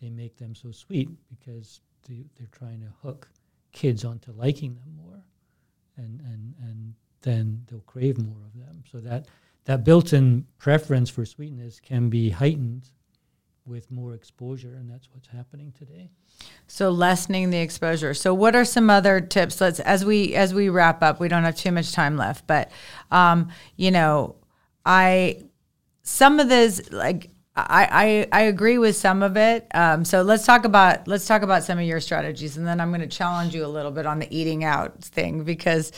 they 0.00 0.10
make 0.10 0.36
them 0.36 0.56
so 0.56 0.72
sweet 0.72 1.08
because 1.28 1.80
they, 2.08 2.24
they're 2.36 2.48
trying 2.50 2.80
to 2.80 2.88
hook 3.00 3.28
kids 3.72 4.04
onto 4.04 4.32
liking 4.32 4.74
them 4.74 4.96
more, 4.96 5.24
and 5.96 6.20
and 6.20 6.54
and 6.62 6.94
then 7.22 7.64
they'll 7.68 7.80
crave 7.80 8.18
more 8.18 8.44
of 8.46 8.58
them. 8.58 8.84
So 8.90 8.98
that 9.00 9.26
that 9.64 9.84
built-in 9.84 10.46
preference 10.58 11.10
for 11.10 11.24
sweetness 11.24 11.80
can 11.80 12.08
be 12.08 12.30
heightened 12.30 12.88
with 13.66 13.90
more 13.90 14.14
exposure, 14.14 14.74
and 14.74 14.90
that's 14.90 15.08
what's 15.12 15.28
happening 15.28 15.72
today. 15.78 16.10
So 16.66 16.90
lessening 16.90 17.50
the 17.50 17.58
exposure. 17.58 18.14
So 18.14 18.34
what 18.34 18.56
are 18.56 18.64
some 18.64 18.90
other 18.90 19.20
tips? 19.20 19.60
Let's 19.60 19.80
as 19.80 20.04
we 20.04 20.34
as 20.34 20.54
we 20.54 20.68
wrap 20.68 21.02
up. 21.02 21.20
We 21.20 21.28
don't 21.28 21.44
have 21.44 21.56
too 21.56 21.72
much 21.72 21.92
time 21.92 22.16
left, 22.16 22.46
but 22.46 22.70
um, 23.10 23.50
you 23.76 23.90
know, 23.90 24.36
I 24.84 25.44
some 26.02 26.40
of 26.40 26.48
this 26.48 26.90
like 26.90 27.30
I, 27.68 28.26
I 28.32 28.40
I 28.40 28.42
agree 28.42 28.78
with 28.78 28.96
some 28.96 29.22
of 29.22 29.36
it. 29.36 29.66
Um, 29.74 30.04
so 30.04 30.22
let's 30.22 30.44
talk 30.44 30.64
about 30.64 31.06
let's 31.08 31.26
talk 31.26 31.42
about 31.42 31.64
some 31.64 31.78
of 31.78 31.84
your 31.84 32.00
strategies, 32.00 32.56
and 32.56 32.66
then 32.66 32.80
I'm 32.80 32.90
going 32.90 33.00
to 33.00 33.06
challenge 33.06 33.54
you 33.54 33.64
a 33.64 33.68
little 33.68 33.90
bit 33.90 34.06
on 34.06 34.18
the 34.18 34.36
eating 34.36 34.64
out 34.64 35.02
thing 35.02 35.44
because 35.44 35.92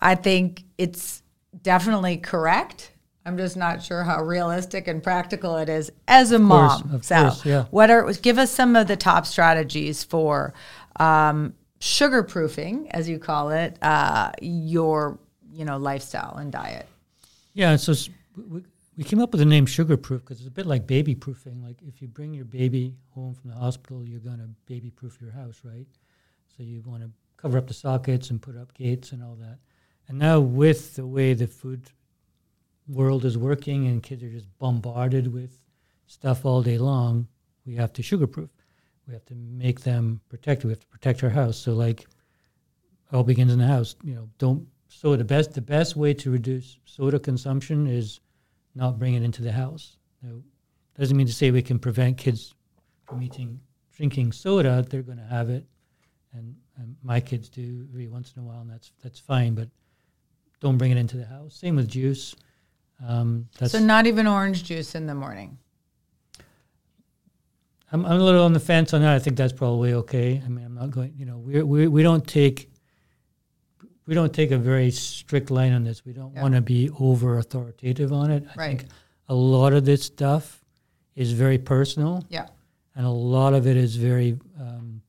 I 0.00 0.14
think 0.14 0.64
it's 0.76 1.22
definitely 1.62 2.18
correct. 2.18 2.92
I'm 3.24 3.36
just 3.36 3.56
not 3.56 3.82
sure 3.82 4.04
how 4.04 4.22
realistic 4.22 4.88
and 4.88 5.02
practical 5.02 5.56
it 5.56 5.68
is 5.68 5.92
as 6.06 6.32
a 6.32 6.38
course, 6.38 6.82
mom. 6.82 6.94
of 6.94 7.04
so, 7.04 7.22
course, 7.22 7.44
yeah. 7.44 7.64
what 7.70 7.90
are 7.90 8.10
give 8.14 8.38
us 8.38 8.50
some 8.50 8.74
of 8.74 8.88
the 8.88 8.96
top 8.96 9.26
strategies 9.26 10.02
for 10.02 10.54
um, 10.98 11.52
sugar 11.80 12.22
proofing, 12.22 12.90
as 12.92 13.08
you 13.08 13.18
call 13.18 13.50
it, 13.50 13.76
uh, 13.82 14.32
your 14.40 15.18
you 15.52 15.64
know 15.64 15.76
lifestyle 15.76 16.36
and 16.36 16.50
diet? 16.50 16.86
Yeah, 17.52 17.76
so 17.76 17.92
we, 18.98 19.04
came 19.04 19.20
up 19.20 19.30
with 19.30 19.38
the 19.38 19.46
name 19.46 19.64
sugar 19.64 19.96
proof 19.96 20.22
because 20.22 20.40
it's 20.40 20.48
a 20.48 20.50
bit 20.50 20.66
like 20.66 20.86
baby 20.86 21.14
proofing. 21.14 21.62
Like 21.62 21.80
if 21.86 22.02
you 22.02 22.08
bring 22.08 22.34
your 22.34 22.44
baby 22.44 22.96
home 23.10 23.32
from 23.32 23.50
the 23.50 23.56
hospital, 23.56 24.04
you're 24.04 24.18
going 24.18 24.38
to 24.38 24.48
baby 24.66 24.90
proof 24.90 25.18
your 25.20 25.30
house, 25.30 25.60
right? 25.62 25.86
So 26.56 26.64
you 26.64 26.82
want 26.84 27.02
to 27.02 27.10
cover 27.36 27.56
up 27.56 27.68
the 27.68 27.74
sockets 27.74 28.30
and 28.30 28.42
put 28.42 28.56
up 28.56 28.74
gates 28.74 29.12
and 29.12 29.22
all 29.22 29.36
that. 29.36 29.58
And 30.08 30.18
now 30.18 30.40
with 30.40 30.96
the 30.96 31.06
way 31.06 31.32
the 31.32 31.46
food 31.46 31.90
world 32.88 33.24
is 33.24 33.38
working 33.38 33.86
and 33.86 34.02
kids 34.02 34.24
are 34.24 34.30
just 34.30 34.48
bombarded 34.58 35.32
with 35.32 35.60
stuff 36.06 36.44
all 36.44 36.62
day 36.62 36.78
long, 36.78 37.28
we 37.64 37.76
have 37.76 37.92
to 37.92 38.02
sugar 38.02 38.26
proof. 38.26 38.50
We 39.06 39.14
have 39.14 39.24
to 39.26 39.34
make 39.34 39.80
them 39.80 40.20
protected. 40.28 40.64
We 40.64 40.72
have 40.72 40.80
to 40.80 40.86
protect 40.88 41.22
our 41.22 41.30
house. 41.30 41.56
So 41.56 41.72
like 41.72 42.06
all 43.12 43.22
begins 43.22 43.52
in 43.52 43.60
the 43.60 43.66
house. 43.66 43.94
You 44.02 44.14
know, 44.14 44.28
don't 44.38 44.66
so 44.88 45.14
the 45.16 45.24
best 45.24 45.54
the 45.54 45.60
best 45.60 45.96
way 45.96 46.14
to 46.14 46.30
reduce 46.30 46.78
soda 46.84 47.18
consumption 47.18 47.86
is 47.86 48.20
not 48.78 48.98
bring 48.98 49.14
it 49.14 49.22
into 49.22 49.42
the 49.42 49.52
house. 49.52 49.96
Now, 50.22 50.40
doesn't 50.96 51.16
mean 51.16 51.26
to 51.26 51.32
say 51.32 51.50
we 51.50 51.62
can 51.62 51.78
prevent 51.78 52.16
kids 52.16 52.54
from 53.04 53.22
eating 53.22 53.60
drinking 53.96 54.32
soda. 54.32 54.84
They're 54.88 55.02
going 55.02 55.18
to 55.18 55.24
have 55.24 55.50
it, 55.50 55.66
and, 56.32 56.54
and 56.76 56.96
my 57.02 57.20
kids 57.20 57.48
do 57.48 57.86
every 57.90 58.06
once 58.06 58.32
in 58.36 58.42
a 58.42 58.44
while, 58.44 58.60
and 58.60 58.70
that's 58.70 58.92
that's 59.02 59.18
fine. 59.18 59.54
But 59.54 59.68
don't 60.60 60.78
bring 60.78 60.92
it 60.92 60.96
into 60.96 61.16
the 61.16 61.26
house. 61.26 61.54
Same 61.56 61.76
with 61.76 61.88
juice. 61.88 62.34
Um, 63.06 63.48
so 63.64 63.78
not 63.78 64.06
even 64.06 64.26
orange 64.26 64.64
juice 64.64 64.94
in 64.94 65.06
the 65.06 65.14
morning. 65.14 65.58
I'm, 67.90 68.04
I'm 68.04 68.20
a 68.20 68.24
little 68.24 68.44
on 68.44 68.52
the 68.52 68.60
fence 68.60 68.92
on 68.92 69.00
that. 69.02 69.14
I 69.14 69.18
think 69.18 69.36
that's 69.36 69.52
probably 69.52 69.94
okay. 69.94 70.42
I 70.44 70.48
mean, 70.48 70.64
I'm 70.64 70.74
not 70.74 70.90
going. 70.90 71.14
You 71.16 71.26
know, 71.26 71.38
we 71.38 71.62
we 71.62 71.88
we 71.88 72.02
don't 72.02 72.26
take 72.26 72.70
we 74.08 74.14
don't 74.14 74.32
take 74.32 74.52
a 74.52 74.58
very 74.58 74.90
strict 74.90 75.50
line 75.50 75.74
on 75.74 75.84
this. 75.84 76.02
We 76.02 76.14
don't 76.14 76.32
yeah. 76.34 76.40
want 76.40 76.54
to 76.54 76.62
be 76.62 76.88
over 76.98 77.36
authoritative 77.36 78.10
on 78.10 78.30
it. 78.30 78.42
I 78.42 78.54
right. 78.58 78.78
think 78.78 78.90
a 79.28 79.34
lot 79.34 79.74
of 79.74 79.84
this 79.84 80.02
stuff 80.02 80.64
is 81.14 81.32
very 81.32 81.58
personal. 81.58 82.24
Yeah. 82.30 82.46
And 82.96 83.04
a 83.04 83.10
lot 83.10 83.52
of 83.52 83.66
it 83.66 83.76
is 83.76 83.96
very 83.96 84.38
um, 84.58 85.02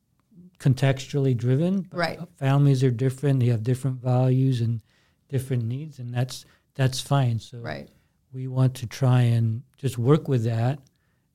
contextually 0.59 1.35
driven. 1.35 1.87
Right. 1.93 2.19
Families 2.35 2.83
are 2.83 2.91
different. 2.91 3.39
They 3.39 3.45
have 3.45 3.63
different 3.63 4.01
values 4.01 4.59
and 4.59 4.81
different 5.29 5.63
needs, 5.63 5.99
and 5.99 6.13
that's 6.13 6.45
that's 6.75 6.99
fine. 6.99 7.39
So 7.39 7.59
right. 7.59 7.87
we 8.33 8.49
want 8.49 8.75
to 8.75 8.85
try 8.85 9.21
and 9.21 9.63
just 9.77 9.97
work 9.97 10.27
with 10.27 10.43
that 10.43 10.77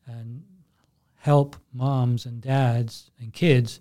and 0.06 0.42
help 1.16 1.56
moms 1.72 2.26
and 2.26 2.42
dads 2.42 3.10
and 3.18 3.32
kids 3.32 3.80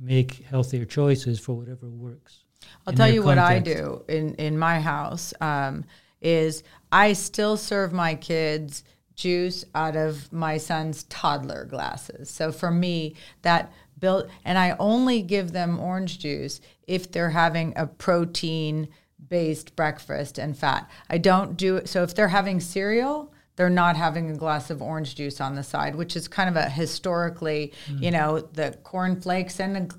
make 0.00 0.42
healthier 0.46 0.86
choices 0.86 1.38
for 1.38 1.54
whatever 1.54 1.90
works. 1.90 2.43
I'll 2.86 2.92
tell 2.92 3.08
you 3.08 3.22
context. 3.22 3.26
what 3.26 3.38
I 3.38 3.58
do 3.58 4.04
in 4.08 4.34
in 4.34 4.58
my 4.58 4.80
house 4.80 5.34
um, 5.40 5.84
is 6.20 6.62
I 6.90 7.12
still 7.12 7.56
serve 7.56 7.92
my 7.92 8.14
kids 8.14 8.84
juice 9.14 9.64
out 9.74 9.96
of 9.96 10.32
my 10.32 10.58
son's 10.58 11.04
toddler 11.04 11.64
glasses. 11.64 12.30
So 12.30 12.50
for 12.50 12.70
me, 12.70 13.14
that 13.42 13.72
built 13.98 14.28
and 14.44 14.58
I 14.58 14.76
only 14.78 15.22
give 15.22 15.52
them 15.52 15.78
orange 15.78 16.18
juice 16.18 16.60
if 16.86 17.10
they're 17.10 17.30
having 17.30 17.72
a 17.76 17.86
protein 17.86 18.88
based 19.28 19.76
breakfast 19.76 20.38
and 20.38 20.56
fat. 20.56 20.90
I 21.08 21.18
don't 21.18 21.56
do 21.56 21.76
it 21.76 21.88
so 21.88 22.02
if 22.02 22.14
they're 22.14 22.28
having 22.28 22.60
cereal, 22.60 23.32
they're 23.56 23.70
not 23.70 23.96
having 23.96 24.30
a 24.30 24.36
glass 24.36 24.70
of 24.70 24.82
orange 24.82 25.14
juice 25.14 25.40
on 25.40 25.54
the 25.54 25.62
side, 25.62 25.94
which 25.94 26.16
is 26.16 26.26
kind 26.26 26.48
of 26.48 26.56
a 26.56 26.68
historically, 26.68 27.72
mm. 27.86 28.02
you 28.02 28.10
know, 28.10 28.40
the 28.40 28.76
corn 28.82 29.20
flakes 29.20 29.60
and 29.60 29.76
the 29.76 29.94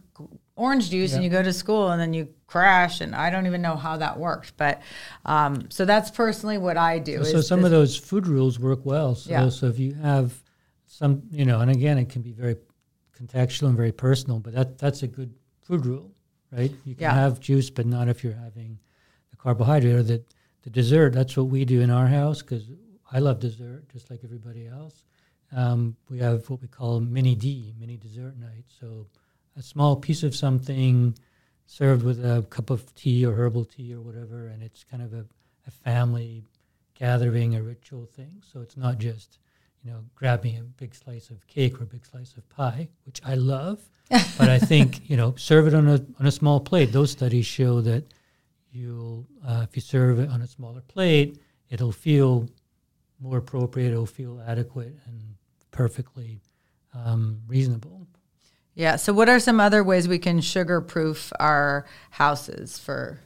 orange 0.55 0.89
juice 0.89 1.11
yep. 1.11 1.17
and 1.17 1.23
you 1.23 1.29
go 1.29 1.43
to 1.43 1.51
school 1.51 1.89
and 1.89 1.99
then 2.01 2.13
you 2.13 2.27
crash 2.47 3.01
and 3.01 3.13
i 3.15 3.29
don't 3.29 3.45
even 3.45 3.61
know 3.61 3.75
how 3.75 3.97
that 3.97 4.17
worked 4.17 4.55
but 4.57 4.81
um, 5.25 5.69
so 5.69 5.83
that's 5.85 6.09
personally 6.11 6.57
what 6.57 6.77
i 6.77 6.97
do 6.97 7.23
so, 7.23 7.33
so 7.33 7.41
some 7.41 7.61
this, 7.61 7.65
of 7.65 7.71
those 7.71 7.97
food 7.97 8.27
rules 8.27 8.59
work 8.59 8.85
well 8.85 9.15
so, 9.15 9.29
yeah. 9.29 9.49
so 9.49 9.67
if 9.67 9.79
you 9.79 9.93
have 9.93 10.33
some 10.87 11.23
you 11.31 11.45
know 11.45 11.59
and 11.59 11.71
again 11.71 11.97
it 11.97 12.09
can 12.09 12.21
be 12.21 12.31
very 12.31 12.55
contextual 13.17 13.67
and 13.67 13.77
very 13.77 13.91
personal 13.91 14.39
but 14.39 14.53
that 14.53 14.77
that's 14.77 15.03
a 15.03 15.07
good 15.07 15.33
food 15.61 15.85
rule 15.85 16.11
right 16.51 16.73
you 16.85 16.95
can 16.95 17.03
yeah. 17.03 17.13
have 17.13 17.39
juice 17.39 17.69
but 17.69 17.85
not 17.85 18.07
if 18.07 18.23
you're 18.23 18.33
having 18.33 18.77
the 19.31 19.37
carbohydrate 19.37 19.95
or 19.95 20.03
the, 20.03 20.23
the 20.63 20.69
dessert 20.69 21.13
that's 21.13 21.35
what 21.35 21.47
we 21.47 21.65
do 21.65 21.81
in 21.81 21.89
our 21.89 22.07
house 22.07 22.41
because 22.41 22.69
i 23.11 23.19
love 23.19 23.39
dessert 23.39 23.83
just 23.91 24.09
like 24.09 24.21
everybody 24.23 24.67
else 24.67 25.03
um, 25.55 25.95
we 26.09 26.19
have 26.19 26.49
what 26.49 26.61
we 26.61 26.67
call 26.67 26.99
mini 26.99 27.35
d 27.35 27.73
mini 27.79 27.97
dessert 27.97 28.37
night 28.37 28.65
so 28.67 29.07
a 29.57 29.61
small 29.61 29.95
piece 29.95 30.23
of 30.23 30.35
something 30.35 31.15
served 31.65 32.03
with 32.03 32.23
a 32.23 32.45
cup 32.49 32.69
of 32.69 32.93
tea 32.95 33.25
or 33.25 33.33
herbal 33.33 33.65
tea 33.65 33.93
or 33.93 34.01
whatever, 34.01 34.47
and 34.47 34.61
it's 34.61 34.83
kind 34.83 35.01
of 35.01 35.13
a, 35.13 35.25
a 35.67 35.71
family 35.71 36.43
gathering, 36.93 37.55
a 37.55 37.63
ritual 37.63 38.05
thing. 38.05 38.41
So 38.41 38.61
it's 38.61 38.77
not 38.77 38.97
just, 38.97 39.39
you 39.83 39.91
know, 39.91 40.03
grabbing 40.15 40.57
a 40.57 40.63
big 40.63 40.93
slice 40.93 41.29
of 41.29 41.45
cake 41.47 41.79
or 41.79 41.83
a 41.83 41.87
big 41.87 42.05
slice 42.05 42.35
of 42.37 42.47
pie, 42.49 42.89
which 43.05 43.21
I 43.25 43.35
love, 43.35 43.79
but 44.09 44.49
I 44.49 44.59
think, 44.59 45.09
you 45.09 45.17
know, 45.17 45.35
serve 45.37 45.67
it 45.67 45.73
on 45.73 45.87
a, 45.87 46.05
on 46.19 46.25
a 46.25 46.31
small 46.31 46.59
plate. 46.59 46.91
Those 46.91 47.11
studies 47.11 47.45
show 47.45 47.81
that 47.81 48.05
you'll, 48.71 49.25
uh, 49.45 49.65
if 49.67 49.75
you 49.75 49.81
serve 49.81 50.19
it 50.19 50.29
on 50.29 50.41
a 50.41 50.47
smaller 50.47 50.81
plate, 50.81 51.39
it'll 51.69 51.91
feel 51.91 52.47
more 53.19 53.37
appropriate, 53.37 53.91
it'll 53.91 54.05
feel 54.05 54.41
adequate 54.45 54.95
and 55.05 55.35
perfectly 55.71 56.39
um, 56.93 57.41
reasonable. 57.47 58.07
Yeah. 58.76 58.97
So, 58.97 59.13
what 59.13 59.30
are 59.30 59.39
some 59.39 59.59
other 59.59 59.84
ways 59.84 60.07
we 60.07 60.19
can 60.19 60.41
sugar 60.41 60.82
proof 60.82 61.32
our 61.39 61.86
houses 62.11 62.78
for? 62.78 63.19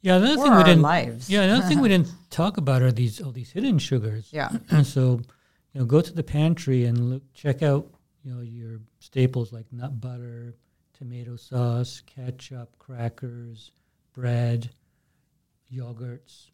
Yeah, 0.00 0.16
another 0.16 0.42
thing 0.42 0.56
we 0.56 0.64
didn't. 0.64 0.82
Lives. 0.82 1.30
Yeah, 1.30 1.42
another 1.42 1.66
thing 1.66 1.80
we 1.80 1.88
didn't 1.90 2.12
talk 2.30 2.56
about 2.56 2.82
are 2.82 2.92
these 2.92 3.20
all 3.20 3.32
these 3.32 3.50
hidden 3.50 3.78
sugars. 3.78 4.30
Yeah. 4.32 4.50
so, 4.82 5.20
you 5.72 5.80
know, 5.80 5.84
go 5.84 6.00
to 6.00 6.12
the 6.12 6.22
pantry 6.22 6.86
and 6.86 7.10
look, 7.10 7.22
check 7.34 7.62
out, 7.62 7.86
you 8.24 8.34
know, 8.34 8.40
your 8.40 8.80
staples 8.98 9.52
like 9.52 9.66
nut 9.72 10.00
butter, 10.00 10.54
tomato 10.96 11.36
sauce, 11.36 12.02
ketchup, 12.06 12.78
crackers, 12.78 13.72
bread, 14.14 14.70
yogurts. 15.72 16.50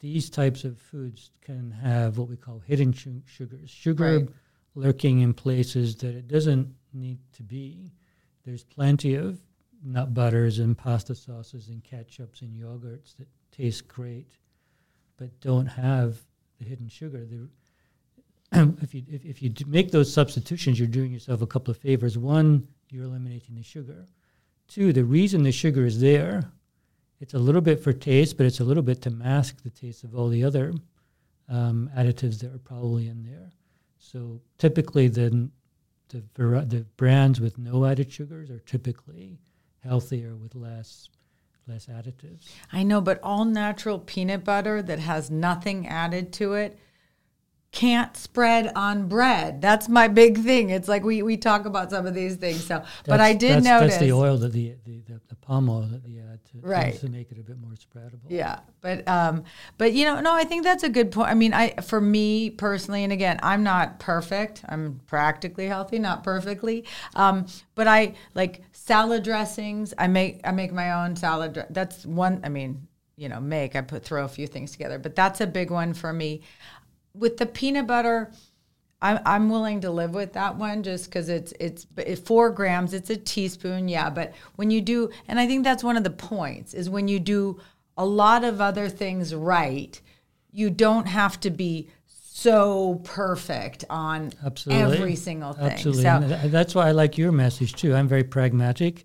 These 0.00 0.30
types 0.30 0.64
of 0.64 0.78
foods 0.78 1.30
can 1.40 1.70
have 1.70 2.18
what 2.18 2.28
we 2.28 2.36
call 2.36 2.58
hidden 2.58 2.92
sugars. 2.92 3.70
Sugar 3.70 4.18
right. 4.18 4.28
lurking 4.74 5.20
in 5.20 5.32
places 5.32 5.96
that 5.96 6.14
it 6.16 6.26
doesn't 6.26 6.74
need 6.94 7.18
to 7.34 7.42
be. 7.42 7.92
There's 8.44 8.64
plenty 8.64 9.14
of 9.14 9.40
nut 9.84 10.14
butters 10.14 10.58
and 10.58 10.76
pasta 10.76 11.14
sauces 11.14 11.68
and 11.68 11.82
ketchups 11.82 12.42
and 12.42 12.54
yogurts 12.54 13.16
that 13.16 13.28
taste 13.50 13.88
great, 13.88 14.32
but 15.16 15.40
don't 15.40 15.66
have 15.66 16.18
the 16.58 16.64
hidden 16.64 16.88
sugar. 16.88 17.26
if 18.52 18.94
you 18.94 19.02
if, 19.08 19.24
if 19.24 19.42
you 19.42 19.52
make 19.66 19.90
those 19.90 20.12
substitutions, 20.12 20.78
you're 20.78 20.88
doing 20.88 21.12
yourself 21.12 21.42
a 21.42 21.46
couple 21.46 21.70
of 21.70 21.78
favors. 21.78 22.18
One, 22.18 22.66
you're 22.90 23.04
eliminating 23.04 23.54
the 23.54 23.62
sugar. 23.62 24.06
Two, 24.68 24.92
the 24.92 25.04
reason 25.04 25.42
the 25.42 25.52
sugar 25.52 25.84
is 25.84 26.00
there, 26.00 26.50
it's 27.20 27.34
a 27.34 27.38
little 27.38 27.60
bit 27.60 27.82
for 27.82 27.92
taste, 27.92 28.36
but 28.36 28.46
it's 28.46 28.60
a 28.60 28.64
little 28.64 28.82
bit 28.82 29.02
to 29.02 29.10
mask 29.10 29.62
the 29.62 29.70
taste 29.70 30.02
of 30.02 30.14
all 30.14 30.28
the 30.28 30.44
other 30.44 30.72
um, 31.48 31.90
additives 31.96 32.40
that 32.40 32.52
are 32.52 32.58
probably 32.58 33.08
in 33.08 33.22
there. 33.22 33.50
So 33.98 34.40
typically, 34.58 35.08
the 35.08 35.48
the, 36.12 36.64
the 36.66 36.86
brands 36.96 37.40
with 37.40 37.58
no 37.58 37.84
added 37.84 38.12
sugars 38.12 38.50
are 38.50 38.60
typically 38.60 39.38
healthier 39.80 40.36
with 40.36 40.54
less 40.54 41.08
less 41.68 41.86
additives. 41.86 42.48
I 42.72 42.82
know, 42.82 43.00
but 43.00 43.20
all 43.22 43.44
natural 43.44 43.98
peanut 43.98 44.44
butter 44.44 44.82
that 44.82 44.98
has 44.98 45.30
nothing 45.30 45.86
added 45.86 46.32
to 46.34 46.54
it 46.54 46.78
can't 47.72 48.14
spread 48.18 48.70
on 48.76 49.08
bread. 49.08 49.62
That's 49.62 49.88
my 49.88 50.06
big 50.06 50.38
thing. 50.38 50.68
It's 50.68 50.88
like 50.88 51.04
we, 51.04 51.22
we 51.22 51.38
talk 51.38 51.64
about 51.64 51.90
some 51.90 52.06
of 52.06 52.12
these 52.12 52.36
things. 52.36 52.66
So, 52.66 52.78
that's, 52.78 52.90
but 53.06 53.18
I 53.18 53.32
did 53.32 53.56
that's, 53.56 53.64
notice 53.64 53.94
that's 53.94 54.04
the 54.04 54.12
oil 54.12 54.36
that 54.36 54.52
the, 54.52 54.74
the, 54.84 55.00
the, 55.08 55.20
the 55.28 55.34
palm 55.36 55.70
oil 55.70 55.88
that 55.90 56.04
they 56.04 56.18
add 56.18 56.44
to, 56.44 56.58
right. 56.60 56.94
to 57.00 57.08
make 57.08 57.32
it 57.32 57.38
a 57.38 57.42
bit 57.42 57.58
more 57.58 57.72
spreadable. 57.72 58.20
Yeah, 58.28 58.60
but 58.82 59.08
um, 59.08 59.44
but 59.78 59.94
you 59.94 60.04
know, 60.04 60.20
no, 60.20 60.34
I 60.34 60.44
think 60.44 60.64
that's 60.64 60.82
a 60.82 60.90
good 60.90 61.10
point. 61.10 61.30
I 61.30 61.34
mean, 61.34 61.54
I 61.54 61.70
for 61.80 62.00
me 62.00 62.50
personally, 62.50 63.04
and 63.04 63.12
again, 63.12 63.40
I'm 63.42 63.62
not 63.62 63.98
perfect. 63.98 64.62
I'm 64.68 65.00
practically 65.06 65.66
healthy, 65.66 65.98
not 65.98 66.22
perfectly. 66.22 66.84
Um, 67.14 67.46
but 67.74 67.88
I 67.88 68.14
like 68.34 68.62
salad 68.72 69.22
dressings. 69.22 69.94
I 69.96 70.08
make 70.08 70.42
I 70.44 70.52
make 70.52 70.72
my 70.72 71.04
own 71.04 71.16
salad. 71.16 71.64
That's 71.70 72.04
one. 72.04 72.42
I 72.44 72.50
mean, 72.50 72.86
you 73.16 73.30
know, 73.30 73.40
make 73.40 73.76
I 73.76 73.80
put 73.80 74.04
throw 74.04 74.26
a 74.26 74.28
few 74.28 74.46
things 74.46 74.72
together, 74.72 74.98
but 74.98 75.16
that's 75.16 75.40
a 75.40 75.46
big 75.46 75.70
one 75.70 75.94
for 75.94 76.12
me 76.12 76.42
with 77.14 77.36
the 77.36 77.46
peanut 77.46 77.86
butter, 77.86 78.30
I'm 79.00 79.18
I'm 79.26 79.48
willing 79.50 79.80
to 79.80 79.90
live 79.90 80.14
with 80.14 80.32
that 80.34 80.56
one 80.56 80.82
just 80.82 81.06
because 81.06 81.28
it's 81.28 81.52
it's 81.58 81.86
four 82.20 82.50
grams. 82.50 82.94
It's 82.94 83.10
a 83.10 83.16
teaspoon, 83.16 83.88
yeah. 83.88 84.08
But 84.08 84.32
when 84.56 84.70
you 84.70 84.80
do, 84.80 85.10
and 85.28 85.38
I 85.40 85.46
think 85.46 85.64
that's 85.64 85.82
one 85.82 85.96
of 85.96 86.04
the 86.04 86.10
points 86.10 86.72
is 86.72 86.88
when 86.88 87.08
you 87.08 87.18
do 87.18 87.60
a 87.96 88.06
lot 88.06 88.44
of 88.44 88.60
other 88.60 88.88
things 88.88 89.34
right, 89.34 90.00
you 90.52 90.70
don't 90.70 91.06
have 91.06 91.40
to 91.40 91.50
be 91.50 91.90
so 92.06 93.00
perfect 93.04 93.84
on 93.90 94.32
Absolutely. 94.44 94.96
every 94.96 95.16
single 95.16 95.52
thing. 95.52 95.64
Absolutely, 95.64 96.02
so, 96.02 96.48
that's 96.48 96.74
why 96.74 96.88
I 96.88 96.92
like 96.92 97.18
your 97.18 97.32
message 97.32 97.74
too. 97.74 97.94
I'm 97.94 98.08
very 98.08 98.24
pragmatic 98.24 99.04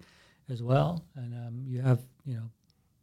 as 0.50 0.62
well, 0.62 1.04
and 1.16 1.34
um, 1.34 1.64
you 1.66 1.82
have 1.82 2.00
you 2.24 2.36
know, 2.36 2.50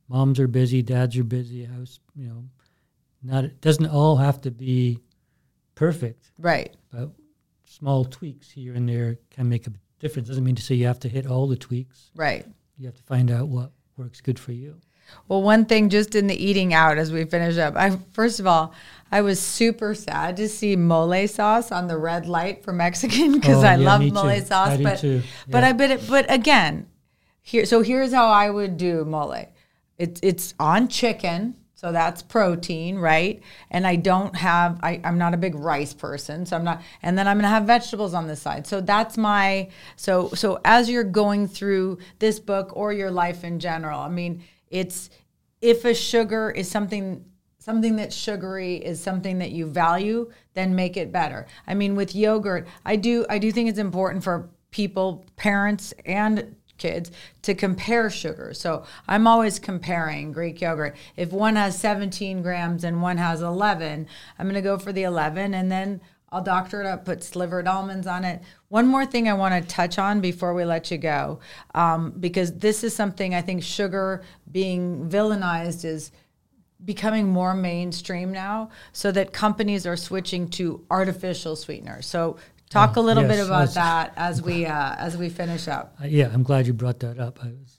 moms 0.08 0.38
are 0.38 0.48
busy, 0.48 0.80
dads 0.80 1.16
are 1.16 1.24
busy, 1.24 1.64
house 1.64 1.98
you 2.14 2.28
know 2.28 2.44
not 3.24 3.44
it 3.44 3.60
doesn't 3.60 3.86
all 3.86 4.16
have 4.16 4.40
to 4.42 4.50
be 4.50 5.00
perfect, 5.74 6.30
Right. 6.38 6.74
but 6.92 7.10
small 7.64 8.04
tweaks 8.04 8.50
here 8.50 8.74
and 8.74 8.88
there 8.88 9.18
can 9.30 9.48
make 9.48 9.66
a 9.66 9.72
difference. 9.98 10.28
Doesn't 10.28 10.44
mean 10.44 10.54
to 10.56 10.62
say 10.62 10.74
you 10.74 10.86
have 10.86 11.00
to 11.00 11.08
hit 11.08 11.26
all 11.26 11.46
the 11.48 11.56
tweaks. 11.56 12.10
Right. 12.14 12.46
You 12.78 12.86
have 12.86 12.96
to 12.96 13.02
find 13.02 13.30
out 13.30 13.48
what 13.48 13.72
works 13.96 14.20
good 14.20 14.38
for 14.38 14.52
you. 14.52 14.76
Well, 15.28 15.42
one 15.42 15.66
thing 15.66 15.90
just 15.90 16.14
in 16.14 16.26
the 16.28 16.34
eating 16.34 16.72
out 16.72 16.96
as 16.96 17.12
we 17.12 17.24
finish 17.24 17.58
up, 17.58 17.76
I 17.76 17.98
first 18.12 18.40
of 18.40 18.46
all, 18.46 18.72
I 19.12 19.20
was 19.20 19.38
super 19.38 19.94
sad 19.94 20.36
to 20.38 20.48
see 20.48 20.76
mole 20.76 21.26
sauce 21.28 21.70
on 21.70 21.88
the 21.88 21.98
red 21.98 22.26
light 22.26 22.64
for 22.64 22.72
Mexican 22.72 23.32
because 23.34 23.62
Oh, 23.62 23.66
I 23.66 23.76
yeah, 23.76 23.84
love 23.84 24.00
mole 24.12 24.30
too. 24.34 24.40
sauce, 24.44 24.68
I 24.78 24.82
but 24.82 24.98
too. 24.98 25.22
but 25.48 25.62
I 25.62 25.72
but 25.74 25.90
it, 25.90 26.08
but 26.08 26.30
again, 26.32 26.86
here 27.42 27.66
so 27.66 27.82
here's 27.82 28.12
how 28.14 28.28
I 28.28 28.48
would 28.48 28.76
do 28.78 29.04
mole. 29.04 29.36
It's 29.98 30.20
it's 30.22 30.54
on 30.58 30.88
chicken, 30.88 31.54
so 31.74 31.90
that's 31.92 32.22
protein, 32.22 32.98
right? 32.98 33.42
And 33.70 33.86
I 33.86 33.96
don't 33.96 34.34
have 34.36 34.78
I, 34.82 35.00
I'm 35.04 35.18
not 35.18 35.34
a 35.34 35.36
big 35.36 35.54
rice 35.54 35.92
person, 35.92 36.46
so 36.46 36.56
I'm 36.56 36.64
not 36.64 36.82
and 37.02 37.18
then 37.18 37.26
I'm 37.26 37.36
gonna 37.36 37.48
have 37.48 37.64
vegetables 37.64 38.14
on 38.14 38.26
the 38.26 38.36
side. 38.36 38.66
So 38.66 38.80
that's 38.80 39.18
my 39.18 39.68
so 39.96 40.28
so 40.30 40.60
as 40.64 40.88
you're 40.88 41.04
going 41.04 41.48
through 41.48 41.98
this 42.20 42.38
book 42.38 42.70
or 42.74 42.92
your 42.92 43.10
life 43.10 43.44
in 43.44 43.58
general, 43.58 44.00
I 44.00 44.08
mean, 44.08 44.42
it's 44.70 45.10
if 45.60 45.84
a 45.84 45.94
sugar 45.94 46.50
is 46.50 46.70
something 46.70 47.24
something 47.58 47.96
that's 47.96 48.14
sugary 48.14 48.76
is 48.76 49.00
something 49.00 49.38
that 49.38 49.50
you 49.50 49.66
value 49.66 50.30
then 50.52 50.74
make 50.74 50.98
it 50.98 51.10
better 51.10 51.46
i 51.66 51.72
mean 51.72 51.96
with 51.96 52.14
yogurt 52.14 52.68
i 52.84 52.94
do 52.94 53.24
i 53.30 53.38
do 53.38 53.50
think 53.50 53.70
it's 53.70 53.78
important 53.78 54.22
for 54.22 54.50
people 54.70 55.24
parents 55.36 55.94
and 56.04 56.54
kids 56.78 57.10
to 57.42 57.54
compare 57.54 58.10
sugar. 58.10 58.52
so 58.52 58.84
i'm 59.08 59.26
always 59.26 59.58
comparing 59.58 60.32
greek 60.32 60.60
yogurt 60.60 60.96
if 61.16 61.32
one 61.32 61.56
has 61.56 61.78
17 61.78 62.42
grams 62.42 62.84
and 62.84 63.00
one 63.02 63.16
has 63.16 63.42
11 63.42 64.06
i'm 64.38 64.46
going 64.46 64.54
to 64.54 64.60
go 64.62 64.78
for 64.78 64.92
the 64.92 65.02
11 65.02 65.54
and 65.54 65.70
then 65.70 66.00
I'll 66.34 66.42
doctor 66.42 66.80
it 66.80 66.86
up, 66.86 67.04
put 67.04 67.22
slivered 67.22 67.68
almonds 67.68 68.08
on 68.08 68.24
it. 68.24 68.42
One 68.66 68.88
more 68.88 69.06
thing 69.06 69.28
I 69.28 69.34
want 69.34 69.54
to 69.54 69.72
touch 69.72 70.00
on 70.00 70.20
before 70.20 70.52
we 70.52 70.64
let 70.64 70.90
you 70.90 70.98
go, 70.98 71.38
um, 71.76 72.10
because 72.18 72.58
this 72.58 72.82
is 72.82 72.92
something 72.92 73.36
I 73.36 73.40
think 73.40 73.62
sugar 73.62 74.24
being 74.50 75.08
villainized 75.08 75.84
is 75.84 76.10
becoming 76.84 77.28
more 77.28 77.54
mainstream 77.54 78.32
now, 78.32 78.70
so 78.92 79.12
that 79.12 79.32
companies 79.32 79.86
are 79.86 79.96
switching 79.96 80.48
to 80.48 80.84
artificial 80.90 81.54
sweeteners. 81.54 82.04
So 82.04 82.36
talk 82.74 82.96
a 82.96 83.00
little 83.00 83.22
bit 83.24 83.44
about 83.44 83.72
that 83.74 84.12
as 84.16 84.42
we 84.42 84.66
uh, 84.66 84.94
as 84.96 85.16
we 85.16 85.28
finish 85.28 85.68
up. 85.68 85.96
Uh, 86.02 86.06
yeah, 86.06 86.28
I'm 86.32 86.42
glad 86.42 86.66
you 86.66 86.72
brought 86.72 87.00
that 87.00 87.18
up. 87.18 87.38
I 87.42 87.48
was 87.48 87.78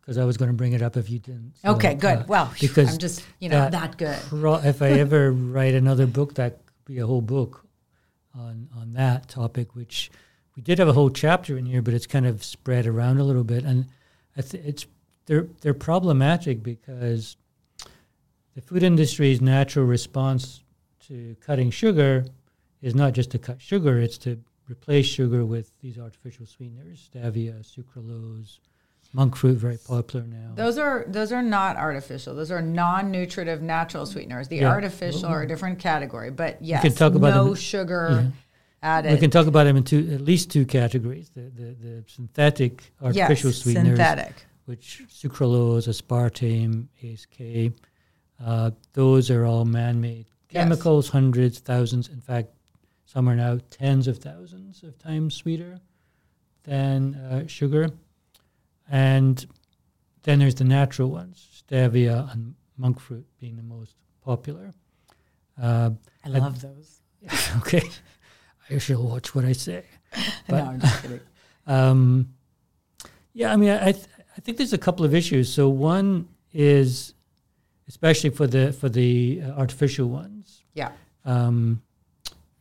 because 0.00 0.18
I 0.18 0.24
was 0.24 0.36
going 0.36 0.48
to 0.50 0.56
bring 0.56 0.72
it 0.72 0.82
up 0.82 0.96
if 0.96 1.10
you 1.10 1.18
didn't. 1.18 1.54
So, 1.62 1.72
Okay, 1.72 1.94
good. 1.94 2.18
uh, 2.20 2.24
well, 2.28 2.52
because 2.60 2.92
I'm 2.92 2.98
just 2.98 3.24
you 3.40 3.48
know 3.48 3.60
that 3.60 3.72
that 3.72 3.98
good. 3.98 4.18
pro- 4.28 4.54
if 4.56 4.80
I 4.80 4.90
ever 4.92 5.32
write 5.56 5.74
another 5.74 6.06
book, 6.06 6.34
that 6.34 6.64
could 6.66 6.84
be 6.94 6.98
a 6.98 7.06
whole 7.06 7.20
book 7.20 7.66
on 8.34 8.68
on 8.76 8.94
that 8.94 9.28
topic. 9.28 9.74
Which 9.74 10.10
we 10.56 10.62
did 10.62 10.78
have 10.78 10.88
a 10.88 10.92
whole 10.92 11.10
chapter 11.10 11.58
in 11.58 11.66
here, 11.66 11.82
but 11.82 11.94
it's 11.94 12.06
kind 12.06 12.26
of 12.26 12.42
spread 12.44 12.86
around 12.86 13.18
a 13.18 13.24
little 13.24 13.44
bit, 13.44 13.64
and 13.64 13.86
th- 14.40 14.62
it's 14.64 14.86
they're 15.26 15.46
they're 15.60 15.74
problematic 15.74 16.62
because 16.62 17.36
the 18.54 18.60
food 18.62 18.82
industry's 18.82 19.40
natural 19.40 19.84
response 19.84 20.62
to 21.06 21.36
cutting 21.40 21.70
sugar 21.70 22.24
is 22.82 22.94
not 22.94 23.12
just 23.12 23.30
to 23.32 23.38
cut 23.38 23.60
sugar; 23.60 23.98
it's 23.98 24.18
to 24.18 24.38
replace 24.70 25.06
sugar 25.06 25.44
with 25.44 25.72
these 25.80 25.98
artificial 25.98 26.46
sweeteners, 26.46 27.08
stevia, 27.12 27.54
sucralose, 27.64 28.58
monk 29.12 29.34
fruit, 29.36 29.56
very 29.58 29.78
popular 29.78 30.26
now. 30.26 30.52
Those 30.54 30.78
are 30.78 31.04
those 31.08 31.32
are 31.32 31.42
not 31.42 31.76
artificial. 31.76 32.34
Those 32.34 32.50
are 32.50 32.62
non-nutritive 32.62 33.62
natural 33.62 34.06
sweeteners. 34.06 34.48
The 34.48 34.56
Yeah. 34.58 34.68
artificial 34.68 35.26
are 35.26 35.42
a 35.42 35.48
different 35.48 35.78
category, 35.78 36.30
but 36.30 36.60
yes, 36.62 36.82
can 36.82 36.92
talk 36.92 37.14
about 37.14 37.34
no 37.34 37.44
them- 37.46 37.54
sugar 37.54 38.32
added. 38.82 39.12
We 39.12 39.18
can 39.18 39.30
talk 39.30 39.46
about 39.46 39.64
them 39.64 39.76
in 39.76 39.84
two, 39.84 40.10
at 40.12 40.20
least 40.20 40.50
two 40.50 40.64
categories: 40.66 41.30
the 41.34 41.42
the, 41.42 41.74
the 41.80 42.04
synthetic 42.06 42.92
artificial 43.02 43.50
yes, 43.50 43.58
sweeteners, 43.58 43.88
synthetic. 43.98 44.34
which 44.66 45.02
sucralose, 45.08 45.88
aspartame, 45.88 46.86
Ace-K. 47.02 47.72
Uh, 48.44 48.70
those 48.92 49.30
are 49.30 49.44
all 49.44 49.64
man-made 49.64 50.26
Yes. 50.50 50.62
chemicals, 50.62 51.08
hundreds, 51.08 51.58
thousands. 51.58 52.08
In 52.08 52.20
fact, 52.20 52.50
some 53.08 53.26
are 53.26 53.34
now 53.34 53.58
tens 53.70 54.06
of 54.06 54.18
thousands 54.18 54.82
of 54.82 54.98
times 54.98 55.34
sweeter 55.34 55.80
than 56.64 57.14
uh, 57.14 57.46
sugar. 57.46 57.88
And 58.90 59.46
then 60.24 60.40
there's 60.40 60.56
the 60.56 60.64
natural 60.64 61.08
ones, 61.10 61.62
stevia 61.70 62.30
and 62.30 62.54
monk 62.76 63.00
fruit 63.00 63.24
being 63.40 63.56
the 63.56 63.62
most 63.62 63.94
popular. 64.22 64.74
Uh, 65.60 65.90
I 66.22 66.28
love 66.28 66.60
those. 66.60 67.00
okay, 67.56 67.80
I 68.68 68.76
shall 68.76 69.02
watch 69.02 69.34
what 69.34 69.46
I 69.46 69.52
say. 69.52 69.84
no, 70.50 70.56
I'm 70.58 70.80
just 70.80 71.02
kidding. 71.02 71.20
Um, 71.66 72.32
yeah, 73.34 73.52
I 73.52 73.56
mean, 73.56 73.68
I 73.68 73.92
th- 73.92 74.06
I 74.36 74.40
think 74.40 74.56
there's 74.56 74.72
a 74.72 74.78
couple 74.78 75.04
of 75.04 75.14
issues. 75.14 75.52
So 75.52 75.68
one 75.68 76.28
is, 76.54 77.12
especially 77.88 78.30
for 78.30 78.46
the 78.46 78.72
for 78.72 78.88
the 78.88 79.42
uh, 79.44 79.50
artificial 79.50 80.08
ones, 80.08 80.64
Yeah. 80.72 80.92
um, 81.26 81.82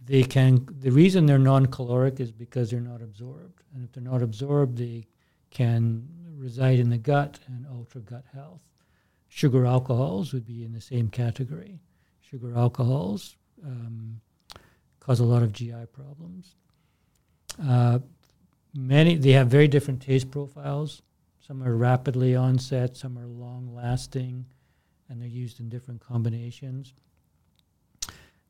they 0.08 0.24
can. 0.24 0.68
The 0.80 0.90
reason 0.92 1.26
they're 1.26 1.38
non-caloric 1.38 2.20
is 2.20 2.32
because 2.32 2.72
they're 2.72 2.80
not 2.80 3.02
absorbed, 3.02 3.64
and 3.74 3.84
if 3.84 3.92
they're 3.92 4.04
not 4.04 4.22
absorbed, 4.22 4.78
they 4.78 5.06
can 5.52 6.08
reside 6.38 6.80
in 6.80 6.90
the 6.90 6.98
gut 6.98 7.40
and 7.48 7.66
alter 7.68 8.00
gut 8.00 8.26
health. 8.34 8.62
Sugar 9.28 9.66
alcohols 9.66 10.34
would 10.34 10.46
be 10.46 10.64
in 10.64 10.72
the 10.72 10.82
same 10.82 11.10
category. 11.10 11.80
Sugar 12.22 12.58
alcohols 12.58 13.36
um, 13.66 14.22
cause 15.00 15.20
a 15.20 15.26
lot 15.26 15.44
of 15.44 15.52
GI 15.52 15.86
problems. 15.92 16.56
Uh, 17.62 18.00
many 18.74 19.16
they 19.16 19.32
have 19.32 19.48
very 19.48 19.68
different 19.68 20.02
taste 20.02 20.32
profiles. 20.32 21.02
Some 21.40 21.64
are 21.64 21.76
rapidly 21.76 22.36
onset, 22.36 22.98
some 22.98 23.18
are 23.18 23.26
long 23.26 23.74
lasting, 23.74 24.46
and 25.10 25.22
they're 25.22 25.28
used 25.28 25.60
in 25.60 25.70
different 25.70 26.02
combinations. 26.02 26.94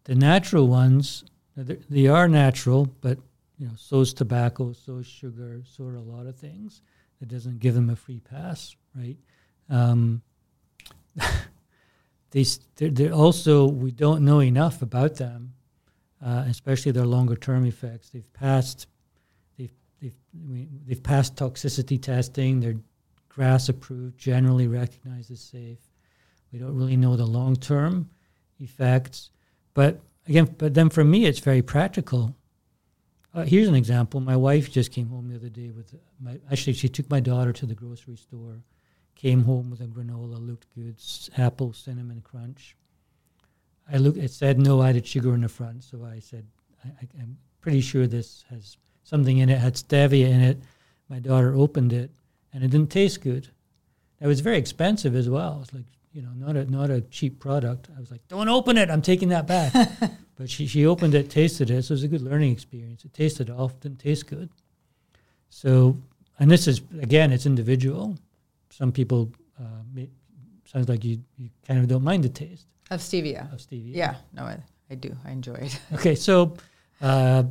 The 0.06 0.16
natural 0.16 0.68
ones, 0.68 1.26
they 1.58 2.08
are 2.08 2.28
natural, 2.28 2.86
but 3.02 3.18
you 3.58 3.68
know, 3.68 3.74
so 3.76 4.02
is 4.02 4.14
tobacco, 4.14 4.74
so 4.74 4.98
is 4.98 5.08
sugar, 5.08 5.62
so 5.66 5.86
are 5.86 5.96
a 5.96 6.02
lot 6.02 6.28
of 6.28 6.36
things. 6.36 6.82
That 7.20 7.30
doesn't 7.30 7.60
give 7.60 7.74
them 7.74 7.90
a 7.90 7.96
free 7.96 8.20
pass, 8.20 8.76
right? 8.96 9.18
Um, 9.70 10.22
they 12.32 12.46
they're, 12.76 12.90
they're 12.90 13.12
also 13.12 13.68
we 13.68 13.92
don't 13.92 14.24
know 14.24 14.40
enough 14.40 14.84
about 14.84 15.16
them, 15.16 15.54
uh, 16.24 16.44
especially 16.48 16.92
their 16.92 17.08
longer 17.08 17.36
term 17.36 17.66
effects. 17.66 18.10
They've 18.12 18.34
passed, 18.34 18.86
they've 19.58 19.74
they've 20.00 20.16
we, 20.48 20.68
they've 20.86 21.02
passed 21.02 21.36
toxicity 21.36 22.00
testing. 22.00 22.60
They're 22.60 22.78
GRAS 23.30 23.70
approved, 23.70 24.18
generally 24.18 24.68
recognized 24.68 25.32
as 25.32 25.42
safe. 25.42 25.80
We 26.52 26.60
don't 26.60 26.76
really 26.76 26.98
know 26.98 27.16
the 27.16 27.26
long 27.26 27.56
term 27.56 28.10
effects, 28.60 29.32
but 29.74 30.00
again, 30.28 30.56
but 30.58 30.74
then 30.74 30.90
for 30.90 31.04
me, 31.04 31.26
it's 31.26 31.40
very 31.40 31.62
practical. 31.62 32.36
Uh, 33.34 33.44
here's 33.44 33.68
an 33.68 33.76
example. 33.76 34.20
My 34.20 34.36
wife 34.36 34.72
just 34.72 34.92
came 34.92 35.10
home 35.10 35.30
the 35.30 35.36
other 35.36 35.50
day 35.50 35.70
with 35.70 35.94
my. 36.20 36.40
Actually, 36.52 36.74
she 36.74 36.90
took 36.90 37.10
my 37.10 37.20
daughter 37.20 37.54
to 37.54 37.66
the 37.66 37.76
grocery 37.76 38.16
store. 38.16 38.64
Came 39.16 39.44
home 39.44 39.70
with 39.70 39.82
a 39.82 39.88
granola, 39.88 40.40
looked 40.40 40.68
good, 40.76 40.96
apple 41.38 41.74
cinnamon 41.74 42.22
crunch. 42.22 42.76
I 43.92 43.98
look. 43.98 44.18
It 44.18 44.32
said 44.32 44.60
no 44.60 44.82
added 44.84 45.06
sugar 45.06 45.34
in 45.34 45.42
the 45.42 45.50
front, 45.50 45.84
so 45.84 46.06
I 46.06 46.20
said, 46.20 46.46
I, 46.84 46.90
I'm 47.20 47.38
pretty 47.62 47.82
sure 47.82 48.08
this 48.08 48.44
has 48.50 48.78
something 49.04 49.38
in 49.40 49.50
it. 49.50 49.58
Had 49.58 49.76
stevia 49.76 50.28
in 50.30 50.42
it. 50.42 50.58
My 51.10 51.20
daughter 51.20 51.56
opened 51.56 51.94
it, 51.94 52.12
and 52.54 52.64
it 52.64 52.72
didn't 52.72 52.92
taste 52.92 53.22
good. 53.22 53.50
It 54.20 54.28
was 54.28 54.42
very 54.42 54.58
expensive 54.58 55.16
as 55.16 55.30
well. 55.30 55.60
It's 55.62 55.74
like 55.74 55.86
you 56.18 56.24
know, 56.24 56.32
not 56.36 56.56
a 56.56 56.66
not 56.66 56.90
a 56.90 57.02
cheap 57.02 57.40
product. 57.40 57.90
I 57.96 58.00
was 58.00 58.10
like, 58.10 58.28
don't 58.28 58.50
open 58.50 58.76
it. 58.76 58.90
I'm 58.90 59.04
taking 59.04 59.30
that 59.30 59.46
back. 59.46 59.72
but 60.36 60.50
she 60.50 60.66
she 60.66 60.84
opened 60.88 61.14
it, 61.14 61.30
tasted 61.30 61.70
it. 61.70 61.84
So 61.86 61.92
it 61.92 61.98
was 61.98 62.04
a 62.04 62.08
good 62.08 62.24
learning 62.24 62.52
experience. 62.52 63.06
It 63.06 63.14
tasted 63.14 63.52
off, 63.52 63.80
didn't 63.82 64.00
taste 64.00 64.26
good. 64.26 64.50
So, 65.50 65.96
and 66.40 66.50
this 66.50 66.68
is 66.68 66.82
again, 67.00 67.32
it's 67.32 67.46
individual. 67.46 68.18
Some 68.72 68.92
people 68.92 69.32
uh, 69.60 69.84
may, 69.94 70.10
sounds 70.66 70.90
like 70.90 71.06
you 71.06 71.20
you 71.38 71.52
kind 71.68 71.80
of 71.80 71.88
don't 71.88 72.04
mind 72.04 72.24
the 72.24 72.30
taste 72.30 72.66
Of 72.90 73.00
stevia. 73.02 73.54
of 73.54 73.60
stevia. 73.60 73.96
Yeah. 73.96 74.16
No, 74.34 74.42
I, 74.46 74.58
I 74.90 74.96
do. 74.96 75.16
I 75.24 75.30
enjoy 75.32 75.54
it. 75.54 75.80
Okay, 75.94 76.16
so 76.16 76.56
uh, 77.00 77.44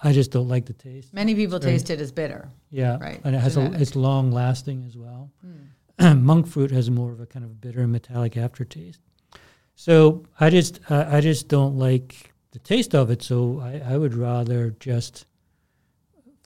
I 0.00 0.12
just 0.12 0.30
don't 0.30 0.46
like 0.48 0.66
the 0.66 0.74
taste. 0.74 1.12
Many 1.12 1.34
people 1.34 1.58
Very- 1.58 1.72
taste 1.72 1.90
it 1.90 2.00
as 2.00 2.12
bitter. 2.12 2.48
Yeah, 2.70 2.98
Right, 3.00 3.20
and 3.24 3.34
it 3.34 3.40
has 3.40 3.56
a, 3.56 3.72
it's 3.80 3.96
long 3.96 4.30
lasting 4.30 4.84
as 4.86 4.96
well. 4.96 5.30
Hmm. 5.44 5.64
Monk 6.14 6.46
fruit 6.46 6.70
has 6.70 6.90
more 6.90 7.12
of 7.12 7.20
a 7.20 7.26
kind 7.26 7.44
of 7.44 7.60
bitter 7.60 7.86
metallic 7.86 8.36
aftertaste. 8.36 9.00
So 9.76 10.24
I 10.38 10.50
just 10.50 10.80
uh, 10.90 11.06
I 11.08 11.20
just 11.20 11.48
don't 11.48 11.76
like 11.76 12.32
the 12.52 12.58
taste 12.58 12.94
of 12.94 13.10
it. 13.10 13.22
So 13.22 13.60
I, 13.60 13.94
I 13.94 13.96
would 13.96 14.14
rather 14.14 14.70
just, 14.80 15.26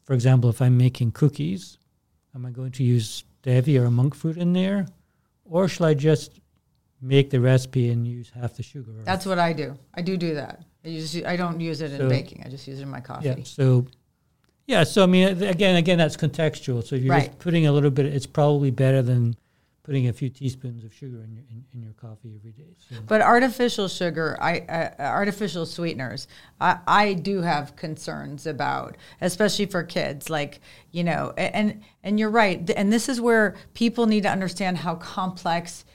for 0.04 0.14
example, 0.14 0.48
if 0.50 0.62
I'm 0.62 0.76
making 0.78 1.12
cookies, 1.12 1.78
am 2.34 2.46
I 2.46 2.50
going 2.50 2.72
to 2.72 2.84
use 2.84 3.24
stevia 3.42 3.80
or 3.82 3.90
monk 3.90 4.14
fruit 4.14 4.36
in 4.36 4.52
there, 4.52 4.86
or 5.44 5.68
shall 5.68 5.86
I 5.86 5.94
just 5.94 6.40
make 7.00 7.30
the 7.30 7.40
recipe 7.40 7.90
and 7.90 8.06
use 8.06 8.30
half 8.34 8.54
the 8.54 8.62
sugar. 8.62 8.92
That's 9.04 9.24
what 9.24 9.38
I 9.38 9.52
do. 9.52 9.76
I 9.94 10.02
do 10.02 10.16
do 10.16 10.34
that. 10.34 10.64
I 10.84 10.88
use 10.88 11.22
I 11.24 11.36
don't 11.36 11.60
use 11.60 11.80
it 11.80 11.92
in 11.92 11.98
So- 11.98 12.08
baking. 12.08 12.42
I 12.44 12.48
just 12.48 12.66
use 12.66 12.80
it 12.80 12.82
in 12.82 12.88
my 12.88 13.00
coffee. 13.00 13.26
yeah. 13.28 13.36
So, 13.44 13.86
yeah. 14.68 14.84
So 14.84 15.02
I 15.02 15.06
mean, 15.06 15.42
again, 15.42 15.74
again, 15.74 15.98
that's 15.98 16.16
contextual. 16.16 16.84
So 16.86 16.94
if 16.94 17.02
you're 17.02 17.12
Right. 17.12 17.26
just 17.26 17.38
putting 17.40 17.66
a 17.66 17.72
little 17.72 17.90
bit, 17.90 18.06
it's 18.06 18.26
probably 18.26 18.70
better 18.70 19.02
than 19.02 19.36
putting 19.82 20.06
a 20.06 20.12
few 20.12 20.28
teaspoons 20.28 20.84
of 20.84 20.92
sugar 20.92 21.22
in 21.24 21.32
your 21.32 21.44
in, 21.50 21.64
in 21.72 21.82
your 21.82 21.94
coffee 21.94 22.34
every 22.38 22.52
day. 22.52 22.76
So, 22.88 22.96
But 23.06 23.22
artificial 23.22 23.88
sugar, 23.88 24.36
I 24.40 24.60
uh, 24.60 24.90
artificial 25.02 25.64
sweeteners, 25.64 26.28
I, 26.60 26.76
I 26.86 27.14
do 27.14 27.40
have 27.40 27.74
concerns 27.74 28.46
about, 28.46 28.96
especially 29.22 29.64
for 29.66 29.82
kids. 29.82 30.28
Like 30.28 30.60
you 30.92 31.02
know, 31.02 31.32
and 31.38 31.80
and 32.04 32.20
you're 32.20 32.30
right. 32.30 32.68
And 32.76 32.92
this 32.92 33.08
is 33.08 33.20
where 33.20 33.56
people 33.72 34.06
need 34.06 34.24
to 34.24 34.30
understand 34.30 34.76
how 34.76 34.94
complex 34.96 35.86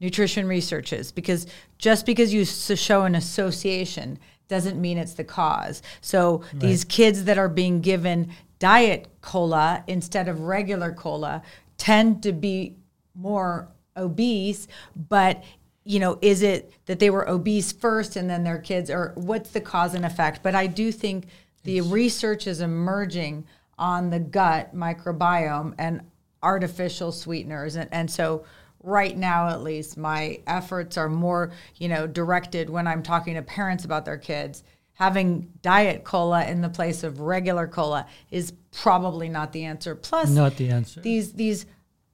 nutrition 0.00 0.48
research 0.48 0.92
is, 0.92 1.12
because 1.12 1.46
just 1.78 2.06
because 2.06 2.32
you 2.32 2.44
show 2.46 3.02
an 3.02 3.14
association 3.14 4.18
doesn't 4.48 4.80
mean 4.80 4.98
it's 4.98 5.14
the 5.14 5.24
cause. 5.24 5.82
So 6.00 6.42
these 6.52 6.84
kids 6.84 7.24
that 7.24 7.38
are 7.38 7.48
being 7.48 7.80
given 7.80 8.30
diet 8.58 9.08
cola 9.20 9.84
instead 9.86 10.28
of 10.28 10.40
regular 10.40 10.92
cola 10.92 11.42
tend 11.76 12.22
to 12.22 12.32
be 12.32 12.76
more 13.14 13.68
obese, 13.96 14.68
but 14.96 15.44
you 15.84 16.00
know, 16.00 16.18
is 16.22 16.42
it 16.42 16.72
that 16.86 16.98
they 16.98 17.10
were 17.10 17.28
obese 17.28 17.70
first 17.70 18.16
and 18.16 18.28
then 18.28 18.42
their 18.42 18.58
kids, 18.58 18.90
or 18.90 19.12
what's 19.16 19.50
the 19.50 19.60
cause 19.60 19.94
and 19.94 20.06
effect? 20.06 20.42
But 20.42 20.54
I 20.54 20.66
do 20.66 20.90
think 20.90 21.26
the 21.62 21.82
research 21.82 22.46
is 22.46 22.60
emerging 22.60 23.46
on 23.78 24.10
the 24.10 24.20
gut 24.20 24.74
microbiome 24.74 25.74
and 25.78 26.00
artificial 26.42 27.12
sweeteners. 27.12 27.76
And, 27.76 27.88
and 27.92 28.10
so, 28.10 28.44
right 28.84 29.16
now, 29.16 29.48
at 29.48 29.62
least, 29.62 29.96
my 29.96 30.40
efforts 30.46 30.96
are 30.96 31.08
more, 31.08 31.52
you 31.76 31.88
know, 31.88 32.06
directed 32.06 32.70
when 32.70 32.86
I'm 32.86 33.02
talking 33.02 33.34
to 33.34 33.42
parents 33.42 33.84
about 33.84 34.04
their 34.04 34.18
kids. 34.18 34.62
Having 34.94 35.50
diet 35.62 36.04
cola 36.04 36.44
in 36.44 36.60
the 36.60 36.68
place 36.68 37.02
of 37.02 37.20
regular 37.20 37.66
cola 37.66 38.06
is 38.30 38.52
probably 38.70 39.28
not 39.28 39.52
the 39.52 39.64
answer. 39.64 39.94
Plus, 39.96 40.30
not 40.30 40.56
the 40.56 40.68
answer. 40.68 41.00
these 41.00 41.32
these 41.32 41.66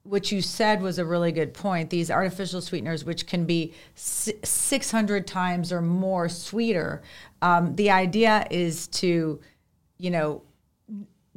what 0.03 0.33
you 0.33 0.41
said 0.41 0.81
was 0.81 0.99
a 0.99 1.05
really 1.05 1.31
good 1.31 1.53
point 1.53 1.91
these 1.91 2.11
artificial 2.11 2.62
sweeteners 2.62 3.05
which 3.05 3.27
can 3.27 3.45
be 3.45 3.75
600 3.95 5.27
times 5.27 5.71
or 5.71 5.83
more 5.83 6.27
sweeter 6.27 7.03
um, 7.43 7.77
the 7.77 7.91
idea 7.91 8.47
is 8.51 8.87
to 8.87 9.39
you 9.99 10.11
know 10.11 10.41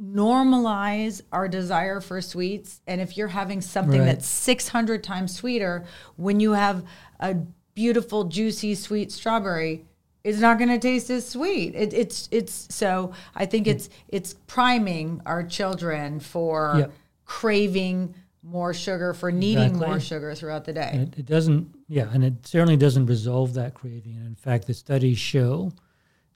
normalize 0.02 1.20
our 1.32 1.46
desire 1.48 2.00
for 2.00 2.20
sweets 2.20 2.80
and 2.86 3.00
if 3.00 3.16
you're 3.16 3.28
having 3.28 3.60
something 3.60 4.00
Right. 4.00 4.06
that's 4.06 4.26
600 4.26 5.04
times 5.04 5.34
sweeter 5.36 5.84
when 6.16 6.40
you 6.40 6.52
have 6.52 6.84
a 7.20 7.36
beautiful 7.74 8.24
juicy 8.24 8.74
sweet 8.74 9.12
strawberry 9.12 9.84
it's 10.24 10.40
not 10.40 10.58
going 10.58 10.70
to 10.70 10.78
taste 10.78 11.10
as 11.10 11.28
sweet 11.28 11.74
it, 11.76 11.92
it's 11.94 12.28
it's 12.32 12.66
so 12.74 13.12
i 13.36 13.46
think 13.46 13.66
it's 13.68 13.88
it's 14.08 14.34
priming 14.46 15.20
our 15.26 15.42
children 15.44 16.18
for 16.18 16.74
Yep. 16.78 16.92
craving 17.24 18.14
more 18.42 18.74
sugar 18.74 19.14
for 19.14 19.30
needing 19.30 19.64
Exactly. 19.66 19.86
more 19.86 20.00
sugar 20.00 20.34
throughout 20.34 20.64
the 20.64 20.72
day 20.72 20.90
it, 21.12 21.18
it 21.20 21.26
doesn't, 21.26 21.72
yeah, 21.88 22.08
and 22.12 22.22
it 22.24 22.46
certainly 22.46 22.76
doesn't 22.76 23.06
resolve 23.06 23.54
that 23.54 23.72
craving. 23.74 24.16
And 24.16 24.26
in 24.26 24.34
fact, 24.34 24.66
the 24.66 24.74
studies 24.74 25.16
show 25.18 25.72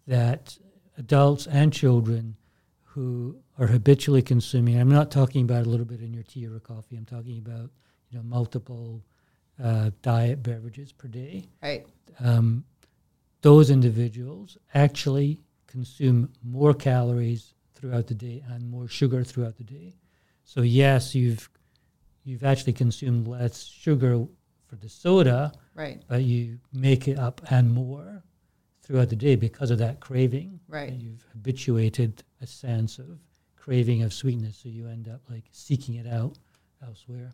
that 0.06 0.56
adults 0.96 1.46
and 1.46 1.70
children 1.72 2.36
who 2.82 3.36
are 3.58 3.66
habitually 3.66 4.22
consuming, 4.22 4.80
I'm 4.80 4.90
not 4.90 5.10
talking 5.10 5.42
about 5.42 5.66
a 5.66 5.68
little 5.68 5.86
bit 5.86 6.00
in 6.00 6.14
your 6.14 6.22
tea 6.22 6.46
or 6.46 6.58
coffee, 6.60 6.96
I'm 6.96 7.04
talking 7.04 7.38
about, 7.38 7.70
you 8.10 8.18
know, 8.18 8.22
multiple 8.24 9.02
uh, 9.62 9.90
diet 10.02 10.42
beverages 10.42 10.92
per 10.92 11.08
day. 11.08 11.44
right 11.62 11.86
Um, 12.20 12.64
those 13.42 13.70
individuals 13.70 14.56
actually 14.74 15.40
consume 15.66 16.32
more 16.42 16.74
calories 16.74 17.54
throughout 17.74 18.06
the 18.06 18.14
day 18.14 18.42
and 18.48 18.68
more 18.68 18.88
sugar 18.88 19.22
throughout 19.22 19.56
the 19.56 19.64
day. 19.64 19.94
So 20.44 20.62
yes, 20.62 21.14
you've 21.14 21.48
you've 22.24 22.44
actually 22.44 22.72
consumed 22.72 23.28
less 23.28 23.64
sugar 23.64 24.26
for 24.66 24.76
the 24.76 24.88
soda, 24.88 25.52
right 25.74 26.02
but 26.08 26.22
you 26.22 26.58
make 26.72 27.08
it 27.08 27.18
up 27.18 27.40
and 27.50 27.72
more 27.72 28.22
throughout 28.82 29.08
the 29.10 29.16
day 29.16 29.36
because 29.36 29.70
of 29.70 29.78
that 29.78 30.00
craving. 30.00 30.60
Right. 30.68 30.88
And 30.88 31.02
you've 31.02 31.24
habituated 31.32 32.24
a 32.40 32.46
sense 32.46 32.98
of 32.98 33.18
craving 33.68 34.02
of 34.02 34.14
sweetness, 34.14 34.56
so 34.62 34.68
you 34.70 34.88
end 34.88 35.08
up 35.08 35.20
like 35.28 35.44
seeking 35.52 35.96
it 35.96 36.06
out 36.06 36.38
elsewhere. 36.86 37.30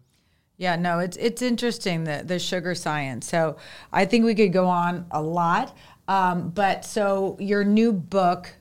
Yeah, 0.57 0.75
no, 0.75 0.99
it's 0.99 1.17
it's 1.17 1.43
interesting 1.43 2.03
the 2.03 2.25
the 2.27 2.41
sugar 2.41 2.75
science. 2.75 3.29
So 3.29 3.57
I 3.93 4.05
think 4.05 4.25
we 4.25 4.35
could 4.35 4.53
go 4.53 4.67
on 4.67 5.07
a 5.13 5.23
lot, 5.23 5.77
um, 6.09 6.51
but 6.51 6.85
so 6.85 7.37
your 7.39 7.63
new 7.63 7.93
book, 7.93 8.53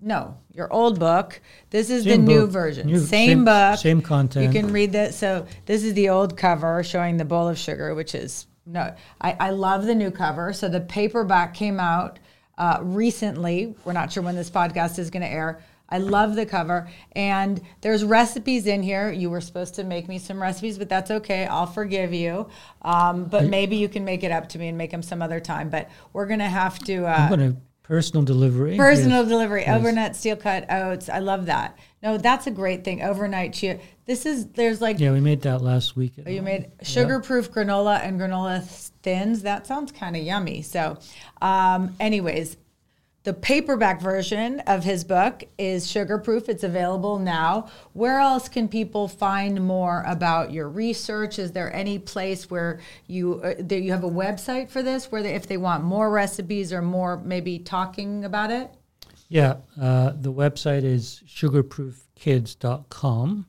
no, 0.00 0.36
your 0.52 0.72
old 0.72 0.98
book. 0.98 1.40
This 1.70 1.90
is 1.90 2.02
the 2.02 2.10
Same 2.10 2.24
new 2.24 2.46
version, 2.48 2.88
new- 2.88 2.98
same, 2.98 3.28
same- 3.28 3.44
book, 3.44 3.78
same 3.78 4.02
content. 4.02 4.44
You 4.52 4.60
can 4.60 4.72
read 4.72 4.90
that. 4.92 5.14
So 5.14 5.46
this 5.66 5.84
is 5.84 5.94
the 5.94 6.08
old 6.08 6.36
cover 6.36 6.82
showing 6.82 7.18
the 7.18 7.24
bowl 7.24 7.46
of 7.48 7.56
sugar, 7.56 7.94
which 7.94 8.16
is 8.16 8.48
no. 8.66 8.94
I, 9.20 9.36
I 9.38 9.50
love 9.50 9.86
the 9.86 9.94
new 9.94 10.10
cover. 10.10 10.52
So 10.52 10.68
the 10.68 10.80
paperback 10.80 11.54
came 11.54 11.78
out 11.78 12.18
uh, 12.58 12.78
recently. 12.82 13.76
We're 13.84 13.92
not 13.92 14.10
sure 14.10 14.24
when 14.24 14.34
this 14.34 14.50
podcast 14.50 14.98
is 14.98 15.08
going 15.10 15.22
to 15.22 15.28
air. 15.28 15.60
I 15.92 15.98
love 15.98 16.34
the 16.34 16.46
cover. 16.46 16.88
And 17.12 17.60
there's 17.82 18.04
recipes 18.04 18.66
in 18.66 18.82
here. 18.82 19.12
You 19.12 19.30
were 19.30 19.40
supposed 19.40 19.74
to 19.76 19.84
make 19.84 20.08
me 20.08 20.18
some 20.18 20.40
recipes, 20.42 20.78
but 20.78 20.88
that's 20.88 21.10
okay. 21.10 21.46
I'll 21.46 21.66
forgive 21.66 22.12
you. 22.14 22.48
Um, 22.82 23.26
but 23.26 23.44
maybe 23.46 23.76
you 23.76 23.88
can 23.88 24.04
make 24.04 24.24
it 24.24 24.32
up 24.32 24.48
to 24.50 24.58
me 24.58 24.68
and 24.68 24.78
make 24.78 24.90
them 24.90 25.02
some 25.02 25.22
other 25.22 25.38
time. 25.38 25.68
But 25.70 25.90
we're 26.12 26.26
going 26.26 26.40
to 26.40 26.46
have 26.48 26.78
to. 26.80 27.04
Uh, 27.06 27.14
I'm 27.30 27.36
going 27.38 27.54
to 27.54 27.60
personal 27.82 28.24
delivery. 28.24 28.76
Personal 28.76 29.20
yes. 29.22 29.28
delivery, 29.28 29.62
Yes. 29.66 29.78
overnight 29.78 30.16
steel 30.16 30.36
cut 30.36 30.70
oats. 30.70 31.08
I 31.08 31.18
love 31.18 31.46
that. 31.46 31.78
No, 32.02 32.16
that's 32.16 32.46
a 32.46 32.50
great 32.50 32.84
thing. 32.84 33.02
Overnight 33.02 33.52
chia. 33.52 33.78
This 34.06 34.24
is 34.26 34.46
there's 34.52 34.80
like 34.80 34.98
Yeah, 34.98 35.12
we 35.12 35.20
made 35.20 35.42
that 35.42 35.60
last 35.62 35.94
week. 35.94 36.18
at 36.18 36.26
Oh, 36.26 36.30
you 36.30 36.36
home. 36.38 36.44
made 36.46 36.70
sugar-proof 36.82 37.52
granola 37.52 38.00
and 38.02 38.18
granola 38.20 38.62
thins. 39.02 39.42
That 39.42 39.66
sounds 39.66 39.92
kind 39.92 40.16
of 40.16 40.22
yummy. 40.22 40.62
So, 40.62 40.98
um, 41.40 41.94
anyways, 42.00 42.56
the 43.24 43.32
paperback 43.32 44.00
version 44.00 44.58
of 44.60 44.82
his 44.82 45.04
book 45.04 45.44
is 45.56 45.88
sugar-proof. 45.88 46.48
It's 46.48 46.64
available 46.64 47.20
now. 47.20 47.68
Where 47.92 48.18
else 48.18 48.48
can 48.48 48.66
people 48.68 49.06
find 49.06 49.64
more 49.64 50.02
about 50.06 50.52
your 50.52 50.68
research? 50.68 51.38
Is 51.38 51.52
there 51.52 51.72
any 51.74 52.00
place 52.00 52.50
where 52.50 52.80
you 53.06 53.40
uh, 53.44 53.54
you 53.74 53.92
have 53.92 54.02
a 54.04 54.10
website 54.10 54.70
for 54.70 54.82
this, 54.82 55.12
where 55.12 55.22
they, 55.22 55.34
if 55.34 55.46
they 55.46 55.56
want 55.56 55.84
more 55.84 56.10
recipes 56.10 56.72
or 56.72 56.82
more 56.82 57.18
maybe 57.18 57.60
talking 57.60 58.24
about 58.24 58.50
it? 58.50 58.70
Yeah, 59.28 59.58
uh, 59.80 60.14
the 60.14 60.32
website 60.32 60.82
is 60.84 61.22
sugarproofkids.com. 61.26 63.46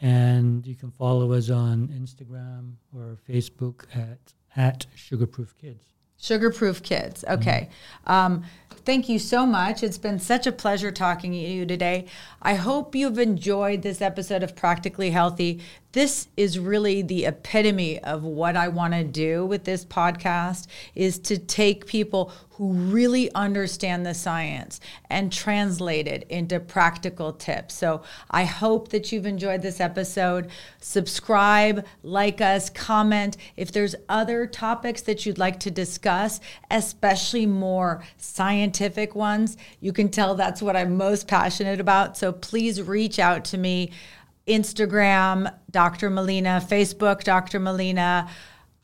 And 0.00 0.64
you 0.64 0.76
can 0.76 0.92
follow 0.92 1.32
us 1.32 1.50
on 1.50 1.88
Instagram 1.88 2.74
or 2.94 3.18
Facebook 3.28 3.82
at, 3.94 4.32
at 4.54 4.86
sugarproofkids. 4.96 5.88
Sugar-proof 6.20 6.82
kids. 6.82 7.24
Okay. 7.28 7.68
Um, 8.06 8.44
thank 8.88 9.06
you 9.06 9.18
so 9.18 9.44
much. 9.44 9.82
It's 9.82 9.98
been 9.98 10.18
such 10.18 10.46
a 10.46 10.50
pleasure 10.50 10.90
talking 10.90 11.32
to 11.32 11.36
you 11.36 11.66
today. 11.66 12.06
I 12.40 12.54
hope 12.54 12.94
you've 12.94 13.18
enjoyed 13.18 13.82
this 13.82 14.00
episode 14.00 14.42
of 14.42 14.56
Practically 14.56 15.10
Healthy. 15.10 15.60
This 15.92 16.28
is 16.38 16.58
really 16.58 17.02
the 17.02 17.26
epitome 17.26 17.98
of 17.98 18.24
what 18.24 18.56
I 18.56 18.68
want 18.68 18.94
to 18.94 19.04
do 19.04 19.44
with 19.44 19.64
this 19.64 19.84
podcast 19.84 20.68
is 20.94 21.18
to 21.18 21.36
take 21.36 21.84
people 21.84 22.32
who 22.58 22.72
really 22.72 23.32
understand 23.34 24.04
the 24.04 24.12
science 24.12 24.80
and 25.08 25.32
translate 25.32 26.08
it 26.08 26.26
into 26.28 26.58
practical 26.58 27.32
tips. 27.32 27.72
So 27.74 28.02
I 28.32 28.44
hope 28.44 28.88
that 28.88 29.12
you've 29.12 29.26
enjoyed 29.26 29.62
this 29.62 29.80
episode. 29.80 30.50
Subscribe, 30.80 31.86
like 32.02 32.40
us, 32.40 32.68
comment. 32.68 33.36
If 33.56 33.70
there's 33.70 33.94
other 34.08 34.44
topics 34.44 35.02
that 35.02 35.24
you'd 35.24 35.38
like 35.38 35.60
to 35.60 35.70
discuss, 35.70 36.40
especially 36.68 37.46
more 37.46 38.02
scientific 38.16 39.14
ones, 39.14 39.56
you 39.80 39.92
can 39.92 40.08
tell 40.08 40.34
that's 40.34 40.60
what 40.60 40.74
I'm 40.74 40.96
most 40.96 41.28
passionate 41.28 41.78
about. 41.78 42.16
So 42.16 42.32
please 42.32 42.82
reach 42.82 43.20
out 43.20 43.44
to 43.46 43.58
me. 43.58 43.92
Instagram, 44.48 45.54
Dr. 45.70 46.10
Melina, 46.10 46.60
Facebook, 46.68 47.22
Dr. 47.22 47.60
Melina. 47.60 48.28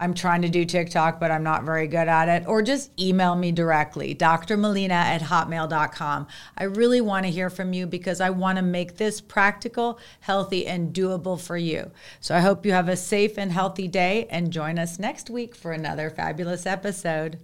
I'm 0.05 0.12
trying 0.12 0.42
to 0.42 0.50
do 0.50 0.66
TikTok, 0.66 1.18
but 1.18 1.30
I'm 1.30 1.42
not 1.42 1.64
very 1.64 1.86
good 1.86 2.09
at 2.09 2.28
it. 2.28 2.46
Or 2.46 2.61
just 2.61 2.90
email 3.00 3.34
me 3.34 3.52
directly, 3.52 4.14
drmelina 4.14 4.90
at 4.90 5.22
hotmail.com. 5.22 6.26
I 6.59 6.64
really 6.64 7.00
want 7.00 7.24
to 7.24 7.32
hear 7.32 7.48
from 7.48 7.72
you 7.72 7.86
because 7.86 8.20
I 8.20 8.28
want 8.28 8.57
to 8.57 8.62
make 8.62 8.98
this 8.98 9.22
practical, 9.22 9.98
healthy, 10.20 10.66
and 10.66 10.92
doable 10.92 11.40
for 11.40 11.57
you. 11.57 11.90
So 12.20 12.36
I 12.36 12.40
hope 12.40 12.66
you 12.66 12.72
have 12.72 12.90
a 12.90 12.96
safe 12.96 13.38
and 13.38 13.50
healthy 13.50 13.88
day 13.88 14.26
and 14.28 14.52
join 14.52 14.78
us 14.78 14.98
next 14.98 15.30
week 15.30 15.55
for 15.55 15.72
another 15.72 16.11
fabulous 16.11 16.66
episode. 16.66 17.38